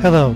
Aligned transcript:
Hello, 0.00 0.30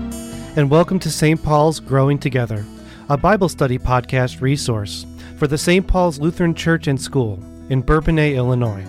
and 0.57 0.69
welcome 0.69 0.99
to 0.99 1.09
St. 1.09 1.41
Paul's 1.41 1.79
Growing 1.79 2.19
Together, 2.19 2.63
a 3.09 3.17
Bible 3.17 3.49
study 3.49 3.79
podcast 3.79 4.39
resource 4.39 5.07
for 5.37 5.47
the 5.47 5.57
St. 5.57 5.87
Paul's 5.87 6.19
Lutheran 6.19 6.53
Church 6.53 6.85
and 6.85 7.01
School 7.01 7.39
in 7.69 7.81
Bourbonnais, 7.81 8.35
Illinois. 8.35 8.85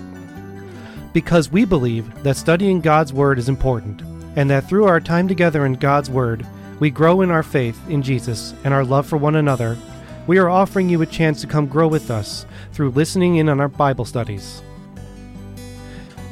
Because 1.15 1.51
we 1.51 1.65
believe 1.65 2.23
that 2.25 2.37
studying 2.37 2.83
God's 2.83 3.11
Word 3.11 3.39
is 3.39 3.49
important, 3.49 4.03
and 4.37 4.51
that 4.51 4.69
through 4.69 4.85
our 4.85 5.01
time 5.01 5.27
together 5.27 5.65
in 5.65 5.73
God's 5.73 6.11
Word, 6.11 6.47
we 6.79 6.91
grow 6.91 7.23
in 7.23 7.31
our 7.31 7.43
faith 7.43 7.81
in 7.89 8.03
Jesus 8.03 8.53
and 8.63 8.75
our 8.75 8.85
love 8.85 9.07
for 9.07 9.17
one 9.17 9.37
another, 9.37 9.79
we 10.27 10.37
are 10.37 10.51
offering 10.51 10.91
you 10.91 11.01
a 11.01 11.07
chance 11.07 11.41
to 11.41 11.47
come 11.47 11.67
grow 11.67 11.89
with 11.89 12.11
us 12.11 12.45
through 12.73 12.91
listening 12.91 13.37
in 13.37 13.49
on 13.49 13.63
our 13.63 13.69
Bible 13.69 14.05
studies. 14.05 14.61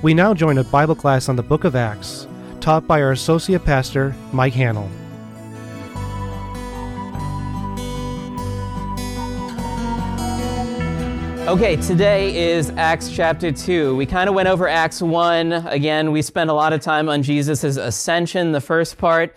We 0.02 0.12
now 0.12 0.34
join 0.34 0.58
a 0.58 0.64
Bible 0.64 0.96
class 0.96 1.30
on 1.30 1.36
the 1.36 1.42
book 1.42 1.64
of 1.64 1.74
Acts 1.74 2.26
taught 2.64 2.86
by 2.86 3.02
our 3.02 3.12
Associate 3.12 3.62
Pastor, 3.62 4.16
Mike 4.32 4.54
Hannell. 4.54 4.88
Okay, 11.46 11.76
today 11.76 12.52
is 12.54 12.70
Acts 12.78 13.10
chapter 13.14 13.52
2. 13.52 13.94
We 13.96 14.06
kind 14.06 14.30
of 14.30 14.34
went 14.34 14.48
over 14.48 14.66
Acts 14.66 15.02
1. 15.02 15.52
Again, 15.52 16.10
we 16.10 16.22
spent 16.22 16.48
a 16.48 16.54
lot 16.54 16.72
of 16.72 16.80
time 16.80 17.10
on 17.10 17.22
Jesus' 17.22 17.64
ascension, 17.64 18.52
the 18.52 18.62
first 18.62 18.96
part. 18.96 19.36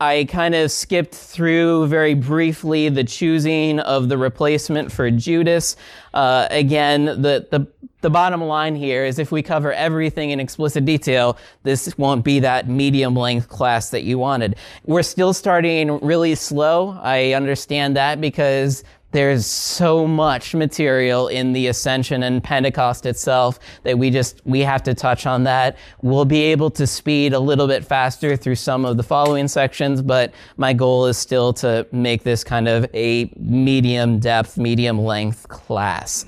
I 0.00 0.26
kind 0.28 0.54
of 0.54 0.70
skipped 0.70 1.14
through 1.14 1.86
very 1.86 2.14
briefly 2.14 2.88
the 2.88 3.04
choosing 3.04 3.80
of 3.80 4.08
the 4.08 4.18
replacement 4.18 4.92
for 4.92 5.10
Judas. 5.10 5.76
Uh, 6.12 6.46
again, 6.50 7.04
the, 7.04 7.46
the 7.50 7.66
the 8.04 8.10
bottom 8.10 8.42
line 8.42 8.76
here 8.76 9.06
is 9.06 9.18
if 9.18 9.32
we 9.32 9.42
cover 9.42 9.72
everything 9.72 10.28
in 10.28 10.38
explicit 10.38 10.84
detail, 10.84 11.38
this 11.62 11.96
won't 11.96 12.22
be 12.22 12.38
that 12.40 12.68
medium 12.68 13.16
length 13.16 13.48
class 13.48 13.88
that 13.90 14.02
you 14.02 14.18
wanted. 14.18 14.56
We're 14.84 15.02
still 15.02 15.32
starting 15.32 15.98
really 16.00 16.34
slow. 16.34 16.98
I 17.02 17.32
understand 17.32 17.96
that 17.96 18.20
because 18.20 18.84
there's 19.14 19.46
so 19.46 20.08
much 20.08 20.56
material 20.56 21.28
in 21.28 21.52
the 21.52 21.68
ascension 21.68 22.24
and 22.24 22.42
pentecost 22.42 23.06
itself 23.06 23.60
that 23.84 23.96
we 23.96 24.10
just 24.10 24.42
we 24.44 24.58
have 24.58 24.82
to 24.82 24.92
touch 24.92 25.24
on 25.24 25.44
that. 25.44 25.78
We'll 26.02 26.24
be 26.24 26.42
able 26.42 26.68
to 26.72 26.84
speed 26.84 27.32
a 27.32 27.38
little 27.38 27.68
bit 27.68 27.84
faster 27.84 28.36
through 28.36 28.56
some 28.56 28.84
of 28.84 28.96
the 28.96 29.04
following 29.04 29.46
sections 29.46 30.02
but 30.02 30.34
my 30.56 30.72
goal 30.72 31.06
is 31.06 31.16
still 31.16 31.52
to 31.54 31.86
make 31.92 32.24
this 32.24 32.42
kind 32.42 32.66
of 32.66 32.86
a 32.92 33.32
medium 33.36 34.18
depth 34.18 34.58
medium 34.58 34.98
length 34.98 35.46
class. 35.48 36.26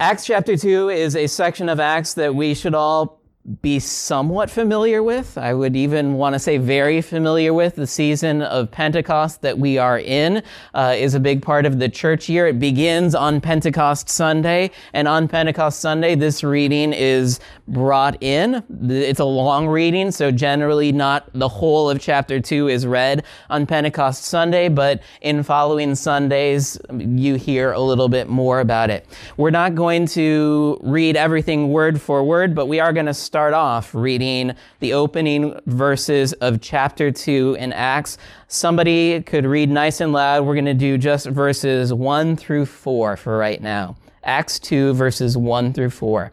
Acts 0.00 0.24
chapter 0.24 0.56
2 0.56 0.88
is 0.88 1.14
a 1.14 1.26
section 1.26 1.68
of 1.68 1.78
Acts 1.78 2.14
that 2.14 2.34
we 2.34 2.54
should 2.54 2.74
all 2.74 3.19
be 3.62 3.78
somewhat 3.78 4.50
familiar 4.50 5.02
with. 5.02 5.38
I 5.38 5.54
would 5.54 5.74
even 5.74 6.14
want 6.14 6.34
to 6.34 6.38
say 6.38 6.58
very 6.58 7.00
familiar 7.00 7.54
with. 7.54 7.74
The 7.74 7.86
season 7.86 8.42
of 8.42 8.70
Pentecost 8.70 9.40
that 9.40 9.58
we 9.58 9.78
are 9.78 9.98
in 9.98 10.42
uh, 10.74 10.94
is 10.96 11.14
a 11.14 11.20
big 11.20 11.40
part 11.40 11.64
of 11.64 11.78
the 11.78 11.88
church 11.88 12.28
year. 12.28 12.46
It 12.48 12.60
begins 12.60 13.14
on 13.14 13.40
Pentecost 13.40 14.10
Sunday, 14.10 14.70
and 14.92 15.08
on 15.08 15.26
Pentecost 15.26 15.80
Sunday, 15.80 16.14
this 16.16 16.44
reading 16.44 16.92
is 16.92 17.40
brought 17.66 18.22
in. 18.22 18.62
It's 18.90 19.20
a 19.20 19.24
long 19.24 19.66
reading, 19.66 20.10
so 20.10 20.30
generally 20.30 20.92
not 20.92 21.26
the 21.32 21.48
whole 21.48 21.88
of 21.88 21.98
chapter 21.98 22.40
2 22.40 22.68
is 22.68 22.86
read 22.86 23.24
on 23.48 23.64
Pentecost 23.64 24.24
Sunday, 24.24 24.68
but 24.68 25.02
in 25.22 25.42
following 25.42 25.94
Sundays, 25.94 26.78
you 26.92 27.36
hear 27.36 27.72
a 27.72 27.80
little 27.80 28.10
bit 28.10 28.28
more 28.28 28.60
about 28.60 28.90
it. 28.90 29.06
We're 29.38 29.50
not 29.50 29.74
going 29.74 30.06
to 30.08 30.78
read 30.82 31.16
everything 31.16 31.70
word 31.70 32.00
for 32.02 32.22
word, 32.22 32.54
but 32.54 32.66
we 32.66 32.80
are 32.80 32.92
going 32.92 33.06
to 33.06 33.14
start 33.30 33.54
off 33.54 33.94
reading 33.94 34.52
the 34.80 34.92
opening 34.92 35.56
verses 35.66 36.32
of 36.32 36.60
chapter 36.60 37.12
2 37.12 37.56
in 37.60 37.72
Acts. 37.72 38.18
Somebody 38.48 39.22
could 39.22 39.46
read 39.46 39.70
nice 39.70 40.00
and 40.00 40.12
loud. 40.12 40.44
We're 40.44 40.56
going 40.56 40.64
to 40.64 40.74
do 40.74 40.98
just 40.98 41.28
verses 41.28 41.94
1 41.94 42.36
through 42.36 42.66
4 42.66 43.16
for 43.16 43.38
right 43.38 43.62
now. 43.62 43.94
Acts 44.24 44.58
2, 44.58 44.94
verses 44.94 45.36
1 45.36 45.72
through 45.72 45.90
4. 45.90 46.32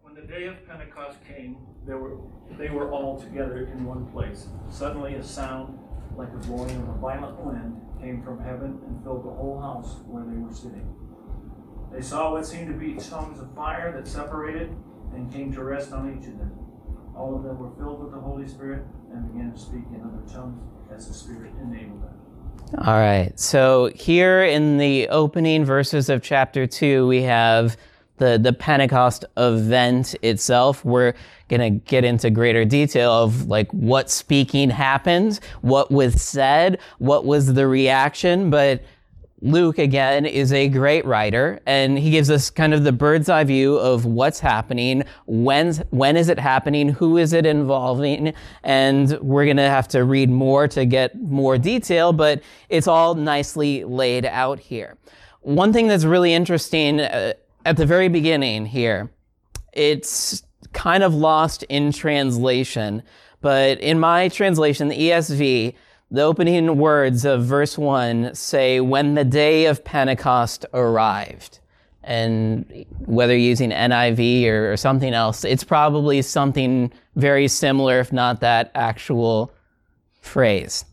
When 0.00 0.14
the 0.14 0.22
day 0.22 0.46
of 0.46 0.66
Pentecost 0.66 1.18
came, 1.28 1.58
there 1.86 1.98
were, 1.98 2.16
they 2.56 2.70
were 2.70 2.90
all 2.90 3.20
together 3.20 3.68
in 3.74 3.84
one 3.84 4.06
place. 4.06 4.46
Suddenly, 4.70 5.16
a 5.16 5.22
sound 5.22 5.78
like 6.16 6.32
the 6.32 6.46
blowing 6.46 6.74
of 6.74 6.88
a 6.88 6.98
violent 7.00 7.38
wind 7.38 7.82
came 8.00 8.22
from 8.22 8.42
heaven 8.42 8.80
and 8.86 9.04
filled 9.04 9.26
the 9.26 9.30
whole 9.30 9.60
house 9.60 9.96
where 10.06 10.24
they 10.24 10.38
were 10.38 10.54
sitting. 10.54 10.88
They 11.92 12.00
saw 12.00 12.32
what 12.32 12.46
seemed 12.46 12.68
to 12.68 12.72
be 12.72 12.94
tongues 12.94 13.40
of 13.40 13.54
fire 13.54 13.92
that 13.92 14.08
separated 14.08 14.74
and 15.14 15.32
came 15.32 15.52
to 15.52 15.64
rest 15.64 15.92
on 15.92 16.10
each 16.10 16.26
of 16.28 16.38
them. 16.38 16.52
All 17.16 17.36
of 17.36 17.42
them 17.42 17.58
were 17.58 17.70
filled 17.76 18.02
with 18.02 18.12
the 18.12 18.20
Holy 18.20 18.48
Spirit 18.48 18.84
and 19.12 19.32
began 19.32 19.52
to 19.52 19.58
speak 19.58 19.84
in 19.94 20.00
other 20.02 20.22
tongues 20.32 20.62
as 20.90 21.08
the 21.08 21.14
Spirit 21.14 21.52
enabled 21.62 22.02
them. 22.02 22.20
All 22.78 22.94
right. 22.94 23.38
So 23.38 23.90
here 23.94 24.44
in 24.44 24.78
the 24.78 25.08
opening 25.08 25.64
verses 25.64 26.08
of 26.08 26.22
chapter 26.22 26.66
2, 26.66 27.06
we 27.06 27.22
have 27.22 27.76
the, 28.18 28.38
the 28.38 28.52
Pentecost 28.52 29.24
event 29.36 30.14
itself. 30.22 30.84
We're 30.84 31.14
going 31.48 31.60
to 31.60 31.84
get 31.90 32.04
into 32.04 32.30
greater 32.30 32.64
detail 32.64 33.10
of 33.12 33.48
like 33.48 33.70
what 33.72 34.08
speaking 34.08 34.70
happened, 34.70 35.40
what 35.62 35.90
was 35.90 36.22
said, 36.22 36.78
what 36.98 37.24
was 37.24 37.54
the 37.54 37.66
reaction, 37.66 38.50
but 38.50 38.84
Luke, 39.42 39.78
again, 39.78 40.26
is 40.26 40.52
a 40.52 40.68
great 40.68 41.04
writer, 41.06 41.60
and 41.64 41.98
he 41.98 42.10
gives 42.10 42.30
us 42.30 42.50
kind 42.50 42.74
of 42.74 42.84
the 42.84 42.92
bird's 42.92 43.30
eye 43.30 43.44
view 43.44 43.76
of 43.76 44.04
what's 44.04 44.38
happening, 44.38 45.02
when's, 45.26 45.78
when 45.90 46.18
is 46.18 46.28
it 46.28 46.38
happening, 46.38 46.90
who 46.90 47.16
is 47.16 47.32
it 47.32 47.46
involving, 47.46 48.34
and 48.64 49.18
we're 49.20 49.46
going 49.46 49.56
to 49.56 49.62
have 49.62 49.88
to 49.88 50.04
read 50.04 50.28
more 50.28 50.68
to 50.68 50.84
get 50.84 51.18
more 51.18 51.56
detail, 51.56 52.12
but 52.12 52.42
it's 52.68 52.86
all 52.86 53.14
nicely 53.14 53.82
laid 53.84 54.26
out 54.26 54.60
here. 54.60 54.98
One 55.40 55.72
thing 55.72 55.88
that's 55.88 56.04
really 56.04 56.34
interesting 56.34 57.00
uh, 57.00 57.32
at 57.64 57.78
the 57.78 57.86
very 57.86 58.08
beginning 58.08 58.66
here, 58.66 59.10
it's 59.72 60.42
kind 60.74 61.02
of 61.02 61.14
lost 61.14 61.62
in 61.64 61.92
translation, 61.92 63.02
but 63.40 63.80
in 63.80 63.98
my 63.98 64.28
translation, 64.28 64.88
the 64.88 64.98
ESV, 64.98 65.74
the 66.10 66.22
opening 66.22 66.76
words 66.76 67.24
of 67.24 67.44
verse 67.44 67.78
1 67.78 68.34
say, 68.34 68.80
When 68.80 69.14
the 69.14 69.24
day 69.24 69.66
of 69.66 69.84
Pentecost 69.84 70.66
arrived. 70.74 71.58
And 72.02 72.86
whether 73.00 73.36
using 73.36 73.70
NIV 73.70 74.46
or, 74.46 74.72
or, 74.72 74.76
something 74.78 75.12
else, 75.12 75.44
it's 75.44 75.62
probably 75.62 76.22
something 76.22 76.90
very 77.14 77.46
similar, 77.46 78.00
if 78.00 78.10
not 78.10 78.40
that 78.40 78.70
actual 78.74 79.52
phrase. 80.22 80.86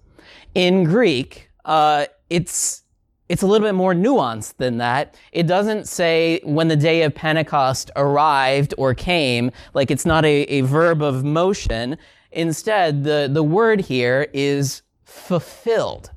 In 0.53 0.83
Greek, 0.83 1.49
uh, 1.63 2.07
it's 2.29 2.83
it's 3.29 3.41
a 3.41 3.47
little 3.47 3.65
bit 3.65 3.73
more 3.73 3.93
nuanced 3.93 4.55
than 4.57 4.77
that. 4.77 5.15
It 5.31 5.47
doesn't 5.47 5.87
say 5.87 6.39
when 6.43 6.67
the 6.67 6.75
day 6.75 7.03
of 7.03 7.15
Pentecost 7.15 7.91
arrived 7.95 8.73
or 8.77 8.93
came, 8.93 9.51
like 9.73 9.91
it's 9.91 10.05
not 10.05 10.25
a, 10.25 10.43
a 10.43 10.61
verb 10.61 11.01
of 11.01 11.23
motion. 11.23 11.97
Instead, 12.31 13.03
the, 13.03 13.29
the 13.31 13.43
word 13.43 13.81
here 13.81 14.27
is 14.33 14.81
fulfilled. 15.07 16.11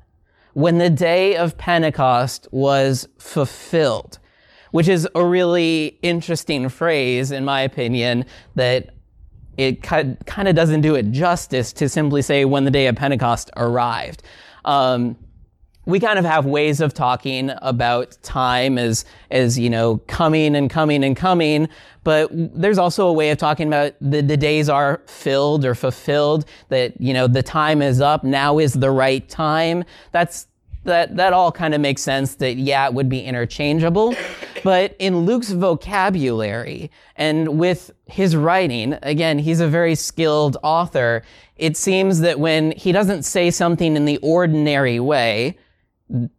When 0.53 0.77
the 0.77 0.89
day 0.89 1.37
of 1.37 1.57
Pentecost 1.57 2.47
was 2.51 3.07
fulfilled, 3.17 4.19
which 4.71 4.89
is 4.89 5.07
a 5.15 5.25
really 5.25 5.97
interesting 6.01 6.67
phrase, 6.67 7.31
in 7.31 7.45
my 7.45 7.61
opinion, 7.61 8.25
that 8.55 8.93
it 9.57 9.81
kind 9.81 10.17
of 10.47 10.55
doesn't 10.55 10.81
do 10.81 10.95
it 10.95 11.11
justice 11.11 11.71
to 11.73 11.87
simply 11.87 12.21
say 12.21 12.45
when 12.45 12.65
the 12.65 12.71
day 12.71 12.87
of 12.87 12.95
Pentecost 12.95 13.49
arrived. 13.55 14.23
Um, 14.65 15.17
we 15.85 15.99
kind 15.99 16.19
of 16.19 16.25
have 16.25 16.45
ways 16.45 16.79
of 16.79 16.93
talking 16.93 17.51
about 17.61 18.17
time 18.21 18.77
as, 18.77 19.03
as, 19.31 19.57
you 19.57 19.69
know, 19.69 19.97
coming 20.07 20.55
and 20.55 20.69
coming 20.69 21.03
and 21.03 21.17
coming, 21.17 21.67
but 22.03 22.29
there's 22.31 22.77
also 22.77 23.07
a 23.07 23.13
way 23.13 23.31
of 23.31 23.37
talking 23.37 23.67
about 23.67 23.93
the, 23.99 24.21
the 24.21 24.37
days 24.37 24.69
are 24.69 25.01
filled 25.07 25.65
or 25.65 25.73
fulfilled, 25.73 26.45
that, 26.69 26.99
you 27.01 27.13
know, 27.13 27.27
the 27.27 27.43
time 27.43 27.81
is 27.81 27.99
up, 27.99 28.23
now 28.23 28.59
is 28.59 28.73
the 28.73 28.91
right 28.91 29.27
time. 29.27 29.83
That's, 30.11 30.47
that, 30.83 31.15
that 31.15 31.33
all 31.33 31.51
kind 31.51 31.73
of 31.73 31.81
makes 31.81 32.01
sense 32.01 32.35
that, 32.35 32.57
yeah, 32.57 32.87
it 32.87 32.93
would 32.93 33.09
be 33.09 33.21
interchangeable. 33.21 34.15
But 34.63 34.95
in 34.99 35.25
Luke's 35.25 35.51
vocabulary 35.51 36.91
and 37.15 37.59
with 37.59 37.91
his 38.05 38.35
writing, 38.35 38.97
again, 39.01 39.39
he's 39.39 39.59
a 39.59 39.67
very 39.67 39.95
skilled 39.95 40.57
author. 40.63 41.23
It 41.57 41.77
seems 41.77 42.19
that 42.21 42.39
when 42.39 42.71
he 42.71 42.91
doesn't 42.91 43.23
say 43.23 43.51
something 43.51 43.95
in 43.95 44.05
the 44.05 44.17
ordinary 44.17 44.99
way, 44.99 45.57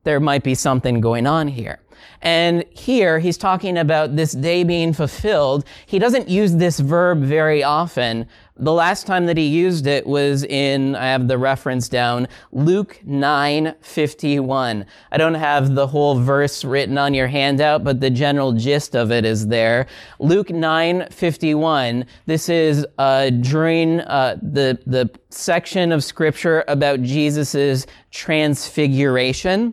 there 0.04 0.20
might 0.20 0.42
be 0.42 0.54
something 0.54 1.00
going 1.00 1.26
on 1.26 1.48
here. 1.48 1.81
And 2.20 2.64
here 2.70 3.18
he's 3.18 3.36
talking 3.36 3.76
about 3.76 4.16
this 4.16 4.32
day 4.32 4.64
being 4.64 4.92
fulfilled. 4.92 5.64
He 5.86 5.98
doesn't 5.98 6.28
use 6.28 6.56
this 6.56 6.80
verb 6.80 7.22
very 7.22 7.62
often, 7.62 8.26
The 8.58 8.72
last 8.72 9.06
time 9.06 9.26
that 9.26 9.38
he 9.38 9.46
used 9.46 9.86
it 9.86 10.06
was 10.06 10.44
in, 10.44 10.94
I 10.94 11.06
have 11.06 11.26
the 11.26 11.38
reference 11.38 11.88
down, 11.88 12.28
Luke 12.52 13.00
9 13.02 13.74
51. 13.80 14.86
I 15.10 15.16
don't 15.16 15.34
have 15.34 15.74
the 15.74 15.86
whole 15.86 16.20
verse 16.20 16.62
written 16.62 16.98
on 16.98 17.14
your 17.14 17.28
handout, 17.28 17.82
but 17.82 18.00
the 18.00 18.10
general 18.10 18.52
gist 18.52 18.94
of 18.94 19.10
it 19.10 19.24
is 19.24 19.46
there. 19.48 19.86
Luke 20.18 20.50
9 20.50 21.08
51. 21.10 22.04
This 22.26 22.50
is 22.50 22.86
uh, 22.98 23.30
during 23.30 24.00
uh, 24.00 24.36
the, 24.42 24.78
the 24.86 25.10
section 25.30 25.90
of 25.90 26.04
scripture 26.04 26.62
about 26.68 27.02
Jesus' 27.02 27.86
transfiguration. 28.10 29.72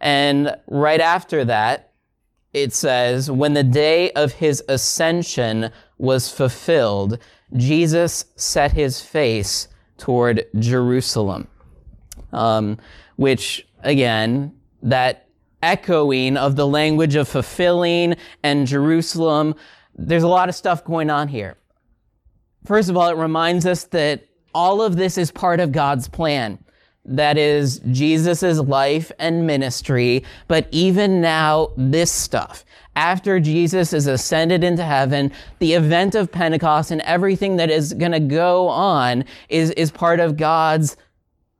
And 0.00 0.56
right 0.66 1.00
after 1.00 1.44
that, 1.44 1.92
it 2.52 2.72
says, 2.72 3.30
when 3.30 3.54
the 3.54 3.64
day 3.64 4.10
of 4.12 4.32
his 4.32 4.62
ascension 4.68 5.70
was 5.98 6.30
fulfilled, 6.30 7.18
Jesus 7.56 8.24
set 8.36 8.72
his 8.72 9.00
face 9.00 9.68
toward 9.96 10.46
Jerusalem. 10.58 11.48
Um, 12.32 12.78
which, 13.16 13.66
again, 13.82 14.54
that 14.82 15.28
echoing 15.62 16.36
of 16.36 16.56
the 16.56 16.66
language 16.66 17.16
of 17.16 17.26
fulfilling 17.26 18.16
and 18.42 18.66
Jerusalem, 18.66 19.54
there's 19.96 20.22
a 20.22 20.28
lot 20.28 20.48
of 20.48 20.54
stuff 20.54 20.84
going 20.84 21.10
on 21.10 21.28
here. 21.28 21.56
First 22.64 22.88
of 22.88 22.96
all, 22.96 23.08
it 23.08 23.16
reminds 23.16 23.66
us 23.66 23.84
that 23.84 24.26
all 24.54 24.82
of 24.82 24.96
this 24.96 25.18
is 25.18 25.30
part 25.30 25.60
of 25.60 25.72
God's 25.72 26.08
plan. 26.08 26.58
That 27.08 27.38
is 27.38 27.80
Jesus' 27.90 28.58
life 28.58 29.10
and 29.18 29.46
ministry, 29.46 30.24
but 30.46 30.68
even 30.70 31.20
now, 31.20 31.70
this 31.76 32.12
stuff 32.12 32.64
after 32.98 33.38
Jesus 33.38 33.92
is 33.92 34.08
ascended 34.08 34.64
into 34.64 34.84
heaven, 34.84 35.30
the 35.60 35.74
event 35.74 36.16
of 36.16 36.32
Pentecost 36.32 36.90
and 36.90 37.00
everything 37.02 37.56
that 37.56 37.70
is 37.70 37.94
going 37.94 38.10
to 38.10 38.18
go 38.18 38.66
on 38.66 39.24
is, 39.48 39.70
is 39.70 39.92
part 39.92 40.18
of 40.18 40.36
God's 40.36 40.96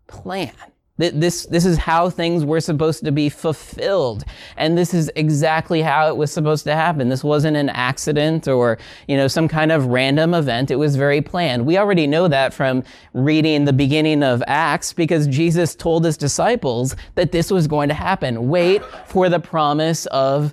plan. 0.09 0.53
This, 0.99 1.47
this 1.47 1.65
is 1.65 1.79
how 1.79 2.11
things 2.11 2.45
were 2.45 2.61
supposed 2.61 3.05
to 3.05 3.13
be 3.13 3.29
fulfilled. 3.29 4.25
And 4.57 4.77
this 4.77 4.93
is 4.93 5.11
exactly 5.15 5.81
how 5.81 6.09
it 6.09 6.17
was 6.17 6.33
supposed 6.33 6.65
to 6.65 6.75
happen. 6.75 7.09
This 7.09 7.23
wasn't 7.23 7.57
an 7.57 7.69
accident 7.69 8.49
or, 8.49 8.79
you 9.07 9.17
know, 9.17 9.29
some 9.29 9.47
kind 9.47 9.71
of 9.71 9.87
random 9.87 10.35
event. 10.35 10.73
It 10.73 10.77
was 10.77 10.97
very 10.97 11.23
planned. 11.23 11.65
We 11.65 11.79
already 11.79 12.09
know 12.09 12.27
that 12.27 12.53
from 12.53 12.83
reading 13.15 13.65
the 13.65 13.73
beginning 13.73 14.25
of 14.25 14.43
Acts 14.49 14.93
because 14.93 15.29
Jesus 15.29 15.77
told 15.77 16.05
his 16.05 16.17
disciples 16.17 16.97
that 17.15 17.31
this 17.31 17.53
was 17.53 17.69
going 17.69 17.89
to 17.91 17.95
happen. 17.95 18.49
Wait 18.49 18.85
for 19.07 19.29
the 19.29 19.41
promise 19.41 20.07
of 20.07 20.53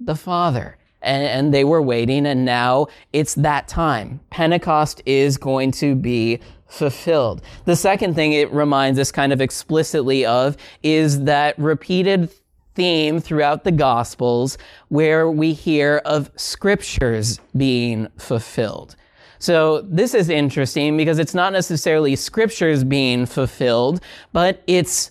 the 0.00 0.16
Father. 0.16 0.78
And, 1.02 1.22
and, 1.22 1.52
they 1.52 1.64
were 1.64 1.82
waiting, 1.82 2.24
and 2.24 2.46
now 2.46 2.86
it's 3.12 3.34
that 3.34 3.68
time. 3.68 4.20
Pentecost 4.30 5.02
is 5.04 5.36
going 5.36 5.70
to 5.72 5.94
be 5.94 6.40
fulfilled. 6.66 7.42
The 7.64 7.76
second 7.76 8.14
thing 8.14 8.32
it 8.32 8.52
reminds 8.52 8.98
us 8.98 9.12
kind 9.12 9.32
of 9.32 9.40
explicitly 9.40 10.26
of 10.26 10.56
is 10.82 11.24
that 11.24 11.58
repeated 11.58 12.30
theme 12.74 13.20
throughout 13.20 13.64
the 13.64 13.72
Gospels 13.72 14.58
where 14.88 15.30
we 15.30 15.52
hear 15.52 15.98
of 16.04 16.30
scriptures 16.36 17.40
being 17.56 18.08
fulfilled. 18.18 18.96
So 19.38 19.82
this 19.82 20.14
is 20.14 20.28
interesting 20.28 20.96
because 20.96 21.18
it's 21.18 21.34
not 21.34 21.52
necessarily 21.52 22.16
scriptures 22.16 22.82
being 22.82 23.26
fulfilled, 23.26 24.00
but 24.32 24.62
it's 24.66 25.10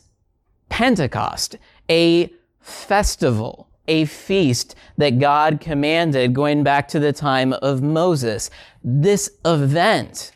Pentecost, 0.70 1.58
a 1.90 2.34
festival 2.60 3.70
a 3.88 4.06
feast 4.06 4.76
that 4.98 5.20
God 5.20 5.60
commanded 5.60 6.34
going 6.34 6.64
back 6.64 6.88
to 6.90 7.00
the 7.00 7.14
time 7.14 7.54
of 7.54 7.82
Moses. 7.82 8.50
This 8.84 9.30
event 9.46 10.33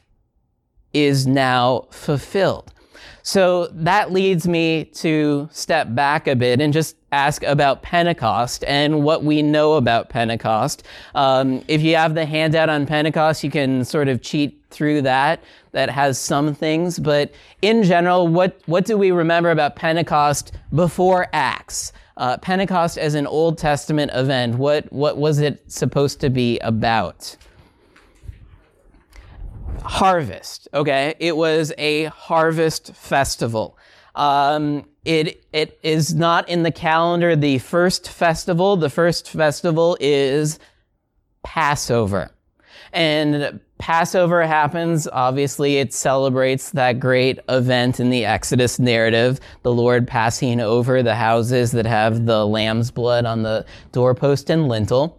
is 0.93 1.27
now 1.27 1.87
fulfilled. 1.91 2.73
So 3.23 3.67
that 3.73 4.13
leads 4.13 4.47
me 4.47 4.85
to 4.85 5.49
step 5.51 5.93
back 5.93 6.27
a 6.27 6.35
bit 6.35 6.61
and 6.61 6.71
just 6.71 6.95
ask 7.11 7.43
about 7.43 7.81
Pentecost 7.81 8.63
and 8.65 9.03
what 9.03 9.23
we 9.23 9.41
know 9.41 9.73
about 9.73 10.07
Pentecost. 10.07 10.83
Um, 11.13 11.61
if 11.67 11.81
you 11.81 11.97
have 11.97 12.15
the 12.15 12.25
handout 12.25 12.69
on 12.69 12.85
Pentecost, 12.85 13.43
you 13.43 13.51
can 13.51 13.83
sort 13.83 14.07
of 14.07 14.21
cheat 14.21 14.61
through 14.69 15.01
that. 15.01 15.43
That 15.73 15.89
has 15.89 16.17
some 16.17 16.55
things, 16.55 16.97
but 16.97 17.31
in 17.61 17.83
general, 17.83 18.27
what 18.27 18.59
what 18.65 18.85
do 18.85 18.97
we 18.97 19.11
remember 19.11 19.51
about 19.51 19.75
Pentecost 19.75 20.53
before 20.73 21.27
Acts? 21.33 21.91
Uh, 22.17 22.37
Pentecost 22.37 22.97
as 22.97 23.13
an 23.13 23.27
Old 23.27 23.59
Testament 23.59 24.09
event, 24.15 24.55
what, 24.55 24.91
what 24.91 25.17
was 25.17 25.37
it 25.37 25.61
supposed 25.71 26.19
to 26.21 26.31
be 26.31 26.57
about? 26.59 27.35
Harvest, 29.83 30.67
okay? 30.73 31.15
It 31.19 31.35
was 31.35 31.73
a 31.77 32.05
harvest 32.05 32.93
festival. 32.93 33.77
Um, 34.15 34.85
it, 35.05 35.45
it 35.53 35.79
is 35.83 36.13
not 36.13 36.49
in 36.49 36.63
the 36.63 36.71
calendar 36.71 37.35
the 37.35 37.59
first 37.59 38.09
festival. 38.09 38.75
The 38.75 38.89
first 38.89 39.29
festival 39.29 39.97
is 39.99 40.59
Passover. 41.43 42.31
And 42.91 43.59
Passover 43.77 44.45
happens. 44.45 45.07
Obviously, 45.07 45.77
it 45.77 45.93
celebrates 45.93 46.71
that 46.71 46.99
great 46.99 47.39
event 47.47 47.99
in 47.99 48.09
the 48.09 48.25
Exodus 48.25 48.79
narrative, 48.79 49.39
the 49.61 49.71
Lord 49.71 50.07
passing 50.07 50.59
over 50.59 51.03
the 51.03 51.15
houses 51.15 51.71
that 51.71 51.85
have 51.85 52.25
the 52.25 52.45
lamb's 52.45 52.91
blood 52.91 53.25
on 53.25 53.43
the 53.43 53.65
doorpost 53.91 54.49
and 54.49 54.67
lintel. 54.67 55.16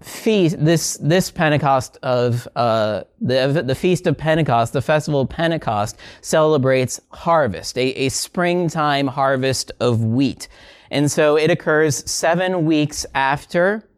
Feast, 0.00 0.64
this, 0.64 0.96
this 1.02 1.30
Pentecost 1.30 1.98
of, 2.02 2.46
uh, 2.54 3.02
the, 3.20 3.64
the 3.66 3.74
Feast 3.74 4.06
of 4.06 4.16
Pentecost, 4.16 4.72
the 4.72 4.82
Festival 4.82 5.22
of 5.22 5.28
Pentecost, 5.28 5.98
celebrates 6.20 7.00
harvest, 7.10 7.76
a, 7.76 7.88
a 7.94 8.08
springtime 8.08 9.08
harvest 9.08 9.72
of 9.80 10.04
wheat. 10.04 10.48
And 10.90 11.10
so 11.10 11.36
it 11.36 11.50
occurs 11.50 12.08
seven 12.10 12.64
weeks 12.64 13.04
after 13.14 13.88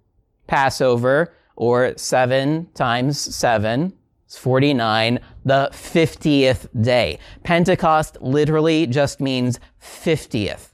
Passover, 0.46 1.32
or 1.60 1.92
7 1.96 2.68
times 2.72 3.18
7 3.18 3.92
is 4.26 4.36
49, 4.38 5.20
the 5.44 5.68
50th 5.72 6.66
day. 6.82 7.18
Pentecost 7.42 8.16
literally 8.22 8.86
just 8.86 9.20
means 9.20 9.60
50th. 9.82 10.68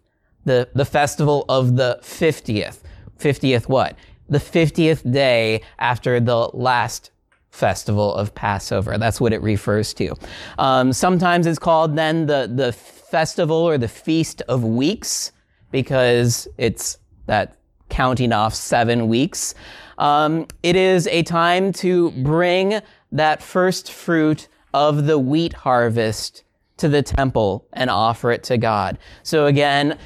The, 0.45 0.69
the 0.75 0.85
festival 0.85 1.45
of 1.49 1.75
the 1.75 1.99
50th. 2.03 2.79
50th 3.19 3.69
what? 3.69 3.97
The 4.29 4.39
50th 4.39 5.11
day 5.11 5.63
after 5.79 6.21
the 6.21 6.49
last 6.53 7.11
festival 7.51 8.15
of 8.15 8.35
Passover. 8.35 8.99
That's 8.99 9.21
what 9.21 9.33
it 9.33 9.41
refers 9.43 9.95
to. 9.95 10.15
Um, 10.59 10.93
sometimes 10.93 11.47
it's 11.47 11.59
called 11.59 11.97
then 11.97 12.27
the, 12.27 12.51
the 12.53 12.73
festival 12.73 13.57
or 13.57 13.79
the 13.79 13.89
feast 13.89 14.43
of 14.43 14.63
weeks 14.63 15.33
because 15.71 16.47
it's 16.59 16.99
that 17.27 17.57
counting 17.89 18.33
off 18.33 18.55
seven 18.55 19.09
weeks. 19.09 19.55
Um, 19.99 20.47
it 20.63 20.77
is 20.77 21.07
a 21.07 21.23
time 21.23 21.73
to 21.75 22.11
bring 22.11 22.81
that 23.13 23.43
first 23.43 23.91
fruit 23.91 24.49
of 24.75 25.07
the 25.07 25.19
wheat 25.19 25.55
harvest 25.55 26.45
to 26.77 26.89
the 26.89 27.03
temple 27.03 27.67
and 27.73 27.89
offer 27.89 28.31
it 28.31 28.43
to 28.45 28.59
God. 28.59 28.99
So 29.23 29.47
again, 29.47 29.99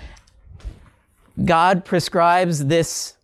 God 1.44 1.84
prescribes 1.84 2.66
this 2.66 3.14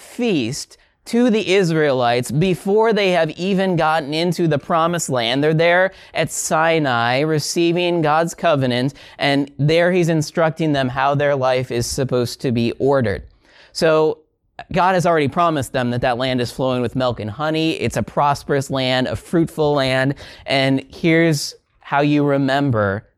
feast 0.00 0.78
to 1.06 1.30
the 1.30 1.54
Israelites 1.54 2.30
before 2.30 2.92
they 2.92 3.12
have 3.12 3.30
even 3.30 3.76
gotten 3.76 4.12
into 4.12 4.46
the 4.46 4.58
promised 4.58 5.08
land. 5.08 5.42
They're 5.42 5.54
there 5.54 5.92
at 6.12 6.30
Sinai 6.30 7.20
receiving 7.20 8.02
God's 8.02 8.34
covenant, 8.34 8.92
and 9.18 9.50
there 9.58 9.90
he's 9.90 10.10
instructing 10.10 10.72
them 10.72 10.90
how 10.90 11.14
their 11.14 11.34
life 11.34 11.70
is 11.70 11.86
supposed 11.86 12.42
to 12.42 12.52
be 12.52 12.72
ordered. 12.72 13.22
So 13.72 14.18
God 14.72 14.94
has 14.94 15.06
already 15.06 15.28
promised 15.28 15.72
them 15.72 15.90
that 15.92 16.02
that 16.02 16.18
land 16.18 16.42
is 16.42 16.50
flowing 16.50 16.82
with 16.82 16.94
milk 16.94 17.20
and 17.20 17.30
honey. 17.30 17.72
It's 17.80 17.96
a 17.96 18.02
prosperous 18.02 18.70
land, 18.70 19.06
a 19.06 19.16
fruitful 19.16 19.72
land. 19.72 20.14
And 20.44 20.84
here's 20.92 21.54
how 21.80 22.00
you 22.02 22.22
remember 22.24 23.08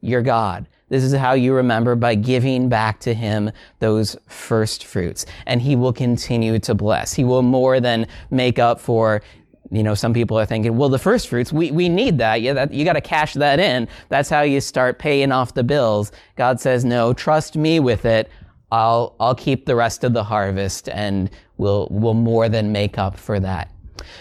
your 0.00 0.22
God. 0.22 0.66
This 0.88 1.02
is 1.02 1.14
how 1.14 1.32
you 1.32 1.54
remember 1.54 1.94
by 1.94 2.14
giving 2.14 2.68
back 2.68 3.00
to 3.00 3.14
him 3.14 3.50
those 3.78 4.16
first 4.28 4.84
fruits. 4.84 5.26
And 5.46 5.62
he 5.62 5.76
will 5.76 5.92
continue 5.92 6.58
to 6.60 6.74
bless. 6.74 7.14
He 7.14 7.24
will 7.24 7.42
more 7.42 7.80
than 7.80 8.06
make 8.30 8.58
up 8.58 8.80
for 8.80 9.22
you 9.70 9.82
know, 9.82 9.94
some 9.94 10.12
people 10.12 10.38
are 10.38 10.46
thinking, 10.46 10.76
well, 10.76 10.88
the 10.88 10.98
first 10.98 11.28
fruits, 11.28 11.52
we, 11.52 11.70
we 11.70 11.88
need 11.88 12.18
that. 12.18 12.42
Yeah, 12.42 12.52
that, 12.52 12.72
you 12.72 12.84
got 12.84 12.92
to 12.92 13.00
cash 13.00 13.32
that 13.34 13.58
in. 13.58 13.88
That's 14.08 14.28
how 14.28 14.42
you 14.42 14.60
start 14.60 14.98
paying 14.98 15.32
off 15.32 15.54
the 15.54 15.64
bills. 15.64 16.12
God 16.36 16.60
says, 16.60 16.84
no, 16.84 17.12
trust 17.12 17.56
me 17.56 17.80
with 17.80 18.04
it. 18.04 18.30
I'll, 18.70 19.16
I'll 19.18 19.34
keep 19.34 19.66
the 19.66 19.74
rest 19.74 20.04
of 20.04 20.12
the 20.12 20.22
harvest 20.22 20.88
and 20.90 21.30
we'll, 21.56 21.88
we'll 21.90 22.14
more 22.14 22.48
than 22.48 22.72
make 22.72 22.98
up 22.98 23.16
for 23.16 23.40
that. 23.40 23.70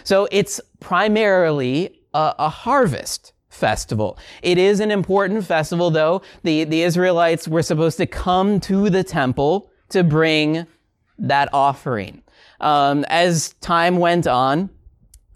So 0.04 0.28
it's 0.32 0.62
primarily 0.80 2.00
a, 2.14 2.36
a 2.40 2.50
harvest 2.50 3.34
festival. 3.54 4.18
It 4.42 4.58
is 4.58 4.80
an 4.80 4.92
important 4.92 5.46
festival 5.46 5.92
though. 5.92 6.22
The, 6.44 6.64
the 6.64 6.82
Israelites 6.82 7.48
were 7.48 7.62
supposed 7.62 7.98
to 7.98 8.06
come 8.06 8.60
to 8.62 8.90
the 8.90 9.04
temple 9.04 9.72
to 9.90 10.04
bring 10.04 10.66
that 11.20 11.50
offering. 11.54 12.24
Um, 12.60 13.06
as 13.10 13.54
time 13.62 13.98
went 13.98 14.28
on, 14.28 14.70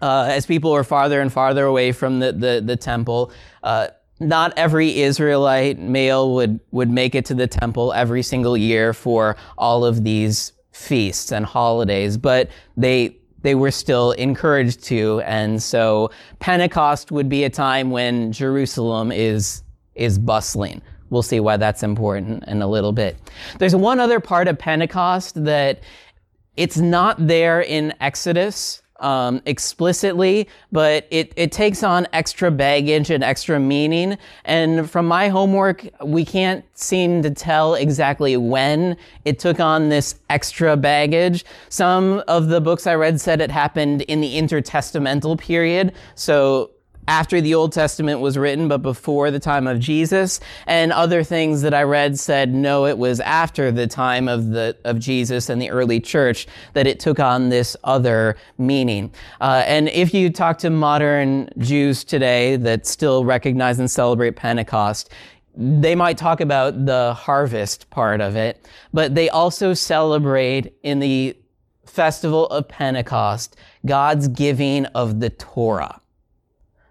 uh, 0.02 0.28
as 0.30 0.46
people 0.46 0.72
were 0.72 0.84
farther 0.84 1.22
and 1.22 1.32
farther 1.32 1.66
away 1.66 1.92
from 1.92 2.20
the, 2.20 2.32
the, 2.32 2.62
the 2.64 2.76
temple. 2.76 3.32
Uh, 3.64 3.88
not 4.20 4.54
every 4.58 5.02
Israelite 5.02 5.78
male 5.78 6.34
would, 6.34 6.60
would 6.72 6.90
make 6.90 7.14
it 7.16 7.26
to 7.26 7.36
the 7.36 7.48
temple 7.48 7.94
every 7.94 8.24
single 8.24 8.58
year 8.58 8.94
for 8.94 9.36
all 9.58 9.86
of 9.86 10.04
these 10.04 10.54
feasts 10.72 11.32
and 11.32 11.46
holidays, 11.46 12.18
but 12.18 12.50
they, 12.76 13.17
they 13.42 13.56
were 13.56 13.72
still 13.72 14.12
encouraged 14.14 14.84
to. 14.86 15.22
And 15.22 15.62
so 15.62 16.12
Pentecost 16.40 17.12
would 17.12 17.30
be 17.30 17.44
a 17.44 17.50
time 17.50 17.92
when 17.92 18.32
Jerusalem 18.32 19.12
is, 19.12 19.64
is 19.96 20.18
bustling. 20.18 20.82
We'll 21.10 21.24
see 21.24 21.40
why 21.40 21.58
that's 21.58 21.84
important 21.84 22.44
in 22.48 22.62
a 22.62 22.68
little 22.68 22.92
bit. 22.92 23.18
There's 23.60 23.76
one 23.76 24.00
other 24.00 24.20
part 24.20 24.48
of 24.48 24.58
Pentecost 24.58 25.44
that 25.46 25.80
it's 26.58 26.78
not 26.78 27.28
there 27.28 27.62
in 27.62 27.94
Exodus 28.02 28.82
um, 29.00 29.42
explicitly, 29.46 30.48
but 30.72 31.08
it, 31.12 31.34
it 31.36 31.52
takes 31.52 31.84
on 31.84 32.08
extra 32.14 32.52
baggage 32.52 33.10
and 33.10 33.24
extra 33.24 33.60
meaning. 33.60 34.18
And 34.46 34.90
from 34.90 35.08
my 35.08 35.30
homework, 35.30 35.88
we 36.04 36.26
can't 36.26 36.66
seem 36.78 37.22
to 37.24 37.32
tell 37.32 37.76
exactly 37.76 38.38
when 38.38 38.98
it 39.26 39.40
took 39.40 39.60
on 39.60 39.90
this 39.90 40.16
extra 40.30 40.78
baggage. 40.78 41.46
Some 41.70 42.24
of 42.28 42.48
the 42.48 42.62
books 42.62 42.88
I 42.88 42.96
read 42.96 43.20
said 43.22 43.42
it 43.42 43.52
happened 43.52 44.02
in 44.04 44.22
the 44.22 44.36
intertestamental 44.36 45.40
period. 45.40 45.94
So 46.16 46.72
after 47.08 47.42
the 47.42 47.54
Old 47.56 47.72
Testament 47.72 48.20
was 48.20 48.38
written, 48.38 48.68
but 48.68 48.80
before 48.80 49.32
the 49.32 49.40
time 49.40 49.68
of 49.68 49.80
Jesus. 49.80 50.40
And 50.66 50.92
other 50.92 51.24
things 51.24 51.62
that 51.62 51.74
I 51.74 51.84
read 51.84 52.20
said, 52.20 52.54
no, 52.54 52.86
it 52.86 52.98
was 52.98 53.20
after 53.22 53.72
the 53.72 53.88
time 53.88 54.28
of 54.28 54.50
the, 54.50 54.76
of 54.84 55.00
Jesus 55.00 55.50
and 55.50 55.62
the 55.62 55.70
early 55.70 56.00
church 56.00 56.48
that 56.74 56.88
it 56.88 57.00
took 57.00 57.20
on 57.20 57.50
this 57.50 57.78
other 57.84 58.36
meaning. 58.58 59.14
Uh, 59.40 59.64
and 59.66 59.90
if 59.90 60.14
you 60.14 60.30
talk 60.30 60.58
to 60.60 60.70
modern 60.70 61.50
Jews 61.58 62.04
today 62.04 62.56
that 62.58 62.86
still 62.86 63.26
recognize 63.26 63.80
and 63.80 63.90
celebrate 63.90 64.36
Pentecost, 64.36 65.12
they 65.56 65.96
might 65.96 66.18
talk 66.18 66.40
about 66.40 66.86
the 66.86 67.14
harvest 67.16 67.90
part 67.90 68.22
of 68.22 68.36
it, 68.36 68.68
but 68.94 69.16
they 69.16 69.28
also 69.30 69.74
celebrate 69.74 70.74
in 70.84 71.00
the 71.00 71.36
festival 71.86 72.46
of 72.48 72.68
Pentecost 72.68 73.56
God's 73.86 74.28
giving 74.28 74.86
of 74.88 75.20
the 75.20 75.32
Torah. 75.32 76.00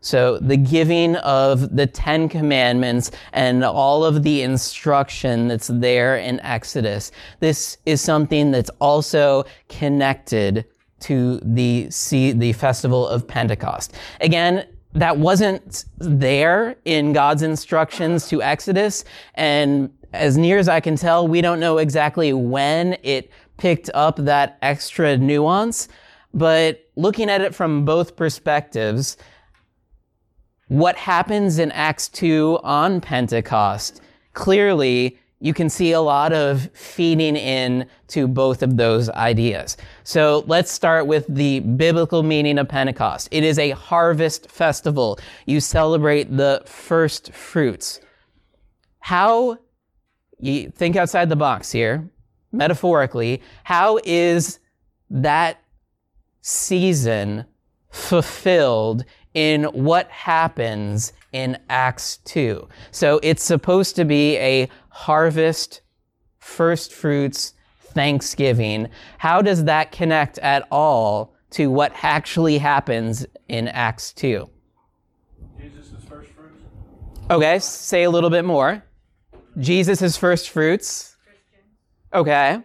So 0.07 0.39
the 0.39 0.57
giving 0.57 1.17
of 1.17 1.75
the 1.75 1.89
Ten 1.89 2.29
Commandments 2.29 3.11
and 3.33 3.65
all 3.65 4.05
of 4.05 4.23
the 4.23 4.43
instruction 4.43 5.49
that's 5.49 5.67
there 5.67 6.17
in 6.17 6.39
Exodus. 6.43 7.11
This 7.41 7.79
is 7.87 8.01
something 8.01 8.53
that's 8.53 8.71
also 8.81 9.47
connected 9.69 10.65
to 11.01 11.41
the, 11.43 11.89
the 12.11 12.53
festival 12.53 13.09
of 13.09 13.27
Pentecost. 13.27 13.97
Again, 14.21 14.69
that 14.93 15.19
wasn't 15.19 15.87
there 15.99 16.77
in 16.85 17.13
God's 17.13 17.43
instructions 17.43 18.29
to 18.29 18.41
Exodus. 18.41 19.05
And 19.35 19.93
as 20.13 20.39
near 20.39 20.59
as 20.59 20.69
I 20.69 20.79
can 20.79 20.95
tell, 20.95 21.27
we 21.27 21.41
don't 21.41 21.59
know 21.59 21.79
exactly 21.79 22.33
when 22.33 22.97
it 23.03 23.29
picked 23.57 23.91
up 23.93 24.19
that 24.19 24.57
extra 24.63 25.17
nuance. 25.17 25.89
But 26.33 26.89
looking 26.95 27.29
at 27.29 27.41
it 27.41 27.57
from 27.57 27.85
both 27.85 28.15
perspectives, 28.15 29.17
what 30.69 30.97
happens 30.97 31.59
in 31.59 31.71
Acts 31.73 32.09
2 32.09 32.61
on 32.63 33.01
Pentecost, 33.01 34.01
clearly 34.33 35.19
you 35.39 35.53
can 35.53 35.69
see 35.69 35.93
a 35.93 36.01
lot 36.01 36.33
of 36.33 36.71
feeding 36.73 37.37
in 37.37 37.87
to 38.09 38.27
both 38.27 38.63
of 38.63 38.77
those 38.77 39.11
ideas. 39.11 39.77
So 40.03 40.45
let's 40.47 40.73
start 40.73 41.07
with 41.07 41.27
the 41.29 41.61
biblical 41.61 42.23
meaning 42.23 42.59
of 42.59 42.69
Pentecost. 42.69 43.29
It 43.31 43.45
is 43.45 43.59
a 43.59 43.71
harvest 43.71 44.51
festival. 44.51 45.19
You 45.45 45.61
celebrate 45.61 46.35
the 46.37 46.63
first 46.65 47.33
fruits. 47.33 48.01
How, 48.99 49.59
you 50.41 50.71
think 50.71 50.97
outside 50.97 51.29
the 51.29 51.37
box 51.37 51.71
here, 51.71 52.09
metaphorically, 52.51 53.43
how 53.65 54.01
is 54.05 54.59
that 55.11 55.63
season 56.41 57.45
fulfilled 57.91 59.05
in 59.37 59.65
what 59.65 60.11
happens 60.11 61.13
in 61.33 61.59
Acts 61.69 62.17
2. 62.25 62.67
So 62.91 63.21
it's 63.23 63.45
supposed 63.45 63.95
to 63.97 64.07
be 64.07 64.39
a 64.39 64.67
harvest, 64.89 65.83
first 66.39 66.95
fruits, 66.95 67.53
thanksgiving. 67.79 68.89
How 69.19 69.43
does 69.43 69.65
that 69.65 69.93
connect 69.93 70.39
at 70.39 70.67
all 70.71 71.35
to 71.51 71.71
what 71.71 71.93
actually 72.03 72.57
happens 72.57 73.27
in 73.49 73.69
Acts 73.69 74.15
2? 74.15 74.49
Jesus 75.61 75.93
is 75.93 76.03
first 76.09 76.31
fruits. 76.31 76.55
Okay, 77.31 77.59
say 77.59 78.05
a 78.05 78.11
little 78.11 78.31
bit 78.31 78.47
more. 78.47 78.83
Jesus 79.59 80.01
is 80.01 80.17
first 80.17 80.49
fruits. 80.49 81.15
Okay. 82.15 82.59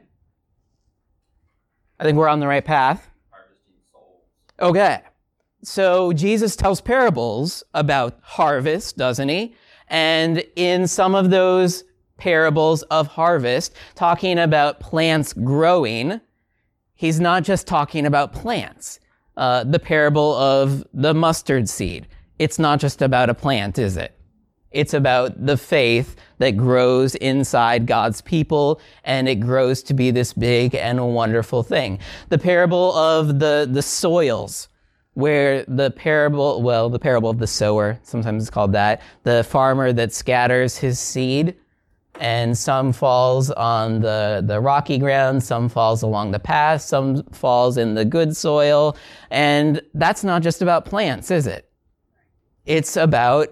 I 2.00 2.04
think 2.04 2.18
we're 2.18 2.30
on 2.30 2.40
the 2.40 2.48
right 2.48 2.64
path. 2.64 3.10
Okay. 4.58 5.02
So 5.64 6.12
Jesus 6.14 6.56
tells 6.56 6.82
parables 6.82 7.64
about 7.74 8.18
harvest, 8.22 8.98
doesn't 8.98 9.30
he? 9.30 9.56
And 9.88 10.44
in 10.56 10.88
some 10.88 11.14
of 11.16 11.30
those 11.30 11.84
parables 12.18 12.82
of 12.84 13.08
harvest, 13.08 13.76
talking 13.96 14.40
about 14.40 14.80
plants 14.80 15.34
growing, 15.34 16.22
he's 16.96 17.20
not 17.20 17.44
just 17.44 17.68
talking 17.68 18.06
about 18.06 18.34
plants. 18.34 19.00
Uh, 19.38 19.64
the 19.64 19.80
parable 19.80 20.34
of 20.36 20.84
the 20.94 21.14
mustard 21.14 21.70
seed. 21.70 22.08
It's 22.38 22.60
not 22.60 22.80
just 22.80 23.02
about 23.02 23.30
a 23.30 23.34
plant, 23.34 23.80
is 23.80 23.98
it? 23.98 24.18
It's 24.72 24.94
about 24.94 25.46
the 25.46 25.58
faith 25.58 26.16
that 26.38 26.52
grows 26.52 27.16
inside 27.16 27.86
God's 27.86 28.22
people 28.22 28.80
and 29.04 29.28
it 29.28 29.36
grows 29.36 29.84
to 29.84 29.94
be 29.94 30.12
this 30.12 30.34
big 30.34 30.76
and 30.76 31.14
wonderful 31.14 31.64
thing. 31.64 32.00
The 32.30 32.38
parable 32.38 32.94
of 32.94 33.40
the, 33.40 33.68
the 33.70 33.82
soils 33.82 34.70
where 35.14 35.66
the 35.68 35.92
parable, 35.92 36.62
well, 36.62 36.90
the 36.90 37.00
parable 37.00 37.30
of 37.30 37.40
the 37.40 37.48
sower, 37.48 38.00
sometimes 38.04 38.44
it's 38.44 38.50
called 38.50 38.72
that, 38.72 39.02
the 39.24 39.44
farmer 39.44 39.92
that 39.92 40.14
scatters 40.14 40.78
his 40.78 41.00
seed, 41.00 41.56
and 42.20 42.58
some 42.58 42.94
falls 42.94 43.50
on 43.52 44.00
the, 44.02 44.44
the 44.46 44.60
rocky 44.60 44.98
ground, 44.98 45.44
some 45.44 45.68
falls 45.68 46.04
along 46.04 46.32
the 46.32 46.40
path, 46.40 46.82
some 46.82 47.24
falls 47.32 47.78
in 47.78 47.96
the 47.96 48.06
good 48.06 48.38
soil. 48.38 48.96
And 49.32 49.82
that's 49.96 50.24
not 50.24 50.44
just 50.44 50.62
about 50.62 50.86
plants, 50.86 51.32
is 51.32 51.48
it? 51.48 51.70
It's 52.66 52.96
about 52.96 53.52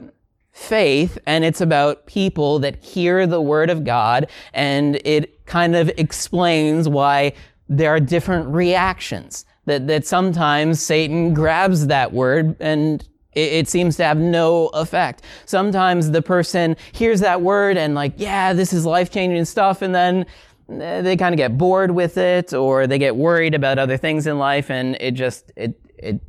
faith 0.51 1.17
and 1.25 1.43
it's 1.43 1.61
about 1.61 2.05
people 2.05 2.59
that 2.59 2.83
hear 2.83 3.25
the 3.25 3.41
word 3.41 3.69
of 3.69 3.83
God 3.83 4.29
and 4.53 4.99
it 5.05 5.45
kind 5.45 5.75
of 5.75 5.89
explains 5.97 6.87
why 6.87 7.33
there 7.69 7.89
are 7.89 7.99
different 7.99 8.49
reactions 8.49 9.45
that, 9.69 9.87
that 9.87 10.05
sometimes 10.05 10.81
Satan 10.81 11.33
grabs 11.33 11.87
that 11.87 12.11
word 12.11 12.55
and 12.59 13.07
it, 13.33 13.53
it, 13.53 13.69
seems 13.69 13.95
to 13.97 14.03
have 14.03 14.17
no 14.17 14.67
effect. 14.69 15.23
Sometimes 15.45 16.09
the 16.09 16.21
person 16.21 16.75
hears 16.91 17.19
that 17.19 17.41
word 17.41 17.77
and 17.77 17.93
like, 17.93 18.13
yeah, 18.17 18.53
this 18.53 18.73
is 18.73 18.85
life 18.85 19.11
changing 19.11 19.45
stuff. 19.45 19.83
And 19.83 19.93
then 19.93 20.25
eh, 20.69 21.01
they 21.01 21.15
kind 21.15 21.33
of 21.33 21.37
get 21.37 21.57
bored 21.57 21.91
with 21.91 22.17
it 22.17 22.53
or 22.53 22.87
they 22.87 22.97
get 22.97 23.15
worried 23.15 23.53
about 23.53 23.77
other 23.77 23.97
things 23.97 24.25
in 24.25 24.39
life 24.39 24.71
and 24.71 24.97
it 24.99 25.11
just, 25.11 25.51
it, 25.55 25.79
it, 25.97 26.19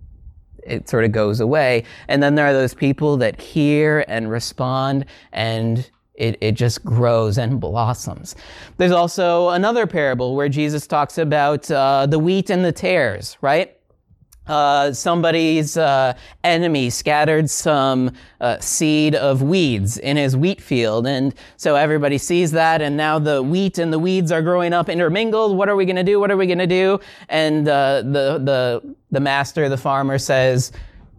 it 0.62 0.88
sort 0.88 1.04
of 1.04 1.12
goes 1.12 1.40
away. 1.40 1.84
And 2.08 2.22
then 2.22 2.34
there 2.34 2.46
are 2.46 2.52
those 2.52 2.74
people 2.74 3.16
that 3.16 3.40
hear 3.40 4.04
and 4.06 4.30
respond 4.30 5.06
and 5.32 5.90
it, 6.20 6.36
it 6.40 6.52
just 6.52 6.84
grows 6.84 7.38
and 7.38 7.58
blossoms. 7.58 8.36
There's 8.76 8.92
also 8.92 9.48
another 9.48 9.86
parable 9.86 10.36
where 10.36 10.48
Jesus 10.48 10.86
talks 10.86 11.18
about 11.18 11.70
uh, 11.70 12.06
the 12.06 12.18
wheat 12.18 12.50
and 12.50 12.64
the 12.64 12.72
tares, 12.72 13.38
right? 13.40 13.76
Uh, 14.46 14.92
somebody's 14.92 15.76
uh, 15.76 16.12
enemy 16.42 16.90
scattered 16.90 17.48
some 17.48 18.10
uh, 18.40 18.58
seed 18.58 19.14
of 19.14 19.42
weeds 19.42 19.96
in 19.98 20.16
his 20.16 20.36
wheat 20.36 20.60
field. 20.60 21.06
And 21.06 21.32
so 21.56 21.76
everybody 21.76 22.18
sees 22.18 22.50
that, 22.50 22.82
and 22.82 22.96
now 22.96 23.18
the 23.18 23.42
wheat 23.42 23.78
and 23.78 23.92
the 23.92 23.98
weeds 23.98 24.32
are 24.32 24.42
growing 24.42 24.72
up 24.72 24.88
intermingled. 24.88 25.56
What 25.56 25.68
are 25.68 25.76
we 25.76 25.84
going 25.84 25.96
to 25.96 26.02
do? 26.02 26.18
What 26.18 26.30
are 26.32 26.36
we 26.36 26.46
going 26.46 26.58
to 26.58 26.66
do? 26.66 26.98
And 27.28 27.68
uh, 27.68 28.02
the, 28.02 28.40
the, 28.42 28.94
the 29.12 29.20
master, 29.20 29.68
the 29.68 29.76
farmer 29.78 30.18
says, 30.18 30.72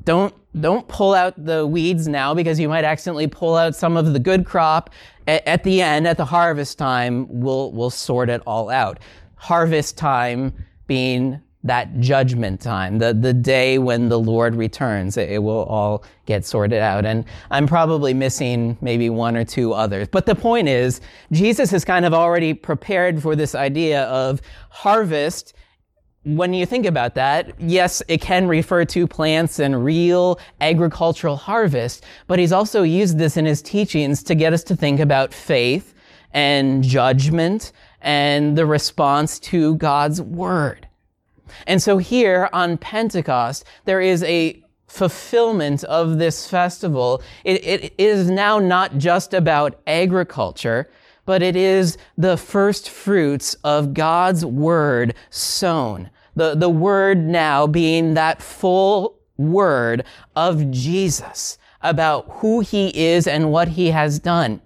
don't 0.03 0.33
don't 0.59 0.87
pull 0.87 1.13
out 1.13 1.33
the 1.45 1.65
weeds 1.65 2.07
now 2.07 2.33
because 2.33 2.59
you 2.59 2.67
might 2.67 2.83
accidentally 2.83 3.27
pull 3.27 3.55
out 3.55 3.75
some 3.75 3.95
of 3.95 4.13
the 4.13 4.19
good 4.19 4.45
crop. 4.45 4.89
At, 5.27 5.47
at 5.47 5.63
the 5.63 5.81
end, 5.81 6.07
at 6.07 6.17
the 6.17 6.25
harvest 6.25 6.77
time, 6.77 7.27
we'll 7.29 7.71
we'll 7.71 7.89
sort 7.89 8.29
it 8.29 8.41
all 8.45 8.69
out. 8.69 8.99
Harvest 9.35 9.97
time 9.97 10.53
being 10.87 11.41
that 11.63 11.99
judgment 11.99 12.59
time, 12.59 12.97
the, 12.97 13.13
the 13.13 13.33
day 13.33 13.77
when 13.77 14.09
the 14.09 14.19
Lord 14.19 14.55
returns. 14.55 15.15
It, 15.15 15.29
it, 15.29 15.37
will 15.39 15.63
all 15.65 16.03
get 16.25 16.43
sorted 16.43 16.79
out. 16.79 17.05
And 17.05 17.23
I'm 17.51 17.67
probably 17.67 18.13
missing 18.13 18.77
maybe 18.81 19.09
one 19.09 19.37
or 19.37 19.45
two 19.45 19.73
others. 19.73 20.07
But 20.07 20.25
the 20.25 20.35
point 20.35 20.67
is, 20.67 21.01
Jesus 21.31 21.69
has 21.71 21.85
kind 21.85 22.05
of 22.05 22.13
already 22.13 22.53
prepared 22.53 23.21
for 23.21 23.35
this 23.35 23.53
idea 23.53 24.03
of 24.05 24.41
harvest 24.69 25.53
when 26.23 26.53
you 26.53 26.65
think 26.65 26.85
about 26.85 27.15
that, 27.15 27.59
yes, 27.59 28.03
it 28.07 28.21
can 28.21 28.47
refer 28.47 28.85
to 28.85 29.07
plants 29.07 29.57
and 29.59 29.83
real 29.83 30.39
agricultural 30.59 31.35
harvest, 31.35 32.03
but 32.27 32.37
he's 32.37 32.51
also 32.51 32.83
used 32.83 33.17
this 33.17 33.37
in 33.37 33.45
his 33.45 33.61
teachings 33.61 34.21
to 34.23 34.35
get 34.35 34.53
us 34.53 34.63
to 34.65 34.75
think 34.75 34.99
about 34.99 35.33
faith 35.33 35.95
and 36.31 36.83
judgment 36.83 37.71
and 38.01 38.57
the 38.57 38.65
response 38.65 39.39
to 39.39 39.75
God's 39.77 40.21
word. 40.21 40.87
And 41.65 41.81
so 41.81 41.97
here 41.97 42.49
on 42.53 42.77
Pentecost, 42.77 43.65
there 43.85 43.99
is 43.99 44.23
a 44.23 44.63
fulfillment 44.87 45.83
of 45.85 46.17
this 46.19 46.47
festival. 46.47 47.23
It, 47.43 47.65
it 47.65 47.93
is 47.97 48.29
now 48.29 48.59
not 48.59 48.97
just 48.97 49.33
about 49.33 49.79
agriculture, 49.87 50.89
but 51.31 51.41
it 51.41 51.55
is 51.55 51.97
the 52.17 52.35
first 52.35 52.89
fruits 52.89 53.53
of 53.63 53.93
God's 53.93 54.45
word 54.45 55.15
sown. 55.29 56.09
The, 56.35 56.55
the 56.55 56.67
word 56.67 57.19
now 57.19 57.67
being 57.67 58.15
that 58.15 58.41
full 58.41 59.17
word 59.37 60.03
of 60.35 60.69
Jesus 60.71 61.57
about 61.79 62.25
who 62.27 62.59
he 62.59 62.89
is 62.89 63.27
and 63.27 63.49
what 63.49 63.69
he 63.69 63.91
has 63.91 64.19
done. 64.19 64.59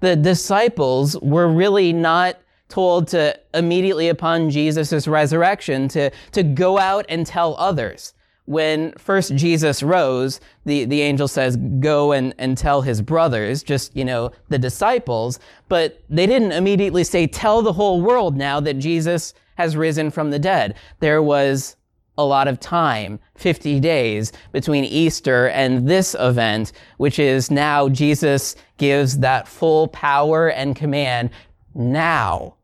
The 0.00 0.16
disciples 0.16 1.20
were 1.20 1.48
really 1.48 1.92
not 1.92 2.38
told 2.70 3.08
to 3.08 3.38
immediately 3.52 4.08
upon 4.08 4.48
Jesus' 4.48 5.06
resurrection 5.06 5.86
to, 5.88 6.10
to 6.32 6.42
go 6.42 6.78
out 6.78 7.04
and 7.10 7.26
tell 7.26 7.56
others. 7.58 8.14
When 8.46 8.92
first 8.92 9.34
Jesus 9.34 9.82
rose, 9.82 10.40
the, 10.64 10.84
the 10.84 11.02
angel 11.02 11.28
says, 11.28 11.56
go 11.56 12.12
and, 12.12 12.34
and 12.38 12.56
tell 12.56 12.80
his 12.80 13.02
brothers, 13.02 13.62
just, 13.62 13.94
you 13.96 14.04
know, 14.04 14.30
the 14.48 14.58
disciples. 14.58 15.38
But 15.68 16.00
they 16.08 16.26
didn't 16.26 16.52
immediately 16.52 17.04
say, 17.04 17.26
tell 17.26 17.62
the 17.62 17.72
whole 17.72 18.00
world 18.00 18.36
now 18.36 18.60
that 18.60 18.78
Jesus 18.78 19.34
has 19.56 19.76
risen 19.76 20.10
from 20.10 20.30
the 20.30 20.38
dead. 20.38 20.76
There 21.00 21.22
was 21.22 21.76
a 22.18 22.24
lot 22.24 22.48
of 22.48 22.60
time, 22.60 23.18
50 23.34 23.80
days 23.80 24.32
between 24.52 24.84
Easter 24.84 25.48
and 25.48 25.88
this 25.88 26.16
event, 26.18 26.72
which 26.96 27.18
is 27.18 27.50
now 27.50 27.88
Jesus 27.88 28.56
gives 28.78 29.18
that 29.18 29.46
full 29.46 29.88
power 29.88 30.48
and 30.48 30.74
command 30.74 31.30
now. 31.74 32.54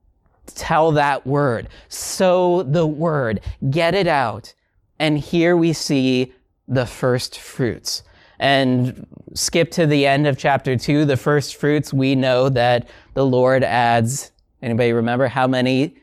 Tell 0.46 0.92
that 0.92 1.26
word. 1.26 1.68
Sow 1.88 2.62
the 2.62 2.86
word. 2.86 3.40
Get 3.70 3.94
it 3.94 4.06
out. 4.06 4.54
And 4.98 5.18
here 5.18 5.56
we 5.56 5.72
see 5.72 6.32
the 6.68 6.86
first 6.86 7.38
fruits. 7.38 8.02
And 8.38 9.06
skip 9.34 9.70
to 9.72 9.86
the 9.86 10.06
end 10.06 10.26
of 10.26 10.36
chapter 10.36 10.76
two, 10.76 11.04
the 11.04 11.16
first 11.16 11.56
fruits, 11.56 11.92
we 11.92 12.14
know 12.14 12.48
that 12.48 12.88
the 13.14 13.24
Lord 13.24 13.62
adds, 13.62 14.32
anybody 14.60 14.92
remember 14.92 15.28
how 15.28 15.46
many? 15.46 15.96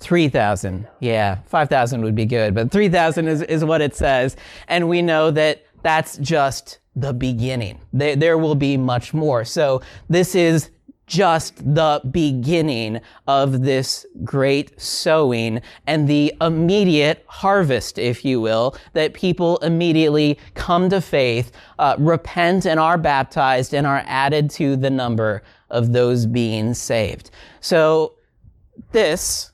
3,000. 0.00 0.88
Yeah, 1.00 1.38
5,000 1.46 2.02
would 2.02 2.14
be 2.14 2.24
good, 2.24 2.54
but 2.54 2.70
3,000 2.70 3.28
is, 3.28 3.42
is 3.42 3.64
what 3.64 3.80
it 3.80 3.94
says. 3.94 4.34
And 4.66 4.88
we 4.88 5.02
know 5.02 5.30
that 5.30 5.64
that's 5.82 6.16
just 6.18 6.78
the 6.96 7.12
beginning. 7.12 7.80
There, 7.92 8.16
there 8.16 8.38
will 8.38 8.54
be 8.54 8.76
much 8.76 9.14
more. 9.14 9.44
So 9.44 9.82
this 10.08 10.34
is 10.34 10.70
just 11.10 11.56
the 11.74 12.00
beginning 12.12 13.00
of 13.26 13.62
this 13.62 14.06
great 14.22 14.80
sowing 14.80 15.60
and 15.88 16.06
the 16.06 16.32
immediate 16.40 17.24
harvest, 17.26 17.98
if 17.98 18.24
you 18.24 18.40
will, 18.40 18.76
that 18.92 19.12
people 19.12 19.56
immediately 19.58 20.38
come 20.54 20.88
to 20.88 21.00
faith, 21.00 21.50
uh, 21.80 21.96
repent 21.98 22.64
and 22.64 22.78
are 22.78 22.96
baptized 22.96 23.74
and 23.74 23.88
are 23.88 24.04
added 24.06 24.48
to 24.48 24.76
the 24.76 24.88
number 24.88 25.42
of 25.68 25.92
those 25.92 26.26
being 26.26 26.74
saved. 26.74 27.32
So 27.60 28.14
this, 28.92 29.50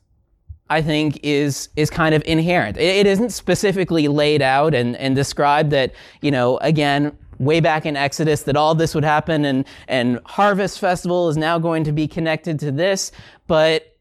I 0.68 0.82
think, 0.82 1.18
is, 1.22 1.70
is 1.74 1.88
kind 1.88 2.14
of 2.14 2.22
inherent. 2.26 2.76
It, 2.76 2.96
it 2.96 3.06
isn't 3.06 3.30
specifically 3.30 4.08
laid 4.08 4.42
out 4.42 4.74
and, 4.74 4.94
and 4.96 5.16
described 5.16 5.70
that, 5.70 5.94
you 6.20 6.30
know, 6.30 6.58
again, 6.58 7.16
way 7.38 7.60
back 7.60 7.86
in 7.86 7.96
Exodus 7.96 8.42
that 8.42 8.56
all 8.56 8.74
this 8.74 8.94
would 8.94 9.04
happen 9.04 9.44
and, 9.44 9.64
and 9.88 10.20
Harvest 10.24 10.78
Festival 10.78 11.28
is 11.28 11.36
now 11.36 11.58
going 11.58 11.84
to 11.84 11.92
be 11.92 12.08
connected 12.08 12.58
to 12.60 12.70
this. 12.70 13.12
But 13.46 13.96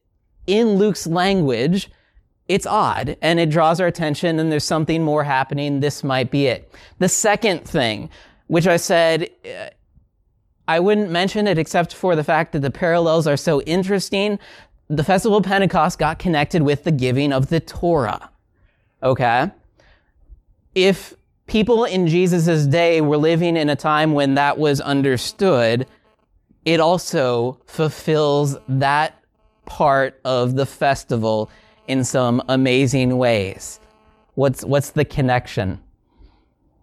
in 0.47 0.75
Luke's 0.75 1.07
language, 1.07 1.89
it's 2.47 2.65
odd 2.65 3.17
and 3.21 3.39
it 3.39 3.49
draws 3.49 3.79
our 3.79 3.87
attention 3.87 4.39
and 4.39 4.51
there's 4.51 4.63
something 4.63 5.03
more 5.03 5.23
happening. 5.23 5.79
This 5.79 6.03
might 6.03 6.31
be 6.31 6.47
it. 6.47 6.71
The 6.99 7.09
second 7.09 7.67
thing, 7.67 8.09
which 8.47 8.67
I 8.67 8.77
said, 8.77 9.29
uh, 9.45 9.69
I 10.67 10.79
wouldn't 10.79 11.11
mention 11.11 11.47
it 11.47 11.57
except 11.57 11.93
for 11.93 12.15
the 12.15 12.23
fact 12.23 12.51
that 12.53 12.59
the 12.59 12.71
parallels 12.71 13.27
are 13.27 13.37
so 13.37 13.61
interesting. 13.61 14.39
The 14.87 15.03
Festival 15.03 15.37
of 15.37 15.43
Pentecost 15.43 15.99
got 15.99 16.19
connected 16.19 16.61
with 16.63 16.83
the 16.83 16.91
giving 16.91 17.33
of 17.33 17.49
the 17.49 17.59
Torah. 17.59 18.29
Okay? 19.03 19.51
If 20.73 21.13
people 21.47 21.85
in 21.85 22.07
Jesus' 22.07 22.65
day 22.65 23.01
were 23.01 23.17
living 23.17 23.57
in 23.57 23.69
a 23.69 23.75
time 23.75 24.13
when 24.13 24.35
that 24.35 24.57
was 24.57 24.81
understood, 24.81 25.87
it 26.65 26.79
also 26.79 27.59
fulfills 27.65 28.57
that 28.67 29.21
part 29.65 30.19
of 30.25 30.55
the 30.55 30.65
festival 30.65 31.49
in 31.87 32.03
some 32.03 32.41
amazing 32.49 33.17
ways. 33.17 33.79
What's, 34.33 34.63
what's 34.63 34.91
the 34.91 35.05
connection? 35.05 35.79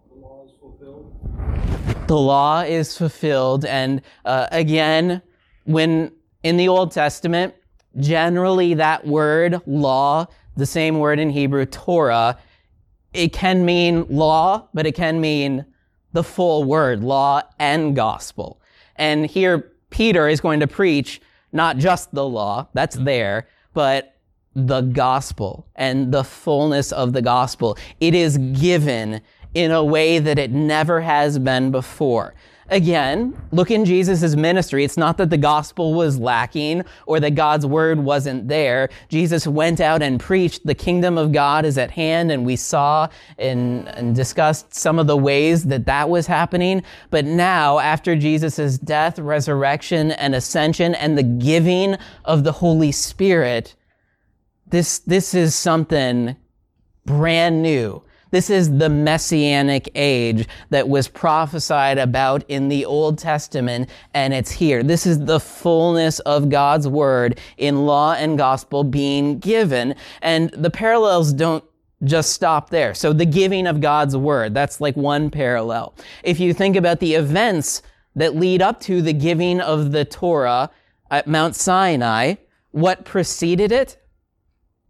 The 0.09 0.19
law 0.19 0.45
is 0.45 0.51
fulfilled. 0.59 2.07
The 2.07 2.17
law 2.17 2.61
is 2.61 2.97
fulfilled. 2.97 3.65
And 3.65 4.01
uh, 4.25 4.47
again, 4.51 5.21
when 5.65 6.11
in 6.43 6.57
the 6.57 6.67
Old 6.67 6.91
Testament, 6.91 7.53
generally 7.99 8.73
that 8.75 9.05
word 9.05 9.61
law, 9.65 10.27
the 10.55 10.65
same 10.65 10.99
word 10.99 11.19
in 11.19 11.29
Hebrew, 11.29 11.65
Torah, 11.65 12.37
it 13.13 13.33
can 13.33 13.65
mean 13.65 14.05
law, 14.09 14.67
but 14.73 14.85
it 14.85 14.93
can 14.95 15.21
mean 15.21 15.65
the 16.13 16.23
full 16.23 16.63
word, 16.63 17.03
law 17.03 17.41
and 17.59 17.95
gospel. 17.95 18.61
And 18.95 19.25
here 19.25 19.71
Peter 19.89 20.27
is 20.27 20.41
going 20.41 20.59
to 20.59 20.67
preach 20.67 21.21
not 21.51 21.77
just 21.77 22.13
the 22.13 22.27
law, 22.27 22.67
that's 22.73 22.95
mm-hmm. 22.95 23.05
there, 23.05 23.47
but 23.73 24.15
the 24.55 24.81
gospel 24.81 25.67
and 25.75 26.11
the 26.11 26.23
fullness 26.23 26.91
of 26.91 27.13
the 27.13 27.21
gospel. 27.21 27.77
It 27.99 28.13
is 28.13 28.37
given 28.37 29.21
in 29.53 29.71
a 29.71 29.83
way 29.83 30.19
that 30.19 30.39
it 30.39 30.51
never 30.51 31.01
has 31.01 31.39
been 31.39 31.71
before. 31.71 32.33
Again, 32.73 33.39
look 33.51 33.69
in 33.69 33.85
Jesus' 33.85 34.35
ministry. 34.35 34.83
It's 34.83 34.97
not 34.97 35.17
that 35.17 35.29
the 35.29 35.37
gospel 35.37 35.93
was 35.93 36.17
lacking 36.17 36.83
or 37.05 37.19
that 37.19 37.35
God's 37.35 37.67
word 37.67 37.99
wasn't 37.99 38.47
there. 38.47 38.89
Jesus 39.09 39.45
went 39.45 39.79
out 39.79 40.01
and 40.01 40.19
preached 40.19 40.65
the 40.65 40.73
kingdom 40.73 41.15
of 41.15 41.31
God 41.31 41.65
is 41.65 41.77
at 41.77 41.91
hand, 41.91 42.31
and 42.31 42.47
we 42.47 42.55
saw 42.55 43.09
and, 43.37 43.87
and 43.89 44.15
discussed 44.15 44.73
some 44.73 44.97
of 44.97 45.05
the 45.05 45.15
ways 45.15 45.65
that 45.65 45.85
that 45.85 46.09
was 46.09 46.25
happening. 46.25 46.81
But 47.11 47.25
now, 47.25 47.77
after 47.77 48.15
Jesus' 48.15 48.79
death, 48.79 49.19
resurrection, 49.19 50.09
and 50.09 50.33
ascension, 50.33 50.95
and 50.95 51.15
the 51.15 51.21
giving 51.21 51.95
of 52.25 52.43
the 52.43 52.53
Holy 52.53 52.91
Spirit, 52.91 53.75
this, 54.65 54.97
this 54.97 55.35
is 55.35 55.53
something 55.53 56.35
brand 57.05 57.61
new 57.61 58.01
this 58.33 58.49
is 58.49 58.79
the 58.79 58.89
messianic 58.89 59.91
age 59.93 60.47
that 60.71 60.89
was 60.89 61.07
prophesied 61.07 61.99
about 61.99 62.43
in 62.47 62.67
the 62.67 62.83
Old 62.83 63.19
Testament, 63.19 63.91
and 64.15 64.33
it's 64.33 64.49
here. 64.49 64.81
This 64.81 65.05
is 65.05 65.23
the 65.23 65.39
fullness 65.39 66.17
of 66.21 66.49
God's 66.49 66.87
word 66.87 67.39
in 67.57 67.85
law 67.85 68.15
and 68.15 68.35
gospel 68.35 68.83
being 68.83 69.37
given. 69.37 69.93
And 70.23 70.49
the 70.49 70.71
parallels 70.71 71.31
don't 71.31 71.63
just 72.05 72.31
stop 72.31 72.71
there. 72.71 72.95
So 72.95 73.13
the 73.13 73.27
giving 73.27 73.67
of 73.67 73.79
God's 73.81 74.17
word, 74.17 74.55
that's 74.55 74.81
like 74.81 74.97
one 74.97 75.29
parallel. 75.29 75.93
If 76.23 76.39
you 76.39 76.55
think 76.55 76.75
about 76.75 76.99
the 76.99 77.13
events 77.13 77.83
that 78.15 78.35
lead 78.35 78.63
up 78.63 78.79
to 78.81 79.03
the 79.03 79.13
giving 79.13 79.61
of 79.61 79.91
the 79.91 80.05
Torah 80.05 80.71
at 81.11 81.27
Mount 81.27 81.55
Sinai, 81.55 82.33
what 82.71 83.05
preceded 83.05 83.71
it? 83.71 84.03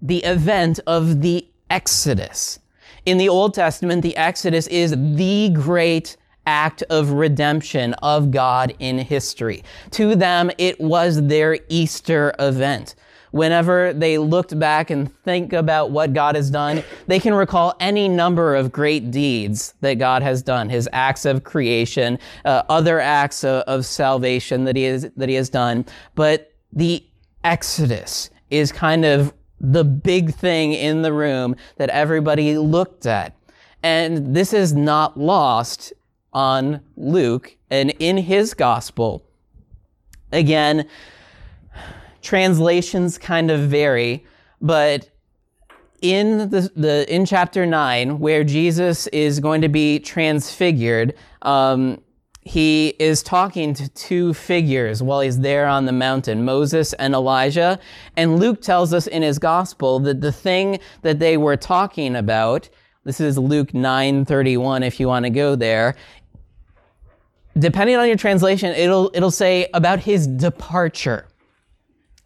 The 0.02 0.24
event 0.24 0.80
of 0.88 1.22
the 1.22 1.46
Exodus. 1.70 2.60
In 3.06 3.18
the 3.18 3.28
Old 3.28 3.54
Testament, 3.54 4.02
the 4.02 4.16
Exodus 4.16 4.66
is 4.68 4.96
the 4.98 5.50
great 5.50 6.16
act 6.46 6.84
of 6.84 7.12
redemption 7.12 7.94
of 7.96 8.32
God 8.32 8.74
in 8.80 8.98
history. 8.98 9.64
To 9.92 10.16
them, 10.16 10.52
it 10.58 10.80
was 10.80 11.28
their 11.28 11.60
Easter 11.68 12.34
event. 12.40 12.96
Whenever 13.32 13.92
they 13.94 14.18
looked 14.18 14.58
back 14.58 14.90
and 14.90 15.14
think 15.24 15.52
about 15.52 15.92
what 15.92 16.14
God 16.14 16.36
has 16.36 16.50
done, 16.50 16.84
they 17.08 17.20
can 17.20 17.34
recall 17.34 17.76
any 17.80 18.08
number 18.08 18.56
of 18.56 18.72
great 18.72 19.12
deeds 19.12 19.74
that 19.82 19.96
God 19.96 20.22
has 20.22 20.42
done. 20.42 20.70
His 20.70 20.88
acts 20.94 21.26
of 21.26 21.44
creation, 21.44 22.20
uh, 22.46 22.64
other 22.70 23.00
acts 23.00 23.44
of, 23.44 23.64
of 23.64 23.86
salvation 23.86 24.64
that 24.66 24.76
he, 24.76 24.84
has, 24.84 25.10
that 25.18 25.28
he 25.28 25.36
has 25.36 25.50
done. 25.50 25.86
But 26.16 26.54
the 26.72 27.04
Exodus 27.44 28.30
is 28.50 28.72
kind 28.72 29.04
of 29.04 29.34
the 29.64 29.86
big 29.86 30.36
thing 30.36 30.74
in 30.74 31.02
the 31.02 31.14
room 31.14 31.56
that 31.78 31.90
everybody 31.90 32.58
looked 32.58 33.06
at. 33.06 33.36
And 33.82 34.36
this 34.36 34.54
is 34.54 34.74
not 34.74 35.18
lost 35.18 35.94
on 36.34 36.82
Luke 36.98 37.56
and 37.70 37.92
in 38.00 38.18
his 38.18 38.54
gospel. 38.54 39.26
Again, 40.32 40.88
translations 42.22 43.18
kind 43.18 43.50
of 43.50 43.62
vary, 43.62 44.26
but 44.62 45.10
in 46.02 46.50
the, 46.50 46.70
the 46.76 47.06
in 47.14 47.26
chapter 47.26 47.66
9 47.66 48.20
where 48.20 48.44
jesus 48.44 49.08
is 49.08 49.40
going 49.40 49.62
to 49.62 49.70
be 49.70 50.00
transfigured 50.00 51.14
um, 51.44 52.03
he 52.46 52.90
is 53.00 53.24
talking 53.24 53.74
to 53.74 53.90
two 53.90 54.34
figures 54.34 55.02
while 55.02 55.22
he's 55.22 55.40
there 55.40 55.66
on 55.66 55.86
the 55.86 55.92
mountain 55.92 56.44
moses 56.44 56.94
and 56.94 57.14
elijah. 57.14 57.80
And 58.18 58.40
luke 58.40 58.62
tells 58.62 58.94
us 58.94 59.08
in 59.08 59.22
his 59.22 59.40
gospel 59.40 60.00
that 60.02 60.22
the 60.22 60.32
thing 60.32 60.80
that 61.02 61.20
they 61.20 61.38
were 61.38 61.58
talking 61.58 62.16
about 62.16 62.70
this 63.06 63.20
is 63.20 63.38
luke 63.38 63.72
9.31 63.72 64.86
if 64.86 65.00
you 65.00 65.08
want 65.08 65.26
to 65.26 65.30
go 65.30 65.56
there. 65.56 65.96
Depending 67.58 67.96
on 67.96 68.08
your 68.08 68.18
translation 68.18 68.74
it'll 68.74 69.12
it'll 69.14 69.32
say 69.32 69.70
about 69.74 70.00
his 70.00 70.28
departure. 70.28 71.28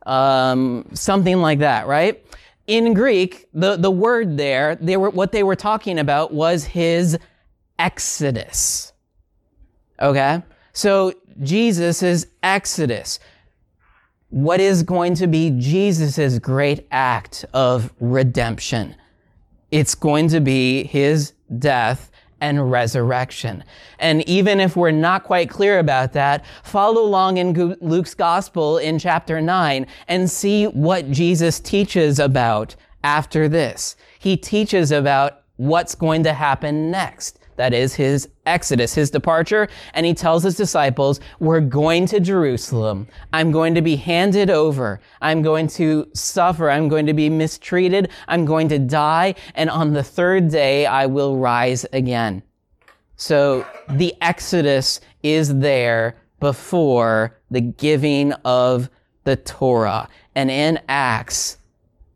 Um, 0.06 0.86
something 0.94 1.42
like 1.42 1.60
that 1.60 1.86
right? 1.86 2.24
In 2.66 2.94
Greek, 2.94 3.48
the, 3.54 3.78
the 3.78 3.92
word 3.92 4.38
there, 4.38 4.76
they 4.76 4.98
were, 4.98 5.10
what 5.10 5.32
they 5.32 5.42
were 5.42 5.56
talking 5.56 6.00
about 6.00 6.34
was 6.34 6.66
his 6.66 7.18
exodus. 7.80 8.92
Okay? 10.02 10.42
So 10.74 11.14
Jesus' 11.42 12.04
is 12.04 12.28
exodus. 12.44 13.20
What 14.30 14.60
is 14.60 14.84
going 14.84 15.16
to 15.16 15.28
be 15.28 15.52
Jesus' 15.58 16.38
great 16.40 16.88
act 16.92 17.46
of 17.54 17.94
redemption? 18.00 18.96
It's 19.72 19.96
going 19.96 20.28
to 20.30 20.40
be 20.40 20.84
his 20.84 21.34
death 21.60 22.12
and 22.42 22.70
resurrection. 22.72 23.64
And 24.00 24.28
even 24.30 24.60
if 24.60 24.76
we're 24.76 24.92
not 24.92 25.24
quite 25.24 25.50
clear 25.50 25.80
about 25.80 26.14
that, 26.14 26.46
follow 26.64 27.02
along 27.02 27.38
in 27.38 27.76
Luke's 27.82 28.14
gospel 28.14 28.78
in 28.78 29.00
chapter 29.00 29.42
9 29.42 29.88
and 30.08 30.30
see 30.30 30.66
what 30.66 31.10
Jesus 31.10 31.60
teaches 31.60 32.20
about 32.20 32.76
after 33.04 33.50
this. 33.50 33.96
He 34.20 34.38
teaches 34.38 34.92
about 34.92 35.44
what's 35.56 35.96
going 35.96 36.24
to 36.24 36.34
happen 36.34 36.92
next. 36.92 37.37
That 37.58 37.74
is 37.74 37.94
his 37.94 38.30
exodus, 38.46 38.94
his 38.94 39.12
departure. 39.12 39.68
And 39.94 40.06
he 40.06 40.14
tells 40.14 40.44
his 40.44 40.56
disciples, 40.56 41.20
we're 41.40 41.60
going 41.60 42.06
to 42.08 42.20
Jerusalem. 42.20 43.08
I'm 43.34 43.52
going 43.52 43.76
to 43.76 43.82
be 43.82 43.98
handed 43.98 44.50
over. 44.50 45.02
I'm 45.22 45.42
going 45.42 45.68
to 45.70 46.08
suffer. 46.14 46.72
I'm 46.72 46.88
going 46.88 47.08
to 47.08 47.14
be 47.14 47.30
mistreated. 47.30 48.10
I'm 48.28 48.46
going 48.46 48.70
to 48.70 48.80
die. 48.80 49.36
And 49.56 49.70
on 49.70 49.94
the 49.94 50.04
third 50.04 50.50
day, 50.50 50.86
I 50.86 51.08
will 51.08 51.38
rise 51.38 51.86
again. 51.92 52.44
So 53.16 53.66
the 53.90 54.16
exodus 54.22 55.02
is 55.24 55.58
there 55.58 56.16
before 56.40 57.40
the 57.50 57.62
giving 57.62 58.32
of 58.46 58.90
the 59.24 59.36
Torah. 59.36 60.08
And 60.36 60.52
in 60.52 60.80
Acts, 60.88 61.58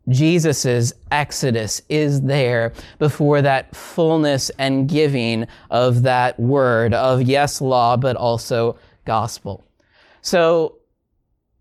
Jesus' 0.08 0.92
exodus 1.10 1.80
is 1.88 2.22
there 2.22 2.72
before 2.98 3.42
that 3.42 3.74
fullness 3.74 4.50
and 4.58 4.88
giving 4.88 5.46
of 5.70 6.02
that 6.02 6.38
word 6.40 6.92
of 6.92 7.22
yes, 7.22 7.60
law, 7.60 7.96
but 7.96 8.16
also 8.16 8.76
gospel. 9.04 9.64
So 10.20 10.78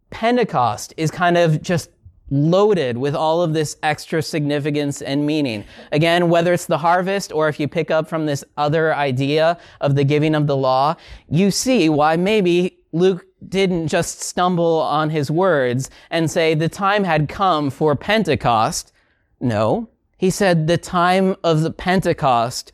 Pentecost 0.09 0.93
is 0.97 1.11
kind 1.11 1.37
of 1.37 1.61
just 1.61 1.89
loaded 2.31 2.97
with 2.97 3.13
all 3.13 3.41
of 3.41 3.53
this 3.53 3.77
extra 3.83 4.21
significance 4.21 5.01
and 5.01 5.25
meaning. 5.25 5.65
Again, 5.91 6.29
whether 6.29 6.53
it's 6.53 6.65
the 6.65 6.77
harvest 6.77 7.31
or 7.31 7.49
if 7.49 7.59
you 7.59 7.67
pick 7.67 7.91
up 7.91 8.07
from 8.07 8.25
this 8.25 8.43
other 8.57 8.95
idea 8.95 9.59
of 9.81 9.95
the 9.95 10.03
giving 10.03 10.33
of 10.33 10.47
the 10.47 10.55
law, 10.55 10.95
you 11.29 11.51
see 11.51 11.89
why 11.89 12.15
maybe 12.15 12.77
Luke 12.93 13.25
didn't 13.47 13.87
just 13.87 14.21
stumble 14.21 14.79
on 14.81 15.09
his 15.09 15.31
words 15.31 15.89
and 16.09 16.29
say 16.29 16.53
the 16.53 16.69
time 16.69 17.03
had 17.03 17.29
come 17.29 17.69
for 17.69 17.95
Pentecost. 17.95 18.91
No, 19.39 19.89
he 20.17 20.29
said 20.29 20.67
the 20.67 20.77
time 20.77 21.35
of 21.43 21.61
the 21.61 21.71
Pentecost 21.71 22.71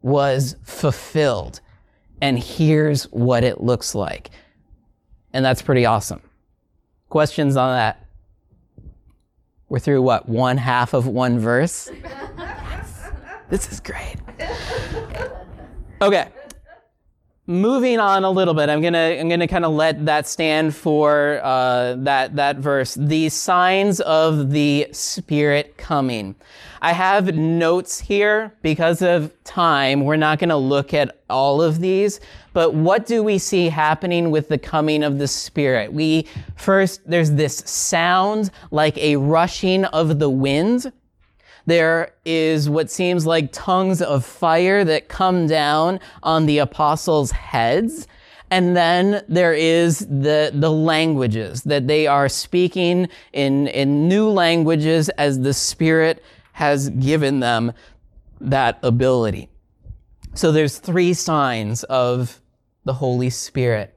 was 0.00 0.56
fulfilled. 0.64 1.60
And 2.20 2.38
here's 2.38 3.04
what 3.04 3.44
it 3.44 3.60
looks 3.60 3.94
like. 3.94 4.30
And 5.32 5.44
that's 5.44 5.62
pretty 5.62 5.86
awesome. 5.86 6.20
Questions 7.08 7.56
on 7.56 7.76
that? 7.76 8.04
We're 9.68 9.78
through 9.78 10.02
what? 10.02 10.28
One 10.28 10.56
half 10.56 10.94
of 10.94 11.06
one 11.06 11.38
verse? 11.38 11.90
yes. 12.02 12.94
This 13.50 13.72
is 13.72 13.80
great. 13.80 14.16
Okay 16.02 16.28
moving 17.48 17.98
on 17.98 18.24
a 18.24 18.30
little 18.30 18.54
bit, 18.54 18.68
I'm 18.68 18.80
gonna 18.80 19.16
I'm 19.18 19.28
gonna 19.28 19.48
kind 19.48 19.64
of 19.64 19.72
let 19.72 20.04
that 20.06 20.28
stand 20.28 20.76
for 20.76 21.40
uh, 21.42 21.94
that 21.98 22.36
that 22.36 22.58
verse. 22.58 22.94
The 22.94 23.28
signs 23.30 24.00
of 24.00 24.50
the 24.50 24.86
Spirit 24.92 25.76
coming. 25.76 26.36
I 26.80 26.92
have 26.92 27.34
notes 27.34 27.98
here 27.98 28.54
because 28.62 29.02
of 29.02 29.32
time. 29.42 30.04
We're 30.04 30.16
not 30.16 30.38
to 30.50 30.56
look 30.56 30.94
at 30.94 31.18
all 31.28 31.60
of 31.60 31.80
these, 31.80 32.20
but 32.52 32.74
what 32.74 33.06
do 33.06 33.24
we 33.24 33.38
see 33.38 33.68
happening 33.68 34.30
with 34.30 34.48
the 34.48 34.58
coming 34.58 35.02
of 35.02 35.18
the 35.18 35.26
Spirit? 35.26 35.92
We 35.92 36.26
first 36.54 37.00
there's 37.04 37.32
this 37.32 37.56
sound 37.56 38.50
like 38.70 38.96
a 38.98 39.16
rushing 39.16 39.86
of 39.86 40.18
the 40.18 40.30
wind. 40.30 40.92
There 41.68 42.14
is 42.24 42.70
what 42.70 42.90
seems 42.90 43.26
like 43.26 43.52
tongues 43.52 44.00
of 44.00 44.24
fire 44.24 44.84
that 44.84 45.08
come 45.08 45.46
down 45.46 46.00
on 46.22 46.46
the 46.46 46.56
apostles' 46.56 47.30
heads. 47.30 48.06
And 48.50 48.74
then 48.74 49.22
there 49.28 49.52
is 49.52 49.98
the, 49.98 50.50
the 50.54 50.70
languages 50.70 51.64
that 51.64 51.86
they 51.86 52.06
are 52.06 52.30
speaking 52.30 53.10
in, 53.34 53.66
in 53.66 54.08
new 54.08 54.30
languages 54.30 55.10
as 55.10 55.40
the 55.40 55.52
Spirit 55.52 56.24
has 56.52 56.88
given 56.88 57.40
them 57.40 57.74
that 58.40 58.78
ability. 58.82 59.50
So 60.32 60.52
there's 60.52 60.78
three 60.78 61.12
signs 61.12 61.84
of 61.84 62.40
the 62.86 62.94
Holy 62.94 63.28
Spirit. 63.28 63.94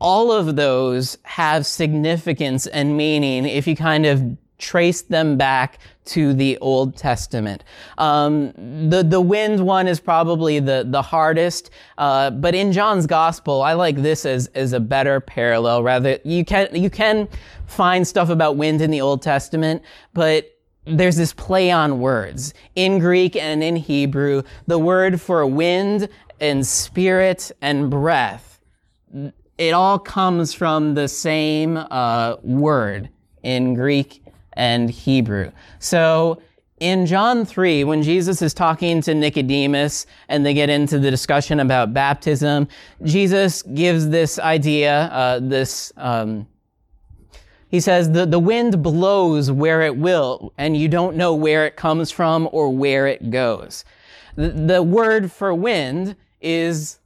All 0.00 0.32
of 0.32 0.56
those 0.56 1.18
have 1.22 1.66
significance 1.66 2.66
and 2.66 2.96
meaning 2.96 3.46
if 3.46 3.68
you 3.68 3.76
kind 3.76 4.06
of 4.06 4.36
trace 4.58 5.02
them 5.02 5.36
back 5.36 5.78
to 6.04 6.32
the 6.34 6.58
Old 6.58 6.96
Testament. 6.96 7.64
Um, 7.98 8.52
the 8.88 9.02
the 9.02 9.20
wind 9.20 9.60
one 9.60 9.88
is 9.88 10.00
probably 10.00 10.60
the 10.60 10.84
the 10.86 11.02
hardest, 11.02 11.70
uh, 11.98 12.30
but 12.30 12.54
in 12.54 12.72
John's 12.72 13.06
Gospel, 13.06 13.62
I 13.62 13.72
like 13.72 13.96
this 13.96 14.26
as 14.26 14.48
as 14.48 14.72
a 14.72 14.80
better 14.80 15.20
parallel. 15.20 15.82
Rather, 15.82 16.18
you 16.24 16.44
can 16.44 16.68
you 16.74 16.90
can 16.90 17.28
find 17.66 18.06
stuff 18.06 18.28
about 18.28 18.56
wind 18.56 18.80
in 18.80 18.90
the 18.90 19.00
Old 19.00 19.22
Testament, 19.22 19.82
but 20.12 20.50
there's 20.86 21.16
this 21.16 21.32
play 21.32 21.70
on 21.70 21.98
words 21.98 22.52
in 22.74 22.98
Greek 22.98 23.36
and 23.36 23.62
in 23.62 23.76
Hebrew. 23.76 24.42
The 24.66 24.78
word 24.78 25.20
for 25.20 25.46
wind 25.46 26.08
and 26.40 26.66
spirit 26.66 27.50
and 27.62 27.90
breath, 27.90 28.60
it 29.56 29.72
all 29.72 29.98
comes 29.98 30.52
from 30.52 30.94
the 30.94 31.08
same 31.08 31.78
uh, 31.78 32.36
word 32.42 33.08
in 33.42 33.74
Greek 33.74 34.23
and 34.54 34.90
Hebrew. 34.90 35.52
So 35.78 36.40
in 36.80 37.06
John 37.06 37.44
3, 37.44 37.84
when 37.84 38.02
Jesus 38.02 38.42
is 38.42 38.52
talking 38.52 39.00
to 39.02 39.14
Nicodemus 39.14 40.06
and 40.28 40.44
they 40.44 40.54
get 40.54 40.68
into 40.68 40.98
the 40.98 41.10
discussion 41.10 41.60
about 41.60 41.94
baptism, 41.94 42.68
Jesus 43.02 43.62
gives 43.62 44.08
this 44.08 44.38
idea, 44.38 45.02
uh, 45.12 45.38
this, 45.40 45.92
um, 45.96 46.46
he 47.68 47.80
says, 47.80 48.10
the, 48.10 48.26
the 48.26 48.38
wind 48.38 48.82
blows 48.82 49.50
where 49.50 49.82
it 49.82 49.96
will, 49.96 50.52
and 50.58 50.76
you 50.76 50.88
don't 50.88 51.16
know 51.16 51.34
where 51.34 51.64
it 51.64 51.76
comes 51.76 52.10
from 52.10 52.48
or 52.52 52.70
where 52.70 53.06
it 53.06 53.30
goes. 53.30 53.84
The, 54.36 54.50
the 54.50 54.82
word 54.82 55.30
for 55.30 55.54
wind 55.54 56.16
is 56.40 56.98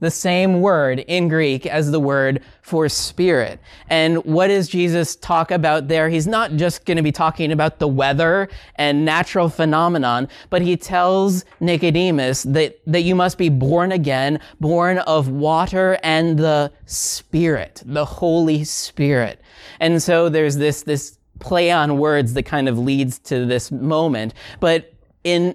the 0.00 0.10
same 0.10 0.60
word 0.60 1.00
in 1.00 1.28
Greek 1.28 1.66
as 1.66 1.90
the 1.90 2.00
word 2.00 2.42
for 2.62 2.88
spirit. 2.88 3.60
And 3.88 4.24
what 4.24 4.48
does 4.48 4.68
Jesus 4.68 5.16
talk 5.16 5.50
about 5.50 5.88
there? 5.88 6.08
He's 6.08 6.26
not 6.26 6.52
just 6.52 6.84
going 6.84 6.96
to 6.98 7.02
be 7.02 7.12
talking 7.12 7.50
about 7.50 7.78
the 7.78 7.88
weather 7.88 8.48
and 8.76 9.04
natural 9.04 9.48
phenomenon, 9.48 10.28
but 10.50 10.62
he 10.62 10.76
tells 10.76 11.44
Nicodemus 11.60 12.44
that, 12.44 12.78
that 12.86 13.02
you 13.02 13.14
must 13.14 13.38
be 13.38 13.48
born 13.48 13.92
again, 13.92 14.40
born 14.60 14.98
of 14.98 15.28
water 15.28 15.98
and 16.02 16.38
the 16.38 16.72
spirit, 16.86 17.82
the 17.84 18.04
Holy 18.04 18.64
Spirit. 18.64 19.40
And 19.80 20.02
so 20.02 20.28
there's 20.28 20.56
this, 20.56 20.82
this 20.82 21.18
play 21.40 21.70
on 21.70 21.98
words 21.98 22.34
that 22.34 22.44
kind 22.44 22.68
of 22.68 22.78
leads 22.78 23.18
to 23.20 23.46
this 23.46 23.70
moment. 23.72 24.34
But 24.60 24.92
in 25.24 25.54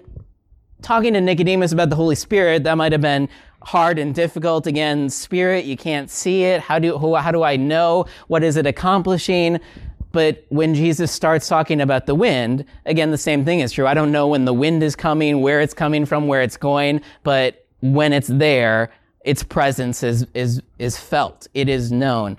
talking 0.82 1.14
to 1.14 1.20
Nicodemus 1.20 1.72
about 1.72 1.90
the 1.90 1.96
Holy 1.96 2.14
Spirit, 2.14 2.64
that 2.64 2.76
might 2.76 2.92
have 2.92 3.00
been, 3.00 3.28
hard 3.64 3.98
and 3.98 4.14
difficult. 4.14 4.66
Again, 4.66 5.08
spirit, 5.10 5.64
you 5.64 5.76
can't 5.76 6.10
see 6.10 6.44
it. 6.44 6.60
How 6.60 6.78
do, 6.78 7.14
how 7.16 7.32
do 7.32 7.42
I 7.42 7.56
know? 7.56 8.06
What 8.28 8.42
is 8.42 8.56
it 8.56 8.66
accomplishing? 8.66 9.60
But 10.12 10.44
when 10.48 10.74
Jesus 10.74 11.10
starts 11.10 11.48
talking 11.48 11.80
about 11.80 12.06
the 12.06 12.14
wind, 12.14 12.64
again, 12.86 13.10
the 13.10 13.18
same 13.18 13.44
thing 13.44 13.60
is 13.60 13.72
true. 13.72 13.86
I 13.86 13.94
don't 13.94 14.12
know 14.12 14.28
when 14.28 14.44
the 14.44 14.52
wind 14.52 14.82
is 14.82 14.94
coming, 14.94 15.40
where 15.40 15.60
it's 15.60 15.74
coming 15.74 16.06
from, 16.06 16.28
where 16.28 16.40
it's 16.40 16.56
going, 16.56 17.00
but 17.24 17.66
when 17.80 18.12
it's 18.12 18.28
there, 18.28 18.92
its 19.24 19.42
presence 19.42 20.04
is, 20.04 20.24
is, 20.34 20.62
is 20.78 20.96
felt. 20.96 21.48
It 21.52 21.68
is 21.68 21.90
known. 21.90 22.36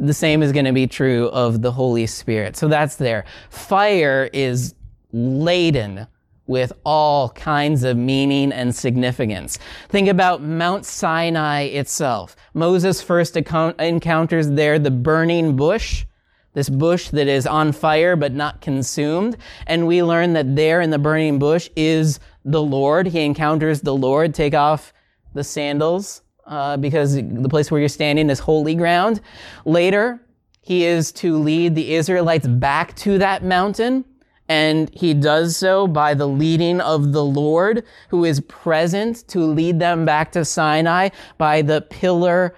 The 0.00 0.14
same 0.14 0.42
is 0.42 0.50
going 0.50 0.64
to 0.64 0.72
be 0.72 0.88
true 0.88 1.28
of 1.28 1.62
the 1.62 1.70
Holy 1.70 2.06
Spirit. 2.06 2.56
So 2.56 2.66
that's 2.66 2.96
there. 2.96 3.24
Fire 3.50 4.28
is 4.32 4.74
laden 5.12 6.06
with 6.48 6.72
all 6.84 7.28
kinds 7.30 7.84
of 7.84 7.96
meaning 7.96 8.50
and 8.52 8.74
significance. 8.74 9.58
Think 9.88 10.08
about 10.08 10.42
Mount 10.42 10.84
Sinai 10.84 11.62
itself. 11.62 12.34
Moses 12.54 13.00
first 13.00 13.36
encounters 13.36 14.50
there 14.50 14.78
the 14.78 14.90
burning 14.90 15.54
bush, 15.54 16.06
this 16.54 16.68
bush 16.68 17.10
that 17.10 17.28
is 17.28 17.46
on 17.46 17.70
fire 17.70 18.16
but 18.16 18.32
not 18.32 18.60
consumed. 18.60 19.36
And 19.66 19.86
we 19.86 20.02
learn 20.02 20.32
that 20.32 20.56
there 20.56 20.80
in 20.80 20.90
the 20.90 20.98
burning 20.98 21.38
bush 21.38 21.68
is 21.76 22.18
the 22.44 22.62
Lord. 22.62 23.06
He 23.06 23.20
encounters 23.20 23.82
the 23.82 23.94
Lord. 23.94 24.34
Take 24.34 24.54
off 24.54 24.92
the 25.34 25.44
sandals 25.44 26.22
uh, 26.46 26.78
because 26.78 27.14
the 27.14 27.48
place 27.48 27.70
where 27.70 27.78
you're 27.78 27.88
standing 27.90 28.30
is 28.30 28.38
holy 28.38 28.74
ground. 28.74 29.20
Later, 29.66 30.20
he 30.62 30.84
is 30.84 31.12
to 31.12 31.38
lead 31.38 31.74
the 31.74 31.94
Israelites 31.94 32.46
back 32.46 32.96
to 32.96 33.18
that 33.18 33.44
mountain 33.44 34.04
and 34.48 34.90
he 34.94 35.14
does 35.14 35.56
so 35.56 35.86
by 35.86 36.14
the 36.14 36.26
leading 36.26 36.80
of 36.80 37.12
the 37.12 37.24
Lord, 37.24 37.84
who 38.08 38.24
is 38.24 38.40
present 38.40 39.28
to 39.28 39.40
lead 39.40 39.78
them 39.78 40.04
back 40.04 40.32
to 40.32 40.44
Sinai 40.44 41.10
by 41.36 41.62
the 41.62 41.82
pillar 41.82 42.56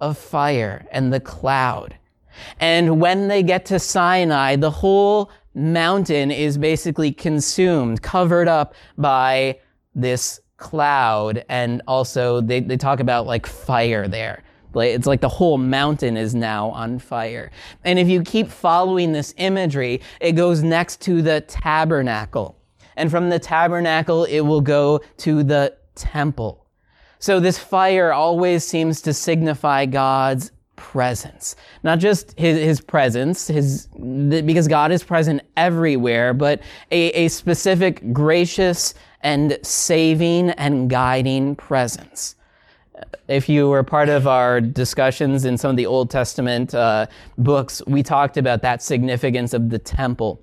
of 0.00 0.18
fire 0.18 0.86
and 0.92 1.12
the 1.12 1.20
cloud. 1.20 1.96
And 2.60 3.00
when 3.00 3.28
they 3.28 3.42
get 3.42 3.64
to 3.66 3.78
Sinai, 3.78 4.56
the 4.56 4.70
whole 4.70 5.30
mountain 5.54 6.30
is 6.30 6.58
basically 6.58 7.12
consumed, 7.12 8.02
covered 8.02 8.48
up 8.48 8.74
by 8.98 9.60
this 9.94 10.40
cloud. 10.56 11.44
And 11.48 11.80
also, 11.86 12.40
they, 12.40 12.60
they 12.60 12.76
talk 12.76 13.00
about 13.00 13.26
like 13.26 13.46
fire 13.46 14.08
there. 14.08 14.42
It's 14.80 15.06
like 15.06 15.20
the 15.20 15.28
whole 15.28 15.58
mountain 15.58 16.16
is 16.16 16.34
now 16.34 16.70
on 16.70 16.98
fire. 16.98 17.50
And 17.84 17.98
if 17.98 18.08
you 18.08 18.22
keep 18.22 18.48
following 18.48 19.12
this 19.12 19.34
imagery, 19.36 20.00
it 20.20 20.32
goes 20.32 20.62
next 20.62 21.00
to 21.02 21.22
the 21.22 21.40
tabernacle. 21.42 22.56
And 22.96 23.10
from 23.10 23.30
the 23.30 23.38
tabernacle, 23.38 24.24
it 24.24 24.40
will 24.40 24.60
go 24.60 25.00
to 25.18 25.42
the 25.42 25.76
temple. 25.94 26.66
So 27.18 27.40
this 27.40 27.58
fire 27.58 28.12
always 28.12 28.64
seems 28.64 29.00
to 29.02 29.14
signify 29.14 29.86
God's 29.86 30.52
presence. 30.76 31.56
Not 31.82 31.98
just 31.98 32.38
his, 32.38 32.58
his 32.58 32.80
presence, 32.80 33.46
his, 33.46 33.86
because 33.86 34.68
God 34.68 34.92
is 34.92 35.02
present 35.02 35.42
everywhere, 35.56 36.34
but 36.34 36.60
a, 36.90 37.10
a 37.12 37.28
specific 37.28 38.12
gracious 38.12 38.94
and 39.22 39.58
saving 39.62 40.50
and 40.50 40.90
guiding 40.90 41.56
presence 41.56 42.36
if 43.28 43.48
you 43.48 43.68
were 43.68 43.82
part 43.82 44.08
of 44.08 44.26
our 44.26 44.60
discussions 44.60 45.44
in 45.44 45.56
some 45.58 45.70
of 45.70 45.76
the 45.76 45.86
Old 45.86 46.10
Testament 46.10 46.74
uh, 46.74 47.06
books, 47.38 47.82
we 47.86 48.02
talked 48.02 48.36
about 48.36 48.62
that 48.62 48.82
significance 48.82 49.54
of 49.54 49.70
the 49.70 49.78
temple. 49.78 50.40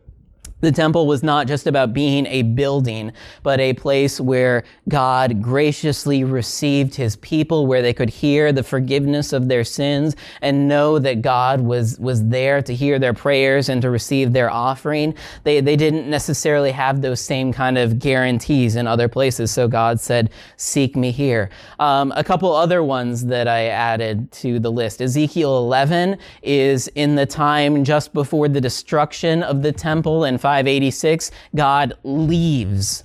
The 0.62 0.72
temple 0.72 1.08
was 1.08 1.24
not 1.24 1.48
just 1.48 1.68
about 1.68 1.94
being 1.94 2.26
a 2.28 2.44
building, 2.44 3.12
but 3.44 3.60
a 3.60 3.74
place 3.74 4.20
where 4.20 4.64
God 4.88 5.42
graciously 5.42 6.24
received 6.24 6.96
his 6.96 7.16
people, 7.18 7.68
where 7.68 7.82
they 7.82 7.94
could 7.94 8.10
hear 8.10 8.52
the 8.52 8.64
forgiveness 8.64 9.34
of 9.34 9.48
their 9.48 9.64
sins 9.64 10.16
and 10.42 10.68
know 10.68 11.00
that 11.00 11.22
God 11.22 11.62
was, 11.62 12.00
was 12.00 12.28
there 12.28 12.62
to 12.62 12.76
hear 12.76 13.00
their 13.00 13.14
prayers 13.14 13.70
and 13.70 13.82
to 13.82 13.90
receive 13.90 14.34
their 14.34 14.52
offering. 14.52 15.16
They, 15.44 15.62
they 15.62 15.76
didn't 15.76 16.10
necessarily 16.10 16.72
have 16.72 17.02
those 17.02 17.20
same 17.20 17.52
kind 17.52 17.78
of 17.78 18.00
guarantees 18.00 18.76
in 18.76 18.88
other 18.88 19.08
places. 19.08 19.52
So 19.52 19.68
God 19.68 20.00
said, 20.00 20.30
seek 20.58 20.96
me 20.96 21.12
here. 21.12 21.50
Um, 21.80 22.14
a 22.16 22.24
couple 22.24 22.54
other 22.54 22.84
ones 22.84 23.26
that 23.26 23.48
I 23.48 23.66
added 23.66 24.32
to 24.34 24.60
the 24.60 24.72
list. 24.72 25.02
Ezekiel 25.02 25.58
11 25.58 26.18
is 26.44 26.88
in 26.90 27.16
the 27.16 27.26
time 27.26 27.84
just 27.84 28.14
before 28.14 28.48
the 28.48 28.62
destruction 28.62 29.44
of 29.44 29.64
the 29.64 29.72
temple 29.72 30.26
and 30.60 30.66
586, 30.66 31.32
God 31.56 31.94
leaves 32.04 33.04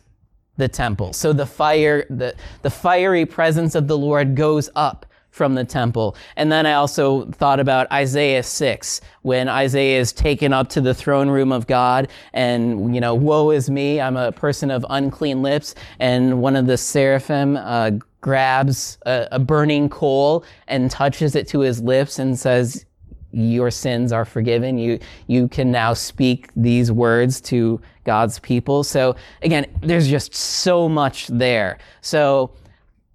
the 0.57 0.69
temple. 0.69 1.13
So 1.13 1.33
the 1.33 1.47
fire, 1.47 2.07
the, 2.11 2.35
the 2.63 2.71
fiery 2.71 3.27
presence 3.27 3.75
of 3.75 3.89
the 3.89 3.97
Lord 3.97 4.35
goes 4.35 4.71
up 4.75 5.07
from 5.31 5.55
the 5.55 5.65
temple. 5.65 6.17
And 6.37 6.51
then 6.51 6.65
I 6.65 6.73
also 6.73 7.27
thought 7.33 7.61
about 7.61 7.93
Isaiah 7.93 8.43
6, 8.43 9.01
when 9.21 9.49
Isaiah 9.49 10.01
is 10.01 10.13
taken 10.13 10.55
up 10.55 10.71
to 10.71 10.81
the 10.81 10.95
throne 10.95 11.29
room 11.29 11.53
of 11.53 11.67
God 11.67 12.09
and, 12.33 12.95
you 12.95 13.03
know, 13.03 13.15
woe 13.15 13.51
is 13.51 13.69
me, 13.69 14.01
I'm 14.01 14.17
a 14.17 14.33
person 14.33 14.71
of 14.71 14.87
unclean 14.89 15.43
lips. 15.43 15.75
And 15.99 16.41
one 16.41 16.57
of 16.57 16.67
the 16.67 16.79
seraphim, 16.79 17.57
uh, 17.59 17.93
grabs 18.23 18.99
a, 19.07 19.29
a 19.33 19.39
burning 19.39 19.89
coal 19.89 20.45
and 20.67 20.91
touches 20.91 21.37
it 21.37 21.47
to 21.49 21.61
his 21.61 21.81
lips 21.81 22.19
and 22.19 22.39
says, 22.39 22.87
your 23.33 23.71
sins 23.71 24.12
are 24.12 24.25
forgiven. 24.25 24.79
You, 24.79 24.99
you 25.27 25.49
can 25.49 25.71
now 25.71 25.95
speak 25.95 26.51
these 26.57 26.91
words 26.91 27.41
to 27.43 27.81
God's 28.05 28.39
people. 28.39 28.85
So 28.85 29.17
again, 29.43 29.67
there's 29.83 30.09
just 30.09 30.35
so 30.35 30.89
much 30.89 31.27
there. 31.27 31.79
So 32.01 32.53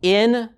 in 0.01 0.49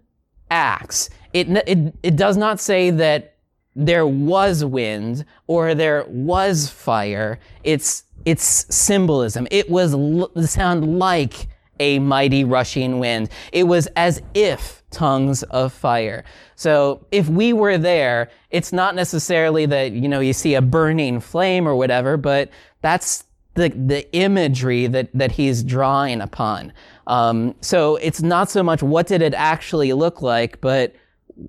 Acts, 0.50 1.10
it, 1.34 1.50
it, 1.50 1.96
it 2.04 2.16
does 2.16 2.38
not 2.38 2.60
say 2.60 2.92
that 2.92 3.36
there 3.76 4.06
was 4.06 4.64
wind 4.64 5.26
or 5.48 5.76
there 5.76 6.06
was 6.08 6.70
fire. 6.70 7.40
It's, 7.64 8.04
it's 8.26 8.66
symbolism. 8.74 9.48
It 9.50 9.70
was 9.70 9.94
l- 9.94 10.32
sound 10.46 11.00
like 11.00 11.48
a 11.80 12.00
mighty 12.00 12.44
rushing 12.44 13.00
wind. 13.00 13.30
It 13.52 13.64
was 13.64 13.88
as 13.96 14.22
if 14.34 14.84
tongues 14.92 15.44
of 15.44 15.74
fire. 15.74 16.24
So 16.56 17.06
if 17.12 17.28
we 17.28 17.52
were 17.52 17.78
there, 17.78 18.30
it's 18.52 18.72
not 18.72 18.96
necessarily 18.96 19.66
that, 19.66 19.92
you 19.92 20.08
know, 20.08 20.20
you 20.20 20.34
see 20.34 20.56
a 20.56 20.62
burning 20.62 21.20
flame 21.20 21.68
or 21.68 21.76
whatever, 21.76 22.16
but 22.16 22.50
that's 22.82 23.26
the, 23.56 23.70
the 23.70 24.12
imagery 24.16 24.88
that, 24.88 25.10
that 25.14 25.32
he's 25.32 25.64
drawing 25.64 26.22
upon. 26.22 26.74
Um, 27.08 27.56
so 27.62 27.98
it's 27.98 28.22
not 28.22 28.50
so 28.50 28.64
much 28.64 28.82
what 28.82 29.08
did 29.08 29.22
it 29.22 29.34
actually 29.34 29.94
look 29.94 30.22
like, 30.22 30.62
but 30.62 30.96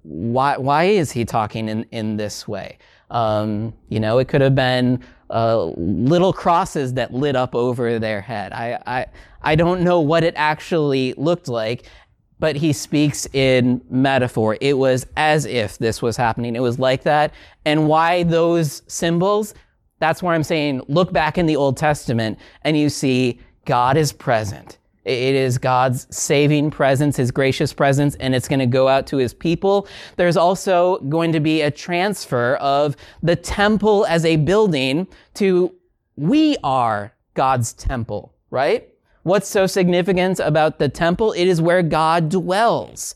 why, 0.03 0.57
why 0.57 0.85
is 0.85 1.13
he 1.13 1.25
talking 1.25 1.69
in, 1.69 1.85
in 1.91 2.17
this 2.17 2.49
way? 2.49 2.79
Um, 3.11 3.75
you 3.91 4.01
know, 4.01 4.19
it 4.19 4.29
could 4.29 4.41
have 4.41 4.55
been 4.55 5.05
uh, 5.31 5.65
little 5.77 6.33
crosses 6.33 6.95
that 6.95 7.13
lit 7.13 7.37
up 7.37 7.55
over 7.55 7.99
their 7.99 8.21
head. 8.21 8.53
I, 8.53 8.79
I, 8.87 9.07
I 9.45 9.55
don't 9.55 9.83
know 9.83 10.01
what 10.01 10.25
it 10.25 10.35
actually 10.37 11.15
looked 11.17 11.49
like 11.49 11.85
but 12.39 12.57
he 12.57 12.73
speaks 12.73 13.27
in 13.33 13.81
metaphor. 13.89 14.59
It 14.61 14.77
was 14.77 15.07
as 15.17 15.47
if 15.47 15.79
this 15.79 16.03
was 16.03 16.17
happening. 16.17 16.57
It 16.57 16.61
was 16.61 16.79
like 16.79 17.05
that. 17.05 17.33
And 17.65 17.89
why 17.89 18.25
those 18.25 18.83
symbols? 18.87 19.55
That's 19.99 20.23
where 20.23 20.35
I'm 20.35 20.43
saying 20.43 20.83
look 20.89 21.13
back 21.13 21.39
in 21.39 21.47
the 21.47 21.57
Old 21.57 21.77
Testament 21.77 22.39
and 22.63 22.77
you 22.77 22.89
see 22.89 23.41
God 23.65 23.97
is 23.97 24.13
present. 24.13 24.79
It 25.05 25.35
is 25.35 25.59
God's 25.59 26.07
saving 26.15 26.71
presence, 26.71 27.17
His 27.17 27.31
gracious 27.31 27.73
presence, 27.75 28.15
and 28.17 28.35
it's 28.35 28.49
going 28.49 28.61
to 28.61 28.67
go 28.67 28.89
out 28.89 29.07
to 29.09 29.19
His 29.19 29.35
people. 29.35 29.87
There's 30.17 30.37
also 30.37 30.99
going 31.09 31.33
to 31.33 31.41
be 31.41 31.61
a 31.61 31.71
transfer 31.71 32.57
of 32.57 32.97
the 33.23 33.37
temple 33.37 34.07
as 34.07 34.25
a 34.25 34.37
building 34.37 35.07
to 35.35 35.75
we 36.17 36.57
are 36.65 37.13
God's 37.35 37.75
temple, 37.75 38.35
right? 38.51 38.89
What's 39.25 39.49
so 39.49 39.67
significant 39.67 40.39
about 40.39 40.79
the 40.79 40.91
temple? 40.91 41.33
It 41.33 41.47
is 41.49 41.61
where 41.61 41.83
God 41.83 42.29
dwells. 42.29 43.15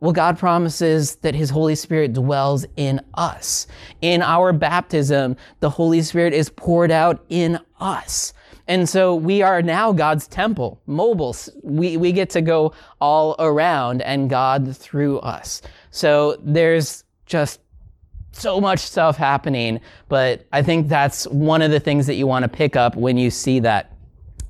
Well, 0.00 0.12
God 0.12 0.36
promises 0.36 1.14
that 1.16 1.36
His 1.36 1.50
Holy 1.50 1.76
Spirit 1.76 2.12
dwells 2.12 2.66
in 2.76 3.00
us. 3.14 3.68
In 4.02 4.20
our 4.20 4.52
baptism, 4.52 5.36
the 5.60 5.70
Holy 5.70 6.02
Spirit 6.02 6.34
is 6.34 6.50
poured 6.50 6.90
out 6.90 7.24
in 7.28 7.60
us. 7.78 8.32
And 8.66 8.88
so 8.88 9.14
we 9.14 9.42
are 9.42 9.62
now 9.62 9.92
God's 9.92 10.26
temple, 10.26 10.82
mobile. 10.86 11.36
We, 11.62 11.96
we 11.96 12.10
get 12.10 12.30
to 12.30 12.40
go 12.40 12.72
all 13.00 13.36
around 13.38 14.02
and 14.02 14.28
God 14.28 14.76
through 14.76 15.20
us. 15.20 15.62
So 15.92 16.36
there's 16.42 17.04
just 17.26 17.60
so 18.32 18.60
much 18.60 18.80
stuff 18.80 19.16
happening, 19.16 19.78
but 20.08 20.46
I 20.52 20.62
think 20.62 20.88
that's 20.88 21.28
one 21.28 21.62
of 21.62 21.70
the 21.70 21.78
things 21.78 22.08
that 22.08 22.14
you 22.14 22.26
want 22.26 22.42
to 22.42 22.48
pick 22.48 22.74
up 22.74 22.96
when 22.96 23.16
you 23.16 23.30
see 23.30 23.60
that 23.60 23.93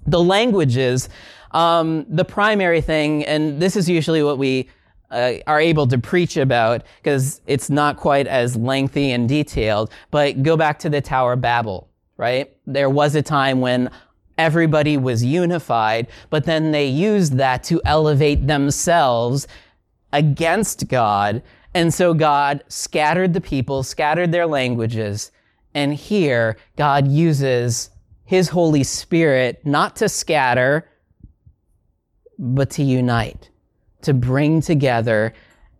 the 0.07 0.23
languages, 0.23 1.09
um, 1.53 2.07
the 2.09 2.25
primary 2.25 2.81
thing, 2.81 3.25
and 3.25 3.61
this 3.61 3.77
is 3.77 3.89
usually 3.89 4.23
what 4.23 4.39
we 4.39 4.69
uh, 5.11 5.35
are 5.47 5.61
able 5.61 5.87
to 5.87 5.99
preach 5.99 6.37
about 6.37 6.83
because 7.03 7.41
it's 7.47 7.71
not 7.71 7.97
quite 7.97 8.27
as 8.27 8.57
lengthy 8.57 9.13
and 9.13 9.29
detailed, 9.29 9.91
but 10.11 10.43
go 10.43 10.57
back 10.57 10.79
to 10.81 10.91
the 10.91 11.01
Tower 11.01 11.35
of 11.35 11.41
Babel, 11.41 11.89
right? 12.17 12.55
There 12.67 12.91
was 12.91 13.15
a 13.15 13.23
time 13.23 13.61
when 13.61 13.91
everybody 14.37 14.97
was 14.97 15.25
unified, 15.25 16.09
but 16.31 16.45
then 16.45 16.73
they 16.73 16.87
used 16.87 17.35
that 17.35 17.63
to 17.65 17.81
elevate 17.85 18.47
themselves 18.47 19.47
against 20.13 20.89
God. 20.89 21.43
And 21.75 21.93
so 21.93 22.15
God 22.15 22.65
scattered 22.69 23.35
the 23.35 23.41
people, 23.41 23.83
scattered 23.83 24.33
their 24.33 24.47
languages. 24.47 25.31
And 25.75 25.95
here, 25.95 26.57
God 26.77 27.09
uses 27.09 27.91
his 28.25 28.49
Holy 28.49 28.83
Spirit 28.83 29.65
not 29.65 29.97
to 29.97 30.09
scatter, 30.09 30.89
but 32.39 32.71
to 32.71 32.83
unite, 32.83 33.51
to 34.03 34.15
bring 34.15 34.61
together. 34.61 35.35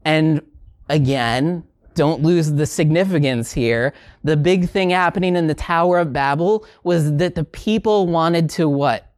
And 0.05 0.43
again, 0.89 1.65
don't 1.95 2.23
lose 2.23 2.53
the 2.53 2.67
significance 2.67 3.53
here. 3.53 3.95
The 4.25 4.37
big 4.37 4.69
thing 4.69 4.91
happening 4.91 5.37
in 5.37 5.47
the 5.47 5.55
Tower 5.55 5.99
of 5.99 6.13
Babel 6.13 6.67
was 6.83 7.17
that 7.17 7.35
the 7.35 7.45
people 7.45 8.07
wanted 8.07 8.51
to 8.51 8.69
what? 8.69 9.11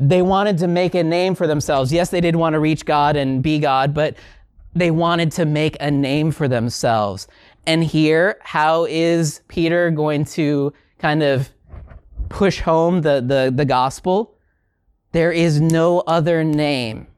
They 0.00 0.22
wanted 0.22 0.58
to 0.58 0.68
make 0.68 0.94
a 0.94 1.02
name 1.02 1.34
for 1.34 1.48
themselves. 1.48 1.92
Yes, 1.92 2.10
they 2.10 2.20
did 2.20 2.36
want 2.36 2.54
to 2.54 2.60
reach 2.60 2.84
God 2.84 3.16
and 3.16 3.42
be 3.42 3.58
God, 3.58 3.92
but 3.92 4.16
they 4.74 4.92
wanted 4.92 5.32
to 5.32 5.44
make 5.44 5.76
a 5.80 5.90
name 5.90 6.30
for 6.30 6.46
themselves. 6.46 7.26
And 7.68 7.84
here, 7.84 8.38
how 8.40 8.86
is 8.86 9.42
Peter 9.46 9.90
going 9.90 10.24
to 10.24 10.72
kind 10.98 11.22
of 11.22 11.50
push 12.30 12.60
home 12.60 13.02
the, 13.02 13.20
the, 13.20 13.52
the 13.54 13.66
gospel? 13.66 14.38
There 15.12 15.30
is 15.30 15.60
no 15.60 16.00
other 16.00 16.42
name 16.42 17.08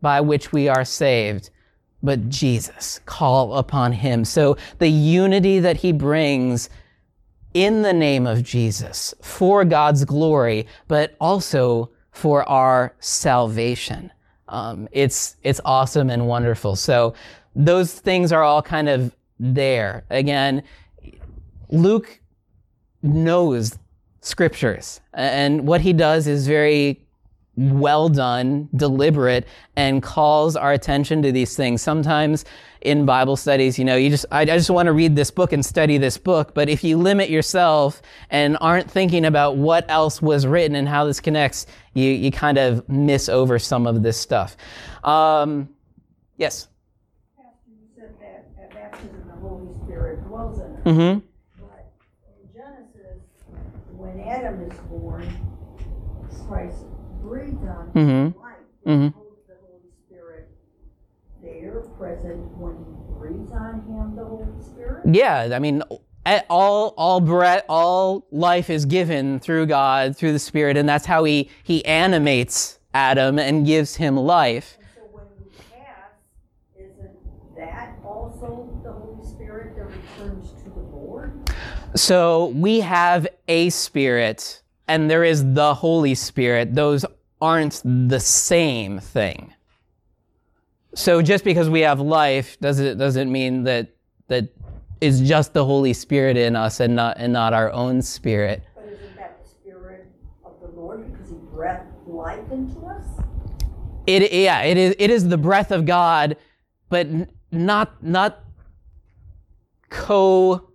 by 0.00 0.20
which 0.20 0.52
we 0.52 0.68
are 0.68 0.84
saved 0.84 1.50
but 2.04 2.28
Jesus. 2.28 3.00
Call 3.04 3.54
upon 3.54 3.90
him. 3.90 4.24
So 4.24 4.56
the 4.78 4.86
unity 4.88 5.58
that 5.58 5.78
he 5.78 5.90
brings 5.90 6.70
in 7.52 7.82
the 7.82 7.92
name 7.92 8.28
of 8.28 8.44
Jesus 8.44 9.12
for 9.20 9.64
God's 9.64 10.04
glory, 10.04 10.68
but 10.86 11.16
also 11.20 11.90
for 12.12 12.48
our 12.48 12.94
salvation. 13.00 14.12
Um, 14.46 14.88
it's 14.92 15.34
it's 15.42 15.60
awesome 15.64 16.10
and 16.10 16.28
wonderful. 16.28 16.76
So 16.76 17.14
those 17.56 17.92
things 17.92 18.30
are 18.30 18.44
all 18.44 18.62
kind 18.62 18.88
of 18.88 19.16
there. 19.38 20.04
Again, 20.10 20.62
Luke 21.70 22.20
knows 23.02 23.78
scriptures, 24.20 25.00
and 25.12 25.66
what 25.66 25.80
he 25.80 25.92
does 25.92 26.26
is 26.26 26.46
very 26.46 27.06
well 27.56 28.10
done, 28.10 28.68
deliberate, 28.76 29.46
and 29.76 30.02
calls 30.02 30.56
our 30.56 30.72
attention 30.72 31.22
to 31.22 31.32
these 31.32 31.56
things. 31.56 31.80
Sometimes 31.80 32.44
in 32.82 33.06
Bible 33.06 33.36
studies, 33.36 33.78
you 33.78 33.84
know, 33.84 33.96
you 33.96 34.10
just, 34.10 34.26
I, 34.30 34.42
I 34.42 34.44
just 34.44 34.68
want 34.68 34.86
to 34.86 34.92
read 34.92 35.16
this 35.16 35.30
book 35.30 35.52
and 35.52 35.64
study 35.64 35.96
this 35.96 36.18
book. 36.18 36.52
But 36.54 36.68
if 36.68 36.84
you 36.84 36.98
limit 36.98 37.30
yourself 37.30 38.02
and 38.30 38.58
aren't 38.60 38.90
thinking 38.90 39.24
about 39.24 39.56
what 39.56 39.90
else 39.90 40.20
was 40.20 40.46
written 40.46 40.76
and 40.76 40.86
how 40.86 41.06
this 41.06 41.18
connects, 41.18 41.66
you, 41.94 42.10
you 42.10 42.30
kind 42.30 42.58
of 42.58 42.86
miss 42.88 43.28
over 43.28 43.58
some 43.58 43.86
of 43.86 44.02
this 44.02 44.18
stuff. 44.18 44.56
Um, 45.02 45.70
yes. 46.36 46.68
Pastor, 47.36 47.52
you 47.68 47.88
said 47.96 48.14
that 48.20 48.48
at 48.62 48.74
baptism 48.74 49.24
the 49.26 49.40
Holy 49.40 49.68
Spirit 49.86 50.22
dwells 50.28 50.58
in 50.58 50.75
us. 50.75 50.75
Mm-hmm. 50.86 51.18
But 51.60 51.92
in 52.30 52.54
Genesis, 52.54 53.22
when 53.96 54.20
Adam 54.20 54.62
is 54.62 54.78
born, 54.88 55.26
Christ 56.46 56.84
breathes 57.22 57.62
on 57.66 57.90
Mhm. 57.92 58.08
him 58.08 58.34
life. 58.40 58.56
Mhm. 58.86 59.12
The 59.12 59.54
Holy 59.66 59.90
Spirit 60.06 60.48
there, 61.42 61.80
present 61.98 62.56
when 62.58 62.76
he 62.76 63.18
breathes 63.18 63.50
on 63.52 63.80
him, 63.82 64.14
the 64.16 64.24
Holy 64.24 64.46
Spirit. 64.62 65.02
Yeah, 65.06 65.50
I 65.52 65.58
mean, 65.58 65.82
all 66.48 66.94
all 66.96 67.20
breath, 67.20 67.64
all 67.68 68.24
life 68.30 68.70
is 68.70 68.84
given 68.84 69.40
through 69.40 69.66
God, 69.66 70.16
through 70.16 70.32
the 70.32 70.38
Spirit, 70.38 70.76
and 70.76 70.88
that's 70.88 71.06
how 71.06 71.24
he 71.24 71.50
he 71.64 71.84
animates 71.84 72.78
Adam 72.94 73.38
and 73.38 73.66
gives 73.66 73.96
him 73.96 74.16
life. 74.16 74.78
And 74.78 74.88
so 74.94 75.02
when 75.12 75.24
we 75.38 75.50
pass, 75.74 76.12
isn't 76.78 77.56
that 77.56 77.96
also 78.04 78.68
the 78.82 78.92
Holy 78.92 79.24
Spirit 79.26 79.76
that 79.76 79.84
returns 79.84 80.52
to 80.62 80.70
the 80.70 80.80
Lord? 80.96 81.32
So 81.96 82.48
we 82.48 82.80
have 82.80 83.26
a 83.48 83.70
spirit 83.70 84.62
and 84.86 85.10
there 85.10 85.24
is 85.24 85.54
the 85.54 85.74
Holy 85.74 86.14
Spirit. 86.14 86.74
Those 86.74 87.06
aren't 87.40 87.80
the 87.84 88.20
same 88.20 89.00
thing. 89.00 89.54
So 90.94 91.22
just 91.22 91.42
because 91.42 91.70
we 91.70 91.80
have 91.80 91.98
life 91.98 92.60
doesn't 92.60 92.98
doesn't 92.98 93.32
mean 93.32 93.64
that 93.64 93.88
that 94.28 94.48
is 95.00 95.22
just 95.22 95.54
the 95.54 95.64
Holy 95.64 95.94
Spirit 95.94 96.36
in 96.36 96.54
us 96.54 96.80
and 96.80 96.94
not 96.94 97.16
and 97.18 97.32
not 97.32 97.54
our 97.54 97.72
own 97.72 98.02
spirit. 98.02 98.62
But 98.74 98.84
isn't 98.84 99.16
that 99.16 99.42
the 99.42 99.48
Spirit 99.48 100.06
of 100.44 100.52
the 100.60 100.68
Lord 100.78 101.10
because 101.10 101.30
he 101.30 101.36
breathed 101.36 101.80
life 102.06 102.50
into 102.50 102.78
us? 102.86 103.06
It 104.06 104.32
yeah, 104.32 104.62
it 104.62 104.76
is 104.76 104.94
it 104.98 105.10
is 105.10 105.28
the 105.28 105.38
breath 105.38 105.70
of 105.70 105.86
God, 105.86 106.36
but 106.90 107.08
not 107.50 108.02
not 108.02 108.44
co 109.88 110.66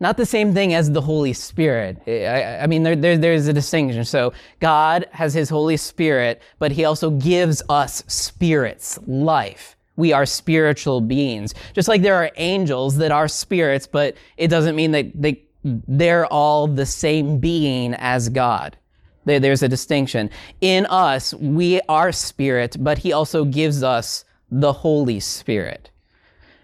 not 0.00 0.16
the 0.16 0.26
same 0.26 0.54
thing 0.54 0.72
as 0.74 0.90
the 0.90 1.00
Holy 1.02 1.34
Spirit. 1.34 1.98
I, 2.06 2.60
I- 2.62 2.66
mean, 2.66 2.82
there, 2.82 2.96
there, 2.96 3.18
there's 3.18 3.46
a 3.46 3.52
distinction. 3.52 4.04
So 4.04 4.32
God 4.58 5.06
has 5.12 5.34
His 5.34 5.48
Holy 5.50 5.76
Spirit, 5.76 6.40
but 6.58 6.72
He 6.72 6.84
also 6.84 7.10
gives 7.10 7.62
us 7.68 8.02
spirits, 8.06 8.98
life. 9.06 9.76
We 9.96 10.12
are 10.14 10.24
spiritual 10.24 11.02
beings. 11.02 11.54
Just 11.74 11.86
like 11.88 12.00
there 12.00 12.14
are 12.14 12.30
angels 12.36 12.96
that 12.96 13.12
are 13.12 13.28
spirits, 13.28 13.86
but 13.86 14.16
it 14.38 14.48
doesn't 14.48 14.74
mean 14.74 14.92
that 14.92 15.12
they, 15.14 15.42
they're 15.62 16.24
all 16.26 16.66
the 16.66 16.86
same 16.86 17.38
being 17.38 17.92
as 17.94 18.30
God. 18.30 18.78
There, 19.26 19.38
there's 19.38 19.62
a 19.62 19.68
distinction. 19.68 20.30
In 20.62 20.86
us, 20.86 21.34
we 21.34 21.82
are 21.90 22.10
spirit, 22.12 22.78
but 22.80 22.96
He 22.98 23.12
also 23.12 23.44
gives 23.44 23.82
us 23.82 24.24
the 24.50 24.72
Holy 24.72 25.20
Spirit. 25.20 25.90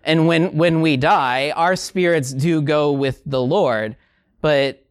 And 0.07 0.29
when, 0.29 0.57
when 0.57 0.81
we 0.81 0.97
die, 0.97 1.53
our 1.57 1.75
spirits 1.75 2.33
do 2.33 2.63
go 2.63 2.93
with 2.93 3.21
the 3.27 3.43
Lord, 3.43 3.97
but 4.41 4.87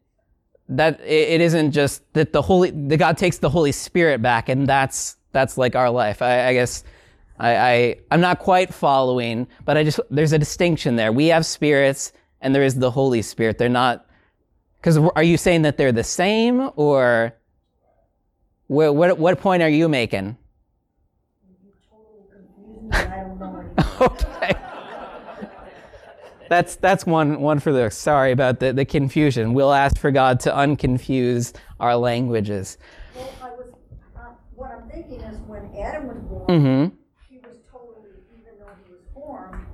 that 0.68 1.00
it, 1.00 1.40
isn't 1.40 1.72
just 1.72 2.02
that 2.14 2.34
the 2.34 2.42
Holy, 2.42 2.72
that 2.72 2.98
God 2.98 3.18
takes 3.18 3.38
the 3.38 3.50
Holy 3.50 3.72
Spirit 3.72 4.22
back, 4.22 4.50
and 4.50 4.68
that's 4.68 5.16
that's 5.32 5.58
like 5.58 5.76
our 5.76 5.90
life. 5.90 6.22
I, 6.22 6.50
I 6.50 6.54
guess 6.54 6.84
I, 7.40 7.56
I 7.56 7.98
I'm 8.12 8.20
not 8.20 8.40
quite 8.40 8.74
following, 8.74 9.48
but 9.64 9.78
I 9.78 9.86
just 9.86 10.00
there's 10.10 10.34
a 10.34 10.40
distinction 10.40 10.98
there. 10.98 11.14
We 11.14 11.28
have 11.28 11.46
spirits, 11.46 12.12
and 12.42 12.54
there 12.54 12.64
is 12.64 12.76
the 12.76 12.92
Holy 12.92 13.22
Spirit. 13.22 13.58
They're 13.58 13.70
not 13.70 14.06
because 14.82 14.98
are 14.98 15.24
you 15.24 15.38
saying 15.38 15.62
that 15.62 15.78
they're 15.78 15.92
the 15.92 16.04
same, 16.04 16.72
or 16.76 17.34
what 18.68 18.96
what, 18.96 19.18
what 19.18 19.40
point 19.40 19.64
are 19.64 19.70
you 19.70 19.88
making? 19.88 20.36
Total 21.90 22.28
confusion, 22.34 22.90
and 22.92 23.14
I 23.14 23.18
don't 23.22 23.40
know 23.40 23.60
anything. 23.60 23.86
Okay. 24.02 24.35
That's 26.56 26.78
that's 26.78 27.06
one 27.06 27.42
one 27.42 27.60
for 27.60 27.74
the 27.74 27.90
sorry 27.92 28.32
about 28.32 28.62
the, 28.62 28.72
the 28.72 28.86
confusion. 28.86 29.54
We'll 29.54 29.74
ask 29.74 29.98
for 29.98 30.10
God 30.10 30.40
to 30.42 30.52
unconfuse 30.52 31.54
our 31.82 31.98
languages. 31.98 32.78
Well, 33.14 33.30
I 33.42 33.50
was, 33.50 33.74
uh, 34.16 34.20
what 34.54 34.72
I'm 34.72 34.90
thinking 34.90 35.20
is 35.20 35.38
when 35.40 35.70
Adam 35.78 36.08
was 36.08 36.18
born, 36.20 36.46
Mm-hmm. 36.48 36.96
he 37.30 37.40
was 37.40 37.58
totally, 37.70 38.08
even 38.40 38.58
though 38.58 38.72
he 38.86 38.94
was 38.94 39.02
formed, 39.14 39.66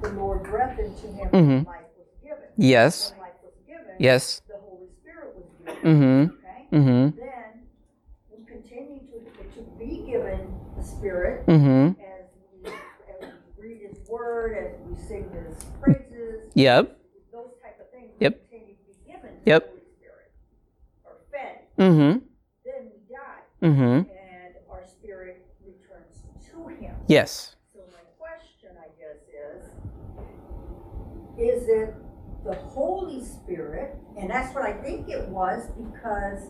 the 0.00 0.08
Lord 0.12 0.44
breathed 0.44 0.80
into 0.80 1.08
him, 1.08 1.28
mm-hmm. 1.28 1.68
life 1.68 1.82
was 1.98 2.08
given. 2.22 2.44
Yes. 2.56 3.10
When 3.10 3.20
life 3.20 3.34
was 3.44 3.52
given, 3.66 3.94
Yes. 3.98 4.40
the 4.48 4.54
Holy 4.56 4.86
Spirit 5.02 5.34
was 5.36 5.44
given. 5.74 5.92
Mm-hmm. 5.92 6.32
Okay? 6.32 6.66
Mm-hmm. 6.72 7.18
Then 7.18 7.68
we 8.30 8.46
continue 8.46 9.00
to, 9.00 9.60
to 9.60 9.62
be 9.78 10.10
given 10.10 10.54
the 10.78 10.82
Spirit 10.82 11.46
Mm-hmm. 11.46 12.00
as 12.00 12.28
we, 12.64 12.70
as 12.70 13.32
we 13.58 13.62
read 13.68 13.80
His 13.90 14.08
Word, 14.08 14.56
as 14.56 14.80
we 14.88 14.96
sing 15.06 15.28
His 15.34 15.64
praises, 15.82 16.06
Yep. 16.54 16.96
those 17.32 17.50
type 17.62 17.78
of 17.80 17.90
things. 17.90 18.10
Yep. 18.20 18.40
Continue 18.50 18.74
to 18.74 18.84
be 18.86 18.94
given 19.12 19.30
Yep. 19.46 19.62
the 19.62 19.68
Holy 19.70 19.82
Spirit 19.96 20.32
or 21.04 21.12
fed. 21.30 21.58
Mm-hmm. 21.78 22.18
Then 22.64 22.90
we 22.92 22.98
die. 23.14 23.42
Mm-hmm. 23.62 23.82
and 23.82 24.54
our 24.70 24.84
spirit 24.86 25.46
returns 25.64 26.24
to 26.50 26.68
him. 26.84 26.94
Yes. 27.06 27.56
So 27.74 27.80
my 27.92 28.02
question, 28.18 28.70
I 28.78 28.88
guess, 28.98 29.20
is, 29.28 29.62
is 31.38 31.68
it 31.68 31.94
the 32.44 32.54
Holy 32.54 33.24
Spirit? 33.24 33.96
And 34.18 34.28
that's 34.30 34.54
what 34.54 34.64
I 34.64 34.72
think 34.72 35.08
it 35.08 35.28
was 35.28 35.68
because 35.76 36.48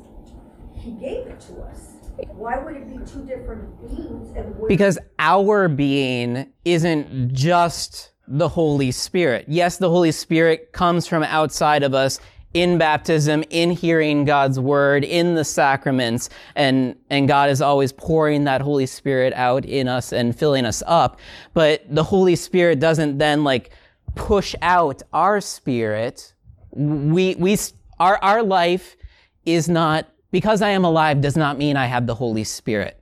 he 0.75 0.93
gave 0.93 1.27
it 1.27 1.41
to 1.41 1.61
us. 1.63 1.95
Why 2.29 2.59
would 2.59 2.77
it 2.77 2.89
be 2.89 2.99
two 3.11 3.25
different 3.25 3.81
beings 3.81 4.37
Because 4.69 4.99
our 5.19 5.69
being 5.69 6.53
isn't 6.65 7.33
just 7.33 8.13
the 8.31 8.49
Holy 8.49 8.93
Spirit. 8.93 9.45
Yes, 9.49 9.79
the 9.79 9.91
Holy 9.91 10.13
Spirit 10.13 10.73
comes 10.73 11.07
from 11.07 11.25
outside 11.25 11.83
of 11.83 11.95
us 11.95 12.21
in 12.55 12.79
baptism, 12.79 13.45
in 13.51 13.73
hearing 13.73 14.25
God's 14.25 14.59
word, 14.59 15.05
in 15.05 15.35
the 15.35 15.45
sacraments, 15.45 16.31
and, 16.55 16.97
and 17.11 17.27
God 17.27 17.51
is 17.51 17.61
always 17.61 17.93
pouring 17.93 18.45
that 18.45 18.61
Holy 18.61 18.87
Spirit 18.87 19.33
out 19.35 19.65
in 19.65 19.89
us 19.89 20.13
and 20.13 20.37
filling 20.37 20.65
us 20.65 20.83
up. 20.87 21.19
But 21.55 21.85
the 21.93 22.05
Holy 22.05 22.37
Spirit 22.37 22.79
doesn't 22.79 23.19
then 23.19 23.43
like 23.43 23.71
push 24.15 24.55
out 24.63 25.03
our 25.13 25.41
spirit. 25.41 26.33
We, 26.71 27.35
we, 27.35 27.57
our, 27.99 28.17
our 28.23 28.43
life 28.43 28.97
is 29.45 29.69
not, 29.69 30.09
because 30.31 30.63
I 30.63 30.71
am 30.71 30.85
alive 30.85 31.21
does 31.21 31.37
not 31.37 31.59
mean 31.59 31.77
I 31.77 31.87
have 31.87 32.07
the 32.07 32.15
Holy 32.15 32.45
Spirit 32.45 33.00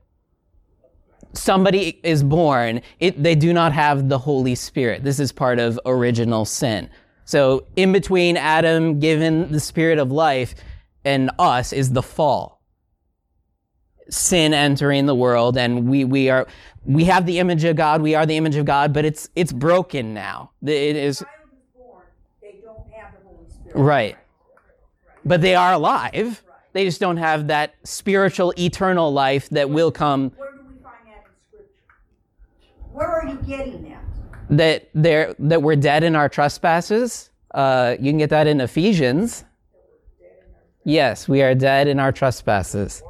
somebody 1.32 2.00
is 2.02 2.22
born, 2.22 2.80
it, 3.00 3.22
they 3.22 3.34
do 3.34 3.52
not 3.52 3.72
have 3.72 4.08
the 4.08 4.18
Holy 4.18 4.54
Spirit. 4.54 5.04
This 5.04 5.20
is 5.20 5.32
part 5.32 5.58
of 5.58 5.78
original 5.86 6.44
sin. 6.44 6.90
So, 7.24 7.66
in 7.76 7.92
between 7.92 8.36
Adam 8.36 9.00
given 9.00 9.52
the 9.52 9.60
spirit 9.60 9.98
of 9.98 10.10
life 10.10 10.54
and 11.04 11.30
us 11.38 11.72
is 11.72 11.92
the 11.92 12.02
fall. 12.02 12.62
sin 14.10 14.54
entering 14.54 15.06
the 15.06 15.14
world 15.14 15.58
and 15.58 15.88
we, 15.88 16.04
we 16.04 16.30
are 16.30 16.46
we 16.84 17.04
have 17.04 17.26
the 17.26 17.38
image 17.38 17.64
of 17.64 17.76
God, 17.76 18.00
we 18.00 18.14
are 18.14 18.24
the 18.24 18.36
image 18.36 18.56
of 18.56 18.64
God, 18.64 18.92
but 18.94 19.04
it's 19.04 19.28
it's 19.36 19.52
broken 19.52 20.14
now. 20.14 20.50
It 20.62 20.96
is 20.96 21.22
born, 21.76 22.04
they 22.40 22.60
don't 22.62 22.88
have 22.92 23.12
the 23.12 23.28
Holy 23.28 23.50
Spirit. 23.50 23.76
right. 23.76 24.16
But 25.24 25.42
they 25.42 25.54
are 25.54 25.74
alive. 25.74 26.42
They 26.72 26.84
just 26.84 27.00
don't 27.00 27.18
have 27.18 27.48
that 27.48 27.74
spiritual 27.84 28.54
eternal 28.58 29.12
life 29.12 29.50
that 29.50 29.68
will 29.68 29.90
come 29.90 30.32
Where 30.36 30.52
do 30.52 30.58
we 30.62 30.82
find 30.82 31.06
that 31.06 31.26
in 31.26 31.32
Scripture? 31.48 31.74
Where 32.98 33.08
are 33.08 33.28
you 33.28 33.36
getting 33.46 33.84
that? 33.90 34.02
that 34.50 34.88
they're 34.92 35.32
that 35.38 35.62
we're 35.62 35.76
dead 35.76 36.02
in 36.02 36.16
our 36.16 36.28
trespasses. 36.28 37.30
Uh, 37.54 37.94
you 38.00 38.10
can 38.10 38.18
get 38.18 38.30
that 38.30 38.48
in 38.48 38.60
Ephesians. 38.60 39.44
Yes, 40.82 41.28
we 41.28 41.40
are 41.42 41.54
dead 41.54 41.86
in 41.86 42.00
our 42.00 42.10
trespasses. 42.10 43.04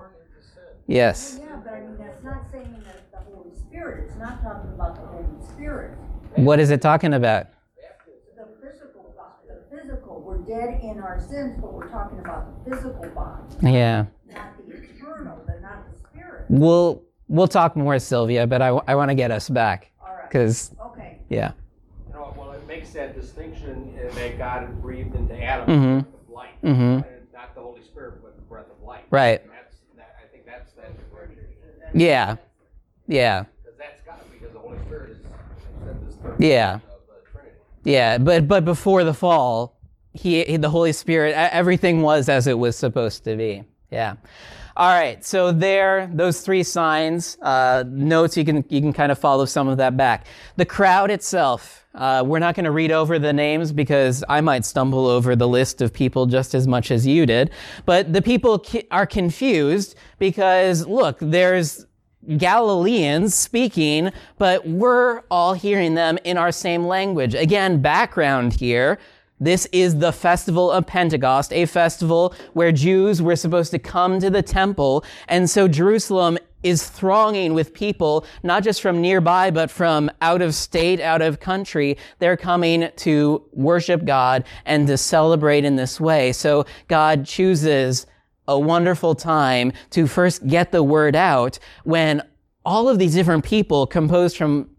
Yes. 0.86 1.40
Yeah, 1.40 1.56
but 1.64 1.72
I 1.72 1.80
mean, 1.80 1.96
that's 1.96 2.22
not 2.22 2.50
saying 2.50 2.82
that 2.84 3.10
the 3.12 3.18
Holy 3.34 3.54
Spirit, 3.56 4.08
it's 4.08 4.18
not 4.18 4.42
talking 4.42 4.70
about 4.74 4.96
the 4.96 5.06
Holy 5.06 5.48
Spirit. 5.52 5.96
What 6.36 6.60
is 6.60 6.70
it 6.70 6.82
talking 6.82 7.14
about? 7.14 7.46
The 8.36 8.44
physical, 8.60 9.14
body, 9.16 9.48
the 9.48 9.74
physical, 9.74 10.20
we're 10.20 10.38
dead 10.38 10.80
in 10.82 10.98
our 11.00 11.18
sins, 11.18 11.56
but 11.60 11.72
we're 11.72 11.88
talking 11.88 12.18
about 12.18 12.64
the 12.66 12.70
physical 12.76 13.08
body, 13.14 13.72
Yeah. 13.72 14.04
not 14.34 14.58
the 14.58 14.74
eternal, 14.74 15.38
the 15.46 15.60
not 15.62 15.90
the 15.90 15.98
spirit. 16.10 16.44
We'll 16.50 17.04
we'll 17.28 17.48
talk 17.48 17.76
more, 17.76 17.98
Sylvia, 17.98 18.46
but 18.46 18.62
I, 18.62 18.68
I 18.86 18.94
want 18.94 19.10
to 19.10 19.14
get 19.14 19.30
us 19.30 19.48
back 19.48 19.90
All 20.00 20.14
right. 20.14 20.28
because 20.28 20.72
Okay. 20.92 21.18
yeah. 21.28 21.52
You 22.08 22.14
know, 22.14 22.34
well, 22.36 22.52
it 22.52 22.66
makes 22.66 22.90
that 22.90 23.14
distinction 23.18 23.94
uh, 23.98 24.14
that 24.14 24.38
God 24.38 24.80
breathed 24.82 25.14
into 25.14 25.40
Adam 25.42 25.66
Mhm. 25.68 25.98
the 25.98 26.02
breath 26.04 26.14
of 26.26 26.30
life, 26.30 26.50
Mhm. 26.64 26.72
And 27.06 27.32
not 27.32 27.54
the 27.54 27.60
Holy 27.60 27.82
Spirit, 27.82 28.22
but 28.22 28.36
the 28.36 28.42
breath 28.42 28.66
of 28.70 28.86
life. 28.86 29.02
Right. 29.10 29.42
And 29.42 29.50
that's, 29.52 29.76
that, 29.96 30.16
I 30.22 30.26
think 30.32 30.46
that's 30.46 30.72
that 30.72 30.96
differentiation. 30.98 31.54
Yeah. 31.94 32.36
Yeah. 33.06 33.44
Because 33.62 33.78
that's 33.78 34.00
got 34.02 34.20
because 34.32 34.52
the 34.52 34.58
Holy 34.58 34.78
Spirit 34.86 35.10
is 35.10 35.18
said 35.84 36.06
this 36.06 36.16
third 36.16 36.36
Yeah. 36.42 36.74
of 36.74 36.80
the 37.08 37.30
Trinity. 37.30 37.54
Yeah, 37.84 38.18
but 38.18 38.46
but 38.48 38.64
before 38.64 39.04
the 39.04 39.14
fall, 39.14 39.76
he, 40.12 40.42
he 40.44 40.56
the 40.56 40.70
Holy 40.70 40.92
Spirit, 40.92 41.34
everything 41.36 42.02
was 42.02 42.28
as 42.28 42.46
it 42.46 42.58
was 42.58 42.76
supposed 42.76 43.24
to 43.24 43.36
be. 43.36 43.64
Yeah. 43.90 44.16
All 44.78 44.96
right. 44.96 45.24
So 45.24 45.50
there, 45.50 46.08
those 46.14 46.40
three 46.40 46.62
signs, 46.62 47.36
uh, 47.42 47.82
notes. 47.88 48.36
You 48.36 48.44
can 48.44 48.64
you 48.68 48.80
can 48.80 48.92
kind 48.92 49.10
of 49.10 49.18
follow 49.18 49.44
some 49.44 49.66
of 49.66 49.76
that 49.78 49.96
back. 49.96 50.28
The 50.56 50.64
crowd 50.64 51.10
itself. 51.10 51.84
Uh, 51.96 52.22
we're 52.24 52.38
not 52.38 52.54
going 52.54 52.64
to 52.64 52.70
read 52.70 52.92
over 52.92 53.18
the 53.18 53.32
names 53.32 53.72
because 53.72 54.22
I 54.28 54.40
might 54.40 54.64
stumble 54.64 55.08
over 55.08 55.34
the 55.34 55.48
list 55.48 55.82
of 55.82 55.92
people 55.92 56.26
just 56.26 56.54
as 56.54 56.68
much 56.68 56.92
as 56.92 57.04
you 57.04 57.26
did. 57.26 57.50
But 57.86 58.12
the 58.12 58.22
people 58.22 58.60
ki- 58.60 58.86
are 58.92 59.04
confused 59.04 59.96
because 60.20 60.86
look, 60.86 61.18
there's 61.20 61.84
Galileans 62.36 63.34
speaking, 63.34 64.12
but 64.36 64.64
we're 64.64 65.22
all 65.28 65.54
hearing 65.54 65.94
them 65.94 66.18
in 66.22 66.36
our 66.38 66.52
same 66.52 66.86
language. 66.86 67.34
Again, 67.34 67.82
background 67.82 68.52
here. 68.52 69.00
This 69.40 69.66
is 69.72 69.98
the 69.98 70.12
festival 70.12 70.70
of 70.70 70.86
Pentecost, 70.86 71.52
a 71.52 71.66
festival 71.66 72.34
where 72.54 72.72
Jews 72.72 73.22
were 73.22 73.36
supposed 73.36 73.70
to 73.70 73.78
come 73.78 74.18
to 74.20 74.30
the 74.30 74.42
temple. 74.42 75.04
And 75.28 75.48
so 75.48 75.68
Jerusalem 75.68 76.38
is 76.62 76.88
thronging 76.88 77.54
with 77.54 77.72
people, 77.72 78.24
not 78.42 78.64
just 78.64 78.82
from 78.82 79.00
nearby, 79.00 79.50
but 79.50 79.70
from 79.70 80.10
out 80.20 80.42
of 80.42 80.54
state, 80.54 81.00
out 81.00 81.22
of 81.22 81.38
country. 81.38 81.96
They're 82.18 82.36
coming 82.36 82.88
to 82.96 83.44
worship 83.52 84.04
God 84.04 84.44
and 84.64 84.86
to 84.88 84.96
celebrate 84.96 85.64
in 85.64 85.76
this 85.76 86.00
way. 86.00 86.32
So 86.32 86.66
God 86.88 87.24
chooses 87.24 88.06
a 88.48 88.58
wonderful 88.58 89.14
time 89.14 89.72
to 89.90 90.06
first 90.06 90.46
get 90.48 90.72
the 90.72 90.82
word 90.82 91.14
out 91.14 91.58
when 91.84 92.22
all 92.64 92.88
of 92.88 92.98
these 92.98 93.14
different 93.14 93.44
people 93.44 93.86
composed 93.86 94.36
from 94.36 94.70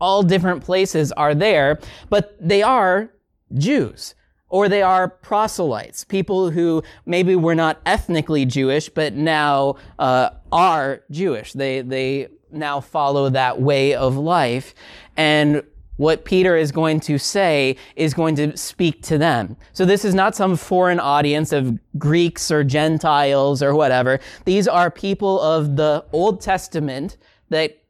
all 0.00 0.22
different 0.22 0.64
places 0.64 1.12
are 1.12 1.34
there, 1.34 1.78
but 2.08 2.36
they 2.40 2.62
are 2.62 3.12
Jews 3.54 4.14
or 4.50 4.68
they 4.68 4.82
are 4.82 5.08
proselytes, 5.08 6.04
people 6.04 6.50
who 6.50 6.82
maybe 7.04 7.36
were 7.36 7.54
not 7.54 7.80
ethnically 7.84 8.46
Jewish, 8.46 8.88
but 8.88 9.14
now 9.14 9.76
uh, 9.98 10.30
are 10.50 11.02
Jewish. 11.10 11.52
They 11.52 11.82
they 11.82 12.28
now 12.50 12.80
follow 12.80 13.28
that 13.30 13.60
way 13.60 13.94
of 13.94 14.16
life, 14.16 14.74
and 15.16 15.62
what 15.96 16.24
Peter 16.24 16.56
is 16.56 16.70
going 16.70 17.00
to 17.00 17.18
say 17.18 17.76
is 17.96 18.14
going 18.14 18.36
to 18.36 18.56
speak 18.56 19.02
to 19.02 19.18
them. 19.18 19.56
So 19.72 19.84
this 19.84 20.04
is 20.04 20.14
not 20.14 20.36
some 20.36 20.56
foreign 20.56 21.00
audience 21.00 21.52
of 21.52 21.76
Greeks 21.98 22.52
or 22.52 22.62
Gentiles 22.62 23.64
or 23.64 23.74
whatever. 23.74 24.20
These 24.44 24.68
are 24.68 24.92
people 24.92 25.40
of 25.40 25.74
the 25.74 26.04
Old 26.12 26.40
Testament 26.40 27.16
that 27.48 27.82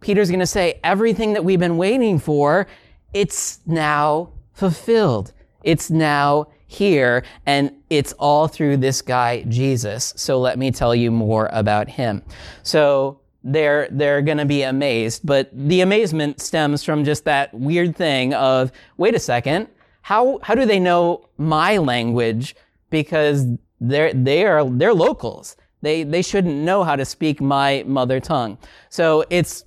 Peter's 0.00 0.30
going 0.30 0.40
to 0.40 0.46
say 0.46 0.80
everything 0.82 1.32
that 1.34 1.44
we've 1.44 1.60
been 1.60 1.76
waiting 1.76 2.18
for, 2.18 2.66
it's 3.12 3.60
now 3.66 4.33
fulfilled. 4.54 5.32
It's 5.62 5.90
now 5.90 6.46
here, 6.66 7.24
and 7.46 7.70
it's 7.90 8.12
all 8.14 8.48
through 8.48 8.78
this 8.78 9.02
guy, 9.02 9.42
Jesus. 9.48 10.12
So 10.16 10.40
let 10.40 10.58
me 10.58 10.70
tell 10.70 10.94
you 10.94 11.10
more 11.10 11.48
about 11.52 11.88
him. 11.88 12.22
So 12.62 13.20
they're, 13.42 13.88
they're 13.90 14.22
going 14.22 14.38
to 14.38 14.46
be 14.46 14.62
amazed, 14.62 15.24
but 15.24 15.50
the 15.52 15.82
amazement 15.82 16.40
stems 16.40 16.82
from 16.82 17.04
just 17.04 17.24
that 17.24 17.52
weird 17.52 17.94
thing 17.94 18.32
of, 18.34 18.72
wait 18.96 19.14
a 19.14 19.18
second, 19.18 19.68
how, 20.02 20.38
how 20.42 20.54
do 20.54 20.66
they 20.66 20.80
know 20.80 21.28
my 21.36 21.78
language? 21.78 22.56
Because 22.90 23.46
they're, 23.80 24.12
they 24.12 24.44
are, 24.44 24.68
they're 24.68 24.94
locals. 24.94 25.56
They, 25.82 26.02
they 26.02 26.22
shouldn't 26.22 26.56
know 26.56 26.82
how 26.82 26.96
to 26.96 27.04
speak 27.04 27.40
my 27.40 27.84
mother 27.86 28.18
tongue. 28.18 28.56
So 28.88 29.24
it's 29.28 29.64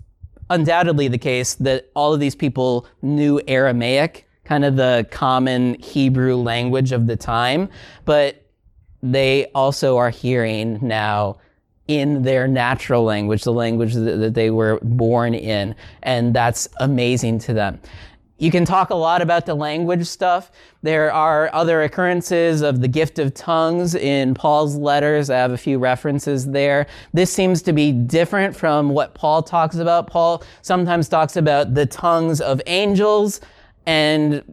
undoubtedly 0.49 1.07
the 1.07 1.17
case 1.17 1.55
that 1.55 1.91
all 1.95 2.13
of 2.13 2.19
these 2.19 2.35
people 2.35 2.87
knew 3.01 3.39
Aramaic, 3.47 4.26
kind 4.47 4.63
of 4.63 4.77
the 4.77 5.05
common 5.11 5.75
Hebrew 5.75 6.37
language 6.37 6.93
of 6.93 7.05
the 7.05 7.17
time, 7.17 7.69
but 8.05 8.45
they 9.03 9.47
also 9.53 9.97
are 9.97 10.09
hearing 10.09 10.79
now 10.81 11.37
in 11.87 12.23
their 12.23 12.47
natural 12.47 13.03
language, 13.03 13.43
the 13.43 13.51
language 13.51 13.93
that, 13.93 14.33
they 14.33 14.49
were 14.49 14.79
born 14.81 15.33
in, 15.33 15.75
and 16.03 16.33
that's 16.33 16.67
amazing 16.77 17.39
to 17.39 17.53
them. 17.53 17.79
You 18.39 18.51
can 18.51 18.65
talk 18.65 18.91
a 18.91 18.95
lot 18.95 19.21
about 19.21 19.47
the 19.47 19.55
language 19.55 20.05
stuff. 20.05 20.51
There 20.83 21.11
are 21.11 21.49
other 21.53 21.81
occurrences 21.81 22.61
of 22.61 22.81
the 22.81 22.87
gift 22.87 23.17
of 23.17 23.33
tongues 23.33 23.95
in 23.95 24.35
Paul's 24.35 24.75
letters. 24.75 25.29
I 25.29 25.37
have 25.37 25.51
a 25.51 25.57
few 25.57 25.79
references 25.79 26.45
there. 26.45 26.85
This 27.13 27.33
seems 27.33 27.63
to 27.63 27.73
be 27.73 27.91
different 27.91 28.55
from 28.55 28.89
what 28.89 29.15
Paul 29.15 29.41
talks 29.41 29.77
about. 29.77 30.07
Paul 30.07 30.43
sometimes 30.61 31.09
talks 31.09 31.35
about 31.35 31.73
the 31.73 31.87
tongues 31.87 32.39
of 32.39 32.61
angels, 32.67 33.41
and 33.87 34.43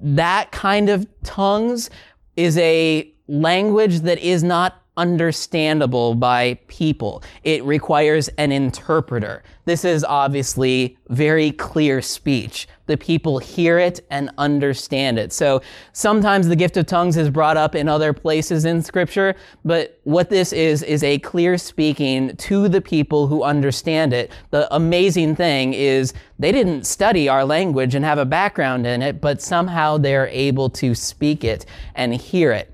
that 0.00 0.50
kind 0.50 0.88
of 0.88 1.06
tongues 1.22 1.90
is 2.36 2.56
a 2.58 3.12
language 3.28 4.00
that 4.00 4.18
is 4.18 4.42
not 4.42 4.82
understandable 4.96 6.14
by 6.14 6.58
people. 6.68 7.22
It 7.44 7.62
requires 7.64 8.28
an 8.38 8.52
interpreter. 8.52 9.42
This 9.66 9.84
is 9.84 10.04
obviously 10.04 10.96
very 11.08 11.50
clear 11.50 12.00
speech. 12.00 12.68
The 12.86 12.96
people 12.96 13.38
hear 13.38 13.78
it 13.78 14.00
and 14.10 14.30
understand 14.38 15.18
it. 15.18 15.32
So 15.32 15.60
sometimes 15.92 16.46
the 16.46 16.54
gift 16.54 16.76
of 16.76 16.86
tongues 16.86 17.16
is 17.16 17.30
brought 17.30 17.56
up 17.56 17.74
in 17.74 17.88
other 17.88 18.12
places 18.12 18.64
in 18.64 18.80
scripture, 18.80 19.34
but 19.64 19.98
what 20.04 20.30
this 20.30 20.52
is, 20.52 20.84
is 20.84 21.02
a 21.02 21.18
clear 21.18 21.58
speaking 21.58 22.36
to 22.36 22.68
the 22.68 22.80
people 22.80 23.26
who 23.26 23.42
understand 23.42 24.12
it. 24.12 24.30
The 24.50 24.72
amazing 24.74 25.34
thing 25.34 25.74
is 25.74 26.14
they 26.38 26.52
didn't 26.52 26.86
study 26.86 27.28
our 27.28 27.44
language 27.44 27.96
and 27.96 28.04
have 28.04 28.18
a 28.18 28.24
background 28.24 28.86
in 28.86 29.02
it, 29.02 29.20
but 29.20 29.42
somehow 29.42 29.98
they're 29.98 30.28
able 30.28 30.70
to 30.70 30.94
speak 30.94 31.42
it 31.42 31.66
and 31.96 32.14
hear 32.14 32.52
it. 32.52 32.72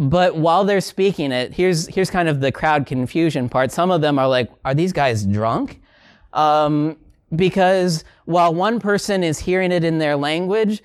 But 0.00 0.36
while 0.36 0.64
they're 0.64 0.80
speaking 0.80 1.32
it, 1.32 1.52
here's 1.52 1.86
here's 1.88 2.10
kind 2.10 2.28
of 2.28 2.40
the 2.40 2.52
crowd 2.52 2.86
confusion 2.86 3.48
part. 3.48 3.72
Some 3.72 3.90
of 3.90 4.00
them 4.00 4.18
are 4.18 4.28
like, 4.28 4.50
"Are 4.64 4.74
these 4.74 4.92
guys 4.92 5.24
drunk?" 5.24 5.80
Um, 6.32 6.96
because 7.34 8.04
while 8.24 8.54
one 8.54 8.80
person 8.80 9.24
is 9.24 9.38
hearing 9.38 9.72
it 9.72 9.84
in 9.84 9.98
their 9.98 10.16
language, 10.16 10.82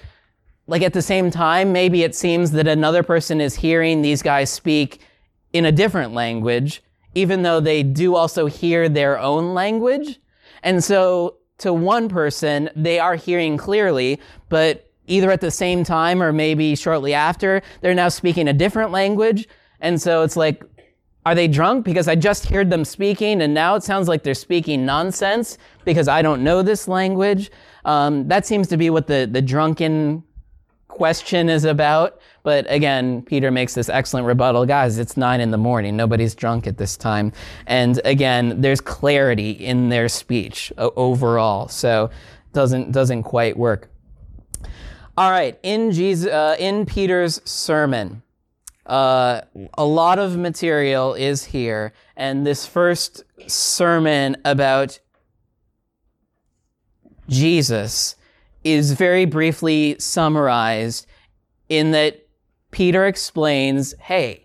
like 0.68 0.82
at 0.82 0.94
the 0.94 1.02
same 1.02 1.30
time, 1.30 1.72
maybe 1.72 2.04
it 2.04 2.16
seems 2.16 2.52
that 2.52 2.68
another 2.68 3.04
person 3.04 3.40
is 3.40 3.56
hearing 3.56 4.02
these 4.02 4.22
guys 4.22 4.50
speak 4.50 5.00
in 5.52 5.66
a 5.66 5.72
different 5.72 6.14
language, 6.14 6.82
even 7.14 7.44
though 7.44 7.60
they 7.60 7.84
do 7.84 8.16
also 8.16 8.48
hear 8.48 8.90
their 8.90 9.20
own 9.20 9.54
language. 9.54 10.20
And 10.64 10.84
so, 10.84 11.38
to 11.60 11.74
one 11.74 12.10
person, 12.10 12.70
they 12.76 13.00
are 13.00 13.16
hearing 13.16 13.58
clearly, 13.58 14.20
but 14.50 14.90
either 15.08 15.32
at 15.32 15.42
the 15.42 15.52
same 15.52 15.84
time 15.84 16.22
or 16.22 16.32
maybe 16.32 16.76
shortly 16.76 17.14
after, 17.14 17.62
they're 17.82 17.94
now 17.94 18.10
speaking 18.10 18.48
a 18.48 18.54
different 18.54 18.92
language. 18.92 19.48
And 19.80 20.02
so 20.02 20.24
it's 20.24 20.36
like, 20.36 20.64
are 21.26 21.36
they 21.36 21.48
drunk? 21.48 21.86
Because 21.86 22.08
I 22.08 22.16
just 22.16 22.48
heard 22.48 22.70
them 22.70 22.84
speaking 22.84 23.42
and 23.42 23.54
now 23.54 23.76
it 23.76 23.84
sounds 23.84 24.08
like 24.08 24.24
they're 24.24 24.34
speaking 24.34 24.86
nonsense 24.86 25.58
because 25.86 26.08
I 26.08 26.22
don't 26.22 26.44
know 26.44 26.62
this 26.62 26.88
language. 26.88 27.52
Um, 27.86 28.28
that 28.28 28.46
seems 28.46 28.68
to 28.70 28.78
be 28.78 28.90
what 28.90 29.08
the, 29.08 29.28
the 29.30 29.42
drunken 29.42 30.24
question 30.88 31.50
is 31.50 31.66
about. 31.66 32.20
But 32.44 32.66
again, 32.70 33.22
Peter 33.24 33.52
makes 33.52 33.74
this 33.74 33.90
excellent 33.90 34.28
rebuttal. 34.28 34.66
Guys, 34.66 35.00
it's 35.00 35.16
nine 35.18 35.40
in 35.42 35.52
the 35.52 35.58
morning. 35.58 35.96
Nobody's 35.96 36.36
drunk 36.36 36.68
at 36.68 36.78
this 36.78 36.98
time. 36.98 37.32
And 37.68 38.00
again, 38.06 38.62
there's 38.62 38.82
clarity 38.82 39.52
in 39.52 39.90
their 39.90 40.10
speech 40.10 40.72
overall. 40.78 41.68
So 41.70 42.10
doesn't, 42.52 42.92
doesn't 42.92 43.24
quite 43.24 43.58
work. 43.58 43.90
All 45.16 45.30
right. 45.30 45.60
In 45.62 45.92
Jesus, 45.92 46.32
uh, 46.32 46.56
in 46.58 46.86
Peter's 46.86 47.40
sermon, 47.46 48.24
uh, 48.88 49.42
a 49.76 49.86
lot 49.86 50.18
of 50.18 50.38
material 50.38 51.14
is 51.14 51.46
here. 51.46 51.94
And 52.16 52.48
this 52.48 52.66
first 52.66 53.24
sermon 53.48 54.38
about 54.44 55.00
Jesus 57.30 58.16
is 58.64 58.94
very 58.94 59.26
briefly 59.26 59.96
summarized 60.00 61.06
in 61.70 61.92
that 61.92 62.28
Peter 62.72 63.06
explains, 63.06 63.94
hey, 64.00 64.43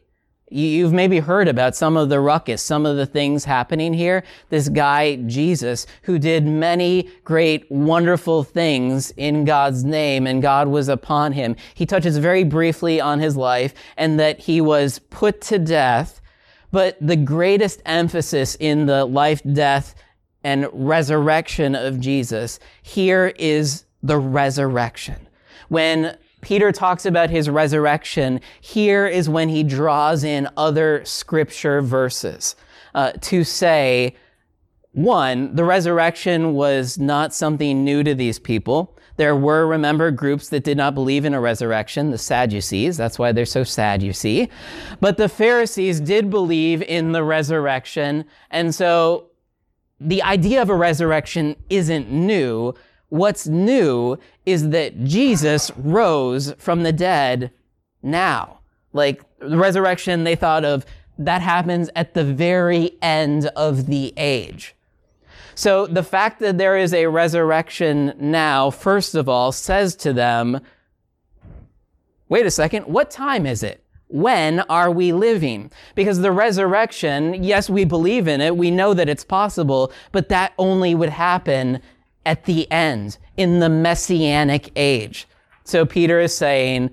You've 0.51 0.93
maybe 0.93 1.19
heard 1.19 1.49
about 1.49 1.77
some 1.77 1.97
of 1.97 2.09
the 2.09 2.21
ruckus, 2.21 2.63
some 2.63 2.87
of 2.87 2.97
the 2.97 3.07
things 3.07 3.45
happening 3.45 3.93
here. 3.93 4.25
This 4.49 4.69
guy, 4.69 5.17
Jesus, 5.17 5.87
who 6.03 6.19
did 6.19 6.47
many 6.47 7.11
great, 7.25 7.71
wonderful 7.71 8.45
things 8.45 9.11
in 9.17 9.45
God's 9.45 9.85
name 9.85 10.27
and 10.27 10.41
God 10.41 10.69
was 10.69 10.89
upon 10.89 11.33
him. 11.33 11.57
He 11.75 11.85
touches 11.85 12.17
very 12.17 12.45
briefly 12.45 13.01
on 13.01 13.21
his 13.21 13.37
life 13.37 13.75
and 13.97 14.19
that 14.19 14.41
he 14.41 14.61
was 14.61 14.99
put 15.11 15.41
to 15.43 15.59
death. 15.59 16.21
But 16.71 16.97
the 17.01 17.17
greatest 17.17 17.83
emphasis 17.85 18.55
in 18.55 18.87
the 18.87 19.05
life, 19.05 19.43
death, 19.53 19.95
and 20.45 20.69
resurrection 20.73 21.75
of 21.75 22.01
Jesus 22.01 22.59
here 22.83 23.33
is 23.39 23.85
the 24.03 24.19
resurrection. 24.19 25.29
When 25.69 26.17
Peter 26.41 26.73
talks 26.73 27.05
about 27.05 27.31
his 27.31 27.51
resurrection. 27.51 28.41
Here 28.61 29.07
is 29.07 29.29
when 29.29 29.49
he 29.49 29.63
draws 29.63 30.25
in 30.25 30.49
other 30.57 31.05
scripture 31.05 31.83
verses 31.83 32.57
uh, 32.95 33.13
to 33.23 33.45
say, 33.45 34.17
one, 34.93 35.55
the 35.55 35.65
resurrection 35.65 36.55
was 36.55 36.99
not 36.99 37.35
something 37.35 37.85
new 37.85 38.03
to 38.03 38.15
these 38.15 38.39
people. 38.39 38.97
There 39.17 39.37
were, 39.37 39.67
remember, 39.67 40.11
groups 40.13 40.49
that 40.51 40.63
did 40.63 40.77
not 40.77 40.95
believe 40.95 41.25
in 41.25 41.35
a 41.35 41.41
resurrection, 41.41 42.11
the 42.11 42.19
Sadducees. 42.19 42.97
That's 42.97 43.19
why 43.19 43.33
they're 43.33 43.47
so 43.47 43.65
sad, 43.65 44.03
you 44.03 44.13
see. 44.13 44.49
But 45.01 45.17
the 45.17 45.29
Pharisees 45.29 46.01
did 46.01 46.31
believe 46.31 46.83
in 46.83 47.13
the 47.13 47.25
resurrection. 47.25 48.25
And 48.51 48.73
so 48.75 49.31
the 50.01 50.23
idea 50.23 50.63
of 50.63 50.71
a 50.71 50.77
resurrection 50.77 51.57
isn't 51.69 52.11
new. 52.11 52.75
What's 53.09 53.47
new 53.47 54.19
is 54.45 54.71
that 54.71 55.05
Jesus 55.05 55.71
rose 55.77 56.53
from 56.59 56.83
the 56.83 56.93
dead 56.93 57.51
now. 58.03 58.61
Like 58.93 59.23
the 59.39 59.57
resurrection, 59.57 60.25
they 60.25 60.37
thought 60.37 60.65
of 60.65 60.85
that 61.19 61.43
happens 61.43 61.91
at 61.97 62.15
the 62.15 62.25
very 62.25 62.97
end 63.03 63.47
of 63.57 63.87
the 63.87 64.13
age. 64.17 64.75
So 65.55 65.87
the 65.87 66.05
fact 66.05 66.39
that 66.41 66.59
there 66.59 66.77
is 66.77 66.95
a 66.95 67.07
resurrection 67.07 68.13
now, 68.19 68.71
first 68.71 69.15
of 69.17 69.29
all, 69.29 69.51
says 69.51 69.97
to 69.97 70.13
them, 70.13 70.61
wait 72.29 72.47
a 72.47 72.51
second, 72.51 72.87
what 72.87 73.11
time 73.11 73.45
is 73.47 73.63
it? 73.63 73.83
When 74.07 74.61
are 74.61 74.91
we 74.91 75.13
living? 75.13 75.71
Because 75.95 76.21
the 76.21 76.33
resurrection, 76.33 77.43
yes, 77.43 77.69
we 77.69 77.85
believe 77.85 78.29
in 78.29 78.41
it. 78.41 78.57
We 78.57 78.71
know 78.71 78.95
that 78.95 79.09
it's 79.09 79.25
possible, 79.25 79.93
but 80.13 80.29
that 80.29 80.53
only 80.59 80.95
would 80.95 81.11
happen 81.11 81.83
at 82.29 82.45
the 82.45 82.71
end, 82.71 83.17
in 83.39 83.59
the 83.59 83.71
messianic 83.71 84.71
age. 84.77 85.27
So 85.65 85.87
Peter 85.87 86.21
is 86.21 86.37
saying, 86.37 86.91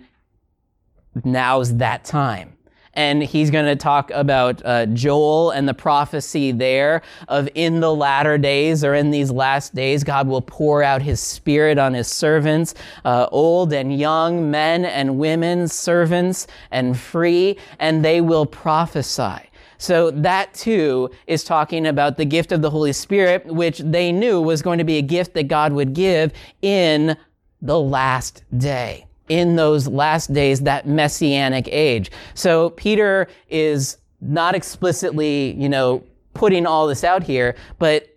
now's 1.26 1.76
that 1.76 2.06
time. 2.06 2.54
And 2.94 3.22
he's 3.22 3.52
going 3.52 3.66
to 3.66 3.76
talk 3.76 4.10
about 4.12 4.66
uh, 4.66 4.86
Joel 4.86 5.52
and 5.52 5.68
the 5.68 5.74
prophecy 5.74 6.54
there 6.54 7.02
of 7.28 7.50
in 7.54 7.82
the 7.82 7.94
latter 7.94 8.38
days 8.38 8.86
or 8.86 8.94
in 8.94 9.12
these 9.12 9.30
last 9.30 9.76
days, 9.76 10.06
God 10.06 10.30
will 10.30 10.42
pour 10.42 10.82
out 10.82 11.02
his 11.02 11.20
spirit 11.20 11.78
on 11.78 11.94
his 11.94 12.08
servants, 12.08 12.74
uh, 13.04 13.28
old 13.34 13.74
and 13.74 14.00
young, 14.00 14.50
men 14.50 14.86
and 14.86 15.18
women, 15.18 15.68
servants 15.68 16.48
and 16.72 16.98
free, 16.98 17.58
and 17.78 18.06
they 18.06 18.22
will 18.22 18.46
prophesy. 18.46 19.50
So 19.78 20.12
that 20.12 20.54
too 20.54 21.10
is 21.28 21.44
talking 21.44 21.88
about 21.88 22.18
the 22.18 22.26
gift 22.26 22.52
of 22.52 22.62
the 22.62 22.70
Holy 22.70 22.94
Spirit, 22.94 23.46
which 23.46 23.80
they 23.80 24.12
knew 24.12 24.42
was 24.42 24.62
going 24.62 24.78
to 24.78 24.84
be 24.84 24.98
a 24.98 25.02
gift 25.02 25.34
that 25.34 25.48
God 25.48 25.74
would 25.74 25.94
give 25.94 26.32
in 26.62 27.18
the 27.62 27.80
last 27.80 28.44
day, 28.58 29.08
in 29.30 29.56
those 29.56 29.88
last 29.88 30.34
days, 30.34 30.62
that 30.62 30.88
messianic 30.88 31.68
age. 31.70 32.12
So 32.34 32.72
Peter 32.72 33.28
is 33.50 33.98
not 34.22 34.56
explicitly, 34.56 35.54
you 35.54 35.70
know, 35.70 36.04
putting 36.34 36.66
all 36.66 36.88
this 36.88 37.04
out 37.04 37.24
here, 37.24 37.56
but 37.80 38.08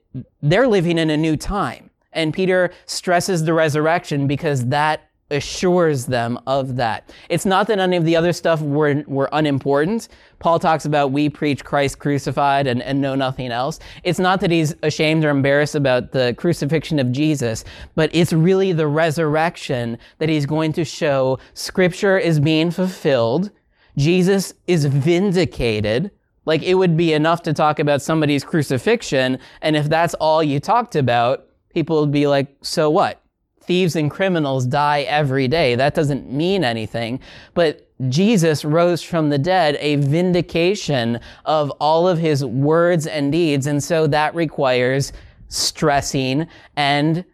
they're 0.43 0.69
living 0.69 0.99
in 0.99 1.11
a 1.11 1.17
new 1.17 1.37
time. 1.37 1.91
And 2.13 2.35
Peter 2.35 2.73
stresses 2.87 3.45
the 3.45 3.53
resurrection 3.53 4.27
because 4.27 4.67
that 4.67 5.08
assures 5.31 6.07
them 6.07 6.39
of 6.47 6.77
that. 6.77 7.11
It's 7.29 7.45
not 7.45 7.67
that 7.67 7.79
any 7.79 7.97
of 7.97 8.05
the 8.05 8.17
other 8.17 8.33
stuff 8.33 8.61
were, 8.63 9.05
were 9.07 9.29
unimportant. 9.33 10.09
Paul 10.39 10.59
talks 10.59 10.85
about 10.85 11.13
we 11.13 11.29
preach 11.29 11.65
Christ 11.65 11.99
crucified 11.99 12.67
and, 12.67 12.83
and 12.83 13.01
know 13.01 13.15
nothing 13.15 13.51
else. 13.51 13.79
It's 14.05 14.19
not 14.19 14.41
that 14.41 14.51
he's 14.51 14.75
ashamed 14.83 15.25
or 15.25 15.31
embarrassed 15.31 15.75
about 15.75 16.13
the 16.13 16.35
crucifixion 16.39 16.99
of 16.99 17.13
Jesus, 17.13 17.65
but 17.95 18.11
it's 18.15 18.33
really 18.33 18.73
the 18.73 18.87
resurrection 18.87 19.99
that 20.19 20.29
he's 20.29 20.47
going 20.47 20.73
to 20.75 20.85
show 20.85 21.39
scripture 21.55 22.19
is 22.19 22.41
being 22.41 22.71
fulfilled. 22.71 23.51
Jesus 23.97 24.55
is 24.67 24.85
vindicated. 24.87 26.11
Like 26.47 26.63
it 26.63 26.75
would 26.75 26.97
be 26.97 27.13
enough 27.13 27.43
to 27.43 27.53
talk 27.53 27.79
about 27.79 28.01
somebody's 28.01 28.45
crucifixion. 28.45 29.39
And 29.61 29.77
if 29.77 29.91
that's 29.91 30.15
all 30.15 30.43
you 30.43 30.61
talked 30.61 30.97
about, 30.97 31.47
people 31.75 32.01
would 32.01 32.13
be 32.13 32.27
like, 32.27 32.57
so 32.63 32.89
what? 32.89 33.21
Thieves 33.69 33.95
and 33.97 34.11
criminals 34.11 34.65
die 34.65 35.03
every 35.03 35.47
day. 35.47 35.75
That 35.75 35.95
doesn't 35.95 36.33
mean 36.33 36.65
anything. 36.65 37.21
But 37.53 37.87
Jesus 38.09 38.65
rose 38.65 39.03
from 39.03 39.29
the 39.29 39.39
dead, 39.39 39.77
a 39.79 39.97
vindication 39.97 41.21
of 41.45 41.71
all 41.73 42.09
of 42.09 42.19
his 42.19 42.45
words 42.45 43.07
and 43.07 43.31
deeds. 43.31 43.67
And 43.67 43.85
so 43.85 44.07
that 44.07 44.35
requires 44.35 45.13
stressing. 45.49 46.47
And 46.77 47.27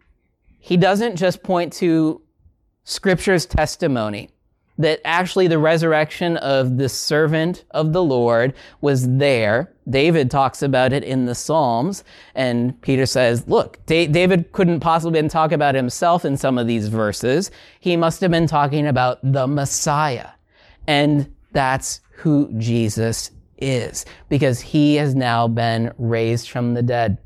he 0.59 0.77
doesn't 0.77 1.15
just 1.17 1.43
point 1.45 1.73
to 1.75 2.21
scripture's 2.83 3.47
testimony 3.47 4.31
that 4.77 5.01
actually 5.05 5.47
the 5.47 5.59
resurrection 5.59 6.37
of 6.39 6.79
the 6.79 6.89
servant 6.89 7.65
of 7.71 7.93
the 7.93 8.03
Lord 8.03 8.55
was 8.81 9.17
there. 9.19 9.74
David 9.89 10.31
talks 10.31 10.63
about 10.63 10.93
it 10.93 11.05
in 11.05 11.27
the 11.27 11.35
Psalms, 11.35 12.05
and 12.35 12.81
Peter 12.81 13.07
says, 13.07 13.47
look, 13.47 13.85
David 13.87 14.51
couldn't 14.53 14.81
possibly 14.81 15.21
been 15.21 15.29
talking 15.29 15.55
about 15.55 15.75
himself 15.75 16.25
in 16.25 16.37
some 16.37 16.57
of 16.57 16.67
these 16.67 16.89
verses. 16.89 17.51
He 17.81 17.97
must 17.97 18.21
have 18.23 18.31
been 18.31 18.47
talking 18.47 18.87
about 18.87 19.19
the 19.23 19.47
Messiah. 19.47 20.31
And 20.87 21.35
that's 21.53 22.01
who 22.13 22.51
Jesus 22.59 23.31
is, 23.59 24.07
because 24.29 24.61
he 24.61 24.97
has 24.97 25.15
now 25.15 25.49
been 25.49 25.93
raised 25.99 26.49
from 26.49 26.75
the 26.75 26.83
dead. 26.83 27.19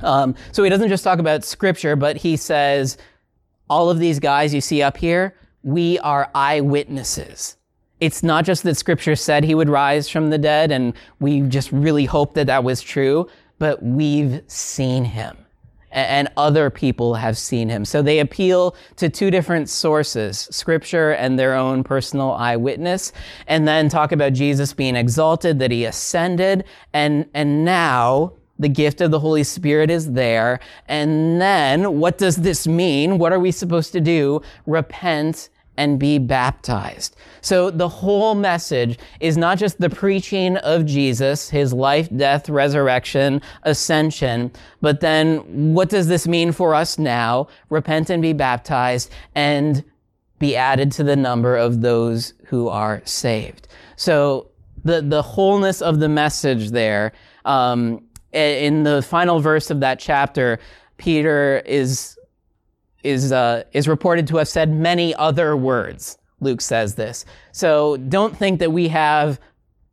Um, 0.00 0.34
so 0.50 0.64
he 0.64 0.70
doesn't 0.70 0.88
just 0.88 1.04
talk 1.04 1.20
about 1.20 1.44
scripture, 1.44 1.94
but 1.94 2.16
he 2.16 2.36
says, 2.36 2.98
all 3.70 3.90
of 3.90 4.00
these 4.00 4.18
guys 4.18 4.52
you 4.52 4.60
see 4.60 4.82
up 4.82 4.96
here, 4.96 5.36
we 5.62 5.98
are 6.00 6.28
eyewitnesses. 6.34 7.56
It's 8.02 8.24
not 8.24 8.44
just 8.44 8.64
that 8.64 8.74
scripture 8.76 9.14
said 9.14 9.44
he 9.44 9.54
would 9.54 9.68
rise 9.68 10.08
from 10.08 10.30
the 10.30 10.38
dead 10.38 10.72
and 10.72 10.92
we 11.20 11.42
just 11.42 11.70
really 11.70 12.04
hope 12.04 12.34
that 12.34 12.48
that 12.48 12.64
was 12.64 12.80
true, 12.82 13.28
but 13.60 13.80
we've 13.80 14.42
seen 14.48 15.04
him 15.04 15.36
and 15.92 16.26
other 16.36 16.68
people 16.68 17.14
have 17.14 17.38
seen 17.38 17.68
him. 17.68 17.84
So 17.84 18.02
they 18.02 18.18
appeal 18.18 18.74
to 18.96 19.08
two 19.08 19.30
different 19.30 19.68
sources, 19.68 20.48
scripture 20.50 21.12
and 21.12 21.38
their 21.38 21.54
own 21.54 21.84
personal 21.84 22.32
eyewitness, 22.32 23.12
and 23.46 23.68
then 23.68 23.88
talk 23.88 24.10
about 24.10 24.32
Jesus 24.32 24.72
being 24.72 24.96
exalted, 24.96 25.60
that 25.60 25.70
he 25.70 25.84
ascended, 25.84 26.64
and, 26.92 27.28
and 27.34 27.64
now 27.64 28.32
the 28.58 28.68
gift 28.68 29.00
of 29.00 29.12
the 29.12 29.20
Holy 29.20 29.44
Spirit 29.44 29.90
is 29.90 30.10
there. 30.10 30.58
And 30.88 31.40
then 31.40 32.00
what 32.00 32.18
does 32.18 32.34
this 32.34 32.66
mean? 32.66 33.18
What 33.18 33.32
are 33.32 33.38
we 33.38 33.52
supposed 33.52 33.92
to 33.92 34.00
do? 34.00 34.42
Repent 34.66 35.50
and 35.82 35.98
be 35.98 36.16
baptized. 36.16 37.16
So 37.40 37.68
the 37.68 37.88
whole 37.88 38.36
message 38.36 39.00
is 39.18 39.36
not 39.36 39.58
just 39.58 39.80
the 39.80 39.90
preaching 39.90 40.56
of 40.58 40.86
Jesus, 40.86 41.50
his 41.50 41.72
life, 41.72 42.08
death, 42.16 42.48
resurrection, 42.48 43.42
ascension, 43.64 44.52
but 44.80 45.00
then 45.00 45.38
what 45.74 45.88
does 45.88 46.06
this 46.06 46.28
mean 46.28 46.52
for 46.52 46.72
us 46.72 47.00
now? 47.00 47.48
Repent 47.68 48.10
and 48.10 48.22
be 48.22 48.32
baptized 48.32 49.10
and 49.34 49.82
be 50.38 50.54
added 50.54 50.92
to 50.92 51.02
the 51.02 51.16
number 51.16 51.56
of 51.56 51.80
those 51.80 52.34
who 52.46 52.68
are 52.68 53.02
saved. 53.04 53.66
So 53.96 54.52
the, 54.84 55.02
the 55.02 55.22
wholeness 55.22 55.82
of 55.82 55.98
the 55.98 56.08
message 56.08 56.70
there, 56.70 57.10
um, 57.44 58.04
in 58.32 58.84
the 58.84 59.02
final 59.02 59.40
verse 59.40 59.68
of 59.68 59.80
that 59.80 59.98
chapter, 59.98 60.60
Peter 60.96 61.60
is 61.66 62.16
is, 63.02 63.32
uh, 63.32 63.64
is 63.72 63.88
reported 63.88 64.26
to 64.28 64.36
have 64.36 64.48
said 64.48 64.70
many 64.70 65.14
other 65.14 65.56
words. 65.56 66.18
Luke 66.40 66.60
says 66.60 66.94
this. 66.94 67.24
So 67.52 67.96
don't 67.96 68.36
think 68.36 68.58
that 68.58 68.72
we 68.72 68.88
have 68.88 69.40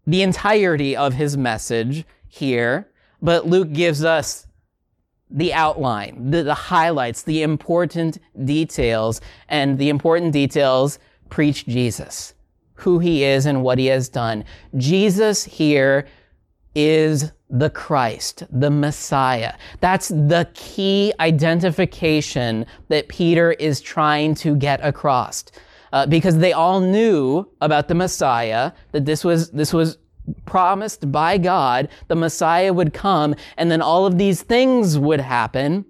the 0.07 0.21
entirety 0.23 0.95
of 0.95 1.13
his 1.13 1.37
message 1.37 2.05
here, 2.27 2.89
but 3.21 3.47
Luke 3.47 3.71
gives 3.71 4.03
us 4.03 4.47
the 5.29 5.53
outline, 5.53 6.31
the, 6.31 6.43
the 6.43 6.55
highlights, 6.55 7.23
the 7.23 7.43
important 7.43 8.17
details, 8.45 9.21
and 9.47 9.77
the 9.77 9.89
important 9.89 10.33
details 10.33 10.97
preach 11.29 11.65
Jesus, 11.67 12.33
who 12.73 12.97
he 12.97 13.23
is 13.23 13.45
and 13.45 13.61
what 13.61 13.77
he 13.77 13.85
has 13.87 14.09
done. 14.09 14.43
Jesus 14.75 15.43
here 15.43 16.07
is 16.73 17.31
the 17.49 17.69
Christ, 17.69 18.43
the 18.51 18.69
Messiah. 18.69 19.55
That's 19.79 20.09
the 20.09 20.47
key 20.53 21.13
identification 21.19 22.65
that 22.89 23.07
Peter 23.07 23.53
is 23.53 23.81
trying 23.81 24.35
to 24.35 24.55
get 24.55 24.83
across. 24.83 25.45
Uh, 25.91 26.05
because 26.05 26.37
they 26.37 26.53
all 26.53 26.79
knew 26.79 27.49
about 27.61 27.87
the 27.87 27.95
Messiah, 27.95 28.71
that 28.91 29.05
this 29.05 29.23
was, 29.23 29.49
this 29.49 29.73
was 29.73 29.97
promised 30.45 31.11
by 31.11 31.39
God, 31.39 31.89
the 32.07 32.15
Messiah 32.15 32.71
would 32.71 32.93
come, 32.93 33.33
and 33.57 33.71
then 33.71 33.81
all 33.81 34.05
of 34.05 34.19
these 34.19 34.43
things 34.43 34.99
would 34.99 35.19
happen. 35.19 35.85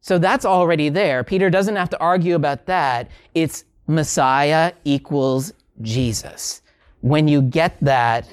So 0.00 0.18
that's 0.18 0.46
already 0.46 0.88
there. 0.88 1.22
Peter 1.22 1.50
doesn't 1.50 1.76
have 1.76 1.90
to 1.90 2.00
argue 2.00 2.34
about 2.34 2.64
that. 2.66 3.10
It's 3.34 3.64
Messiah 3.86 4.72
equals 4.84 5.52
Jesus. 5.82 6.62
When 7.02 7.28
you 7.28 7.42
get 7.42 7.76
that, 7.82 8.26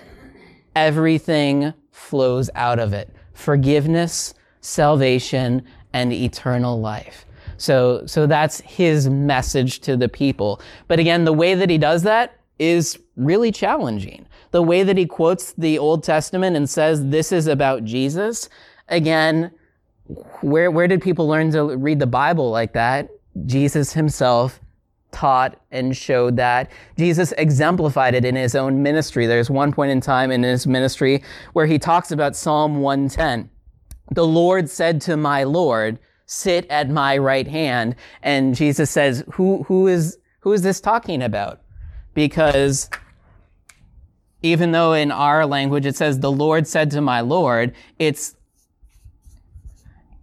everything 0.76 1.74
flows 1.98 2.50
out 2.56 2.80
of 2.80 2.94
it 2.94 3.14
forgiveness, 3.34 4.34
salvation, 4.62 5.64
and 5.94 6.12
eternal 6.12 6.80
life. 6.80 7.26
So, 7.58 8.06
so 8.06 8.26
that's 8.26 8.62
his 8.62 9.10
message 9.10 9.80
to 9.82 9.96
the 9.96 10.10
people. 10.10 10.60
But 10.88 11.00
again, 11.00 11.26
the 11.26 11.34
way 11.34 11.54
that 11.54 11.70
he 11.70 11.78
does 11.78 12.04
that 12.04 12.40
is 12.60 12.98
really 13.16 13.52
challenging 13.52 14.28
the 14.52 14.62
way 14.62 14.84
that 14.84 14.98
he 14.98 15.06
quotes 15.06 15.54
the 15.54 15.78
Old 15.78 16.04
Testament 16.04 16.56
and 16.56 16.70
says 16.70 17.10
this 17.10 17.32
is 17.32 17.48
about 17.48 17.84
Jesus, 17.84 18.50
again, 18.88 19.52
where, 20.42 20.72
where 20.72 20.88
did 20.88 21.02
people 21.02 21.28
learn 21.28 21.52
to 21.52 21.76
read 21.78 22.00
the 22.00 22.08
Bible 22.08 22.50
like 22.50 22.74
that? 22.74 23.10
Jesus 23.46 23.94
himself 23.94 24.60
taught 25.12 25.60
and 25.72 25.96
showed 25.96 26.36
that. 26.38 26.72
Jesus 26.98 27.32
exemplified 27.38 28.14
it 28.14 28.26
in 28.26 28.36
his 28.36 28.56
own 28.56 28.84
ministry. 28.84 29.26
There's 29.26 29.50
one 29.50 29.72
point 29.72 29.92
in 29.92 30.02
time 30.02 30.32
in 30.32 30.44
his 30.44 30.68
ministry 30.68 31.24
where 31.54 31.66
he 31.66 31.80
talks 31.80 32.12
about 32.12 32.36
Psalm 32.36 32.82
110. 32.82 33.50
The 34.12 34.26
Lord 34.26 34.70
said 34.70 35.02
to 35.02 35.18
my 35.18 35.44
Lord, 35.44 36.00
sit 36.26 36.68
at 36.70 36.90
my 36.90 37.18
right 37.18 37.48
hand. 37.48 37.96
And 38.22 38.56
Jesus 38.56 38.90
says, 38.92 39.24
who, 39.34 39.64
who 39.64 39.88
is, 39.88 40.18
who 40.42 40.54
is 40.54 40.62
this 40.62 40.80
talking 40.80 41.24
about? 41.24 41.62
Because 42.14 42.90
even 44.42 44.72
though 44.72 44.94
in 44.94 45.12
our 45.12 45.46
language 45.46 45.86
it 45.86 45.96
says, 45.96 46.20
the 46.20 46.32
Lord 46.32 46.68
said 46.68 46.92
to 46.92 47.02
my 47.02 47.22
Lord, 47.22 47.74
it's 47.98 48.36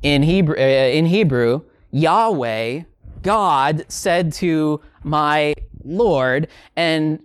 in 0.03 0.23
Hebrew, 0.23 0.57
uh, 0.57 0.61
in 0.61 1.07
Hebrew, 1.07 1.63
Yahweh, 1.91 2.83
God 3.25 3.85
said 3.89 4.33
to 4.35 4.81
my 5.03 5.55
Lord, 5.83 6.47
and 6.77 7.21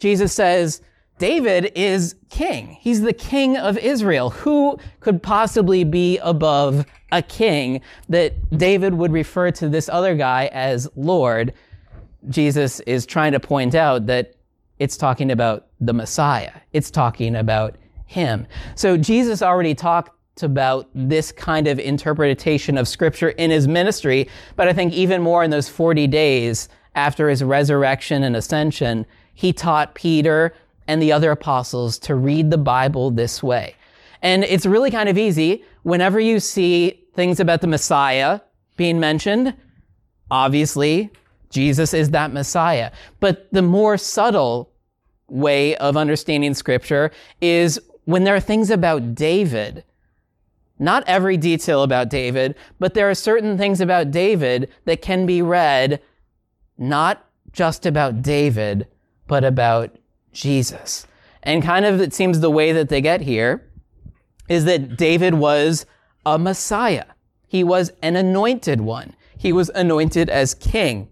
Jesus 0.00 0.32
says, 0.32 0.82
David 1.18 1.70
is 1.76 2.16
king. 2.30 2.76
He's 2.80 3.02
the 3.02 3.12
king 3.12 3.56
of 3.56 3.78
Israel. 3.78 4.30
Who 4.30 4.76
could 4.98 5.22
possibly 5.22 5.84
be 5.84 6.18
above 6.18 6.84
a 7.12 7.22
king 7.22 7.80
that 8.08 8.34
David 8.58 8.94
would 8.94 9.12
refer 9.12 9.52
to 9.52 9.68
this 9.68 9.88
other 9.88 10.16
guy 10.16 10.46
as 10.52 10.88
Lord? 10.96 11.54
Jesus 12.28 12.80
is 12.80 13.06
trying 13.06 13.32
to 13.32 13.40
point 13.40 13.76
out 13.76 14.06
that 14.06 14.34
it's 14.78 14.96
talking 14.96 15.30
about 15.30 15.68
the 15.80 15.92
Messiah. 15.92 16.52
It's 16.72 16.90
talking 16.90 17.36
about 17.36 17.76
him. 18.06 18.46
So 18.74 18.96
Jesus 18.96 19.42
already 19.42 19.74
talked 19.74 20.16
about 20.40 20.88
this 20.94 21.30
kind 21.30 21.68
of 21.68 21.78
interpretation 21.78 22.78
of 22.78 22.88
scripture 22.88 23.30
in 23.30 23.50
his 23.50 23.68
ministry, 23.68 24.28
but 24.56 24.68
I 24.68 24.72
think 24.72 24.94
even 24.94 25.20
more 25.20 25.44
in 25.44 25.50
those 25.50 25.68
40 25.68 26.06
days 26.06 26.68
after 26.94 27.28
his 27.28 27.44
resurrection 27.44 28.22
and 28.22 28.34
ascension, 28.34 29.04
he 29.34 29.52
taught 29.52 29.94
Peter 29.94 30.54
and 30.86 31.02
the 31.02 31.12
other 31.12 31.30
apostles 31.30 31.98
to 31.98 32.14
read 32.14 32.50
the 32.50 32.58
Bible 32.58 33.10
this 33.10 33.42
way. 33.42 33.74
And 34.22 34.44
it's 34.44 34.66
really 34.66 34.90
kind 34.90 35.08
of 35.08 35.18
easy. 35.18 35.64
Whenever 35.82 36.20
you 36.20 36.40
see 36.40 37.00
things 37.14 37.40
about 37.40 37.60
the 37.60 37.66
Messiah 37.66 38.40
being 38.76 39.00
mentioned, 39.00 39.54
obviously 40.30 41.10
Jesus 41.50 41.92
is 41.92 42.10
that 42.10 42.32
Messiah. 42.32 42.90
But 43.20 43.48
the 43.52 43.62
more 43.62 43.98
subtle 43.98 44.72
way 45.28 45.76
of 45.76 45.96
understanding 45.96 46.54
scripture 46.54 47.10
is 47.40 47.80
when 48.04 48.24
there 48.24 48.34
are 48.34 48.40
things 48.40 48.70
about 48.70 49.14
David. 49.14 49.84
Not 50.82 51.04
every 51.06 51.36
detail 51.36 51.84
about 51.84 52.10
David, 52.10 52.56
but 52.80 52.94
there 52.94 53.08
are 53.08 53.14
certain 53.14 53.56
things 53.56 53.80
about 53.80 54.10
David 54.10 54.68
that 54.84 55.00
can 55.00 55.26
be 55.26 55.40
read 55.40 56.02
not 56.76 57.24
just 57.52 57.86
about 57.86 58.20
David, 58.20 58.88
but 59.28 59.44
about 59.44 59.94
Jesus. 60.32 61.06
And 61.44 61.62
kind 61.62 61.84
of 61.84 62.00
it 62.00 62.12
seems 62.12 62.40
the 62.40 62.50
way 62.50 62.72
that 62.72 62.88
they 62.88 63.00
get 63.00 63.20
here 63.20 63.64
is 64.48 64.64
that 64.64 64.96
David 64.96 65.34
was 65.34 65.86
a 66.26 66.36
Messiah. 66.36 67.06
He 67.46 67.62
was 67.62 67.92
an 68.02 68.16
anointed 68.16 68.80
one. 68.80 69.14
He 69.38 69.52
was 69.52 69.70
anointed 69.76 70.28
as 70.28 70.52
king. 70.52 71.08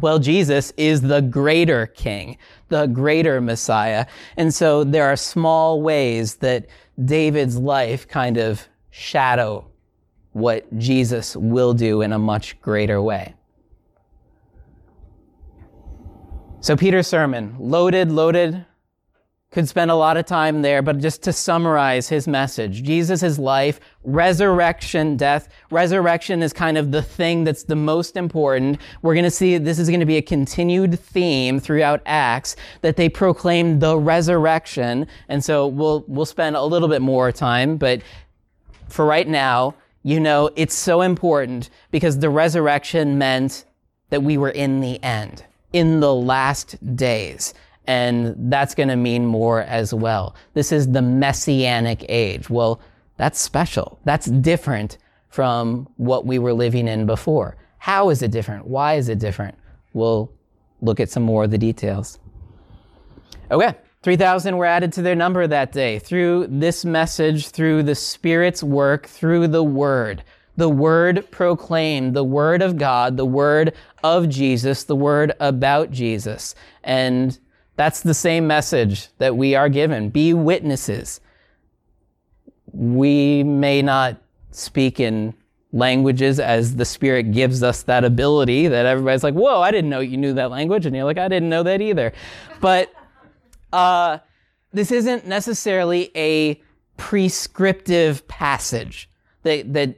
Well, 0.00 0.18
Jesus 0.18 0.72
is 0.76 1.02
the 1.02 1.22
greater 1.22 1.86
king, 1.86 2.38
the 2.70 2.86
greater 2.86 3.40
Messiah. 3.40 4.06
And 4.36 4.52
so 4.52 4.82
there 4.82 5.06
are 5.06 5.16
small 5.16 5.80
ways 5.80 6.36
that 6.36 6.66
David's 7.04 7.56
life 7.56 8.08
kind 8.08 8.36
of 8.36 8.66
shadow 8.90 9.66
what 10.32 10.78
Jesus 10.78 11.36
will 11.36 11.74
do 11.74 12.02
in 12.02 12.12
a 12.12 12.18
much 12.18 12.60
greater 12.60 13.00
way. 13.02 13.34
So, 16.60 16.76
Peter's 16.76 17.06
sermon, 17.06 17.56
loaded, 17.58 18.12
loaded 18.12 18.66
could 19.50 19.68
spend 19.68 19.90
a 19.90 19.94
lot 19.94 20.16
of 20.16 20.26
time 20.26 20.62
there, 20.62 20.80
but 20.80 20.98
just 20.98 21.22
to 21.24 21.32
summarize 21.32 22.08
his 22.08 22.28
message, 22.28 22.84
Jesus' 22.84 23.36
life, 23.36 23.80
resurrection, 24.04 25.16
death. 25.16 25.48
Resurrection 25.70 26.40
is 26.42 26.52
kind 26.52 26.78
of 26.78 26.92
the 26.92 27.02
thing 27.02 27.42
that's 27.42 27.64
the 27.64 27.74
most 27.74 28.16
important. 28.16 28.78
We're 29.02 29.14
going 29.14 29.24
to 29.24 29.30
see 29.30 29.58
this 29.58 29.80
is 29.80 29.88
going 29.88 30.00
to 30.00 30.06
be 30.06 30.18
a 30.18 30.22
continued 30.22 31.00
theme 31.00 31.58
throughout 31.58 32.00
Acts 32.06 32.54
that 32.82 32.96
they 32.96 33.08
proclaim 33.08 33.80
the 33.80 33.98
resurrection. 33.98 35.08
And 35.28 35.44
so 35.44 35.66
we'll, 35.66 36.04
we'll 36.06 36.26
spend 36.26 36.54
a 36.54 36.62
little 36.62 36.88
bit 36.88 37.02
more 37.02 37.32
time, 37.32 37.76
but 37.76 38.02
for 38.90 39.06
right 39.06 39.28
now, 39.28 39.74
you 40.02 40.20
know, 40.20 40.50
it's 40.56 40.74
so 40.74 41.02
important 41.02 41.70
because 41.90 42.18
the 42.18 42.30
resurrection 42.30 43.18
meant 43.18 43.64
that 44.10 44.22
we 44.22 44.38
were 44.38 44.50
in 44.50 44.80
the 44.80 45.02
end, 45.02 45.44
in 45.72 46.00
the 46.00 46.14
last 46.14 46.76
days 46.96 47.54
and 47.90 48.36
that's 48.50 48.72
going 48.74 48.88
to 48.88 48.94
mean 48.94 49.26
more 49.26 49.62
as 49.62 49.92
well. 49.92 50.36
This 50.54 50.70
is 50.70 50.92
the 50.92 51.02
messianic 51.02 52.06
age. 52.08 52.48
Well, 52.48 52.80
that's 53.16 53.40
special. 53.40 53.98
That's 54.04 54.26
different 54.26 54.98
from 55.28 55.88
what 55.96 56.24
we 56.24 56.38
were 56.38 56.52
living 56.52 56.86
in 56.86 57.04
before. 57.04 57.56
How 57.78 58.10
is 58.10 58.22
it 58.22 58.30
different? 58.30 58.68
Why 58.68 58.94
is 58.94 59.08
it 59.08 59.18
different? 59.18 59.56
We'll 59.92 60.32
look 60.80 61.00
at 61.00 61.10
some 61.10 61.24
more 61.24 61.42
of 61.44 61.50
the 61.50 61.58
details. 61.58 62.20
Okay, 63.50 63.74
3,000 64.02 64.56
were 64.56 64.64
added 64.64 64.94
to 64.94 65.02
their 65.02 65.14
number 65.14 65.46
that 65.46 65.72
day 65.72 65.98
through 65.98 66.46
this 66.46 66.86
message, 66.86 67.48
through 67.48 67.82
the 67.82 67.94
Spirit's 67.94 68.62
work, 68.62 69.06
through 69.06 69.46
the 69.48 69.62
Word. 69.62 70.24
The 70.56 70.70
Word 70.70 71.30
proclaimed, 71.30 72.14
the 72.14 72.24
Word 72.24 72.62
of 72.62 72.78
God, 72.78 73.18
the 73.18 73.26
Word 73.26 73.74
of 74.02 74.30
Jesus, 74.30 74.84
the 74.84 74.96
Word 74.96 75.34
about 75.38 75.90
Jesus. 75.90 76.54
And 76.82 77.38
that's 77.76 78.00
the 78.00 78.14
same 78.14 78.46
message 78.46 79.08
that 79.18 79.36
we 79.36 79.54
are 79.54 79.68
given. 79.68 80.08
Be 80.08 80.32
witnesses. 80.32 81.20
We 82.72 83.42
may 83.42 83.82
not 83.82 84.16
speak 84.50 84.98
in 84.98 85.34
languages 85.72 86.40
as 86.40 86.76
the 86.76 86.86
Spirit 86.86 87.32
gives 87.32 87.62
us 87.62 87.82
that 87.82 88.04
ability 88.04 88.68
that 88.68 88.86
everybody's 88.86 89.22
like, 89.22 89.34
whoa, 89.34 89.60
I 89.60 89.70
didn't 89.70 89.90
know 89.90 90.00
you 90.00 90.16
knew 90.16 90.32
that 90.34 90.50
language. 90.50 90.86
And 90.86 90.96
you're 90.96 91.04
like, 91.04 91.18
I 91.18 91.28
didn't 91.28 91.50
know 91.50 91.62
that 91.64 91.82
either. 91.82 92.14
But 92.62 92.92
uh, 93.72 94.18
this 94.72 94.90
isn't 94.90 95.26
necessarily 95.26 96.10
a 96.16 96.60
prescriptive 96.96 98.26
passage 98.28 99.10
that, 99.42 99.72
that, 99.72 99.96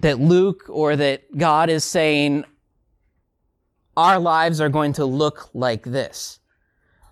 that 0.00 0.20
Luke 0.20 0.64
or 0.68 0.96
that 0.96 1.36
God 1.36 1.70
is 1.70 1.84
saying, 1.84 2.44
our 3.96 4.18
lives 4.18 4.60
are 4.60 4.68
going 4.68 4.92
to 4.94 5.04
look 5.04 5.50
like 5.54 5.84
this. 5.84 6.40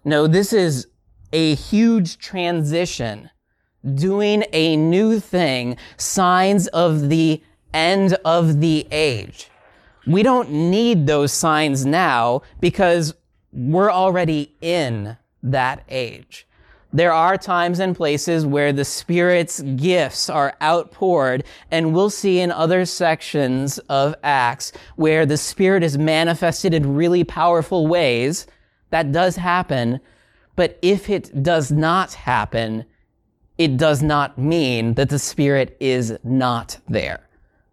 No, 0.04 0.26
this 0.26 0.52
is 0.52 0.86
a 1.32 1.54
huge 1.54 2.18
transition, 2.18 3.30
doing 3.94 4.44
a 4.52 4.76
new 4.76 5.20
thing, 5.20 5.76
signs 5.96 6.66
of 6.68 7.08
the 7.08 7.42
end 7.72 8.14
of 8.24 8.60
the 8.60 8.86
age. 8.90 9.48
we 10.06 10.22
don't 10.22 10.50
need 10.50 11.06
those 11.06 11.32
signs 11.32 11.86
now 11.86 12.42
because 12.58 13.14
we're 13.52 13.92
already 13.92 14.52
in 14.60 15.16
that 15.42 15.84
age. 15.88 16.46
There 16.92 17.12
are 17.12 17.38
times 17.38 17.78
and 17.78 17.94
places 17.94 18.44
where 18.44 18.72
the 18.72 18.84
Spirit's 18.84 19.60
gifts 19.60 20.28
are 20.28 20.56
outpoured, 20.60 21.44
and 21.70 21.94
we'll 21.94 22.10
see 22.10 22.40
in 22.40 22.50
other 22.50 22.84
sections 22.84 23.78
of 23.88 24.16
Acts 24.24 24.72
where 24.96 25.24
the 25.24 25.36
Spirit 25.36 25.84
is 25.84 25.96
manifested 25.96 26.74
in 26.74 26.96
really 26.96 27.22
powerful 27.22 27.86
ways. 27.86 28.48
That 28.90 29.12
does 29.12 29.36
happen. 29.36 30.00
But 30.56 30.80
if 30.82 31.08
it 31.08 31.44
does 31.44 31.70
not 31.70 32.12
happen, 32.12 32.84
it 33.56 33.76
does 33.76 34.02
not 34.02 34.36
mean 34.36 34.94
that 34.94 35.10
the 35.10 35.18
Spirit 35.18 35.76
is 35.78 36.18
not 36.24 36.78
there. 36.88 37.20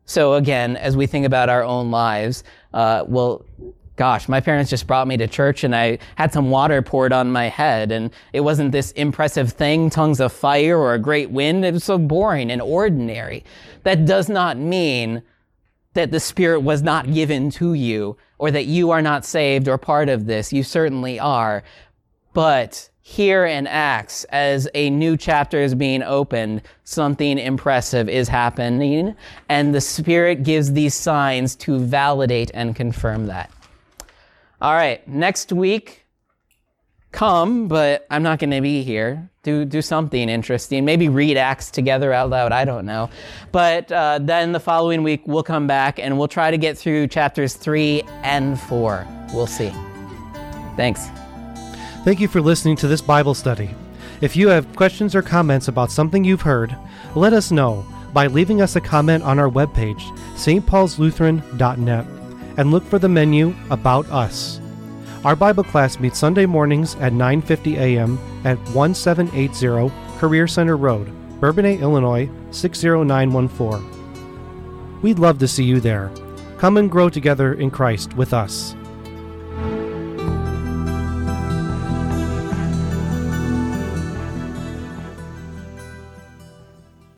So 0.06 0.36
again, 0.36 0.78
as 0.78 0.96
we 0.96 1.08
think 1.08 1.26
about 1.26 1.50
our 1.50 1.64
own 1.64 1.90
lives, 1.90 2.44
uh, 2.74 3.04
well, 3.08 3.46
gosh, 3.98 4.30
my 4.30 4.40
parents 4.40 4.70
just 4.70 4.88
brought 4.88 5.08
me 5.08 5.18
to 5.18 5.28
church 5.28 5.64
and 5.64 5.76
I 5.76 5.98
had 6.16 6.32
some 6.32 6.50
water 6.50 6.82
poured 6.82 7.12
on 7.12 7.32
my 7.32 7.50
head 7.50 7.92
and 7.92 8.12
it 8.32 8.42
wasn't 8.42 8.72
this 8.72 8.92
impressive 8.92 9.52
thing, 9.52 9.90
tongues 9.90 10.22
of 10.22 10.32
fire 10.32 10.78
or 10.78 10.94
a 10.94 11.00
great 11.00 11.32
wind. 11.32 11.66
It 11.66 11.74
was 11.74 11.84
so 11.84 11.98
boring 11.98 12.52
and 12.52 12.62
ordinary. 12.62 13.44
That 13.84 14.06
does 14.06 14.30
not 14.30 14.58
mean 14.58 15.24
that 15.94 16.12
the 16.12 16.20
Spirit 16.20 16.62
was 16.62 16.84
not 16.84 17.12
given 17.12 17.50
to 17.50 17.74
you 17.74 18.18
or 18.38 18.52
that 18.52 18.66
you 18.66 18.92
are 18.92 19.02
not 19.02 19.26
saved 19.26 19.68
or 19.68 19.80
part 19.80 20.10
of 20.10 20.28
this. 20.28 20.54
You 20.54 20.62
certainly 20.62 21.20
are. 21.20 21.64
But 22.34 22.90
here 23.02 23.46
in 23.46 23.66
Acts, 23.66 24.26
as 24.26 24.68
a 24.76 24.92
new 24.92 25.18
chapter 25.18 25.60
is 25.60 25.74
being 25.74 26.04
opened, 26.04 26.62
something 26.84 27.40
impressive 27.40 28.10
is 28.10 28.28
happening, 28.28 29.16
and 29.50 29.74
the 29.74 29.82
Spirit 29.82 30.44
gives 30.44 30.74
these 30.74 30.94
signs 30.94 31.56
to 31.56 31.80
validate 31.80 32.52
and 32.54 32.76
confirm 32.76 33.26
that. 33.28 33.50
All 34.60 34.74
right, 34.74 35.08
next 35.08 35.52
week, 35.52 36.06
come, 37.12 37.68
but 37.68 38.08
I'm 38.10 38.24
not 38.24 38.40
going 38.40 38.50
to 38.50 38.62
be 38.62 38.82
here. 38.82 39.30
Do, 39.44 39.66
do 39.66 39.84
something 39.84 40.30
interesting. 40.30 40.84
Maybe 40.84 41.10
read 41.10 41.38
Acts 41.38 41.70
together 41.70 42.12
out 42.12 42.32
loud. 42.32 42.52
I 42.52 42.66
don't 42.66 42.86
know. 42.86 43.12
But 43.52 43.92
uh, 43.92 44.20
then 44.20 44.54
the 44.54 44.60
following 44.60 45.04
week, 45.04 45.22
we'll 45.28 45.44
come 45.44 45.68
back 45.68 46.00
and 46.00 46.18
we'll 46.18 46.28
try 46.28 46.50
to 46.50 46.58
get 46.58 46.76
through 46.76 47.08
chapters 47.08 47.54
three 47.54 48.02
and 48.24 48.60
four. 48.60 49.08
We'll 49.32 49.48
see. 49.48 49.72
Thanks. 50.76 51.08
Thank 52.04 52.20
you 52.20 52.28
for 52.28 52.42
listening 52.42 52.78
to 52.78 52.88
this 52.88 53.02
Bible 53.02 53.36
study. 53.36 53.70
If 54.22 54.36
you 54.36 54.48
have 54.50 54.76
questions 54.76 55.14
or 55.14 55.22
comments 55.22 55.68
about 55.68 55.92
something 55.92 56.24
you've 56.24 56.42
heard, 56.42 56.76
let 57.16 57.32
us 57.32 57.52
know 57.52 57.86
by 58.12 58.26
leaving 58.26 58.62
us 58.62 58.76
a 58.76 58.82
comment 58.82 59.24
on 59.24 59.38
our 59.38 59.50
webpage, 59.50 60.02
stpaulslutheran.net 60.36 62.17
and 62.58 62.72
look 62.72 62.84
for 62.84 63.00
the 63.00 63.10
menu 63.10 63.56
About 63.70 64.10
Us. 64.12 64.60
Our 65.26 65.36
Bible 65.36 65.64
class 65.64 66.00
meets 66.00 66.20
Sunday 66.20 66.46
mornings 66.46 66.96
at 66.96 67.14
9:50 67.14 67.78
a.m. 67.78 68.20
at 68.46 68.60
1780 68.70 69.92
Career 70.20 70.48
Center 70.48 70.78
Road, 70.78 71.12
Bourbonnais, 71.40 71.82
Illinois 71.82 72.30
60914. 72.52 75.02
We'd 75.02 75.20
love 75.20 75.40
to 75.40 75.48
see 75.48 75.64
you 75.64 75.80
there. 75.80 76.12
Come 76.58 76.78
and 76.78 76.90
grow 76.90 77.10
together 77.10 77.54
in 77.54 77.72
Christ 77.72 78.16
with 78.16 78.34
us. 78.34 78.76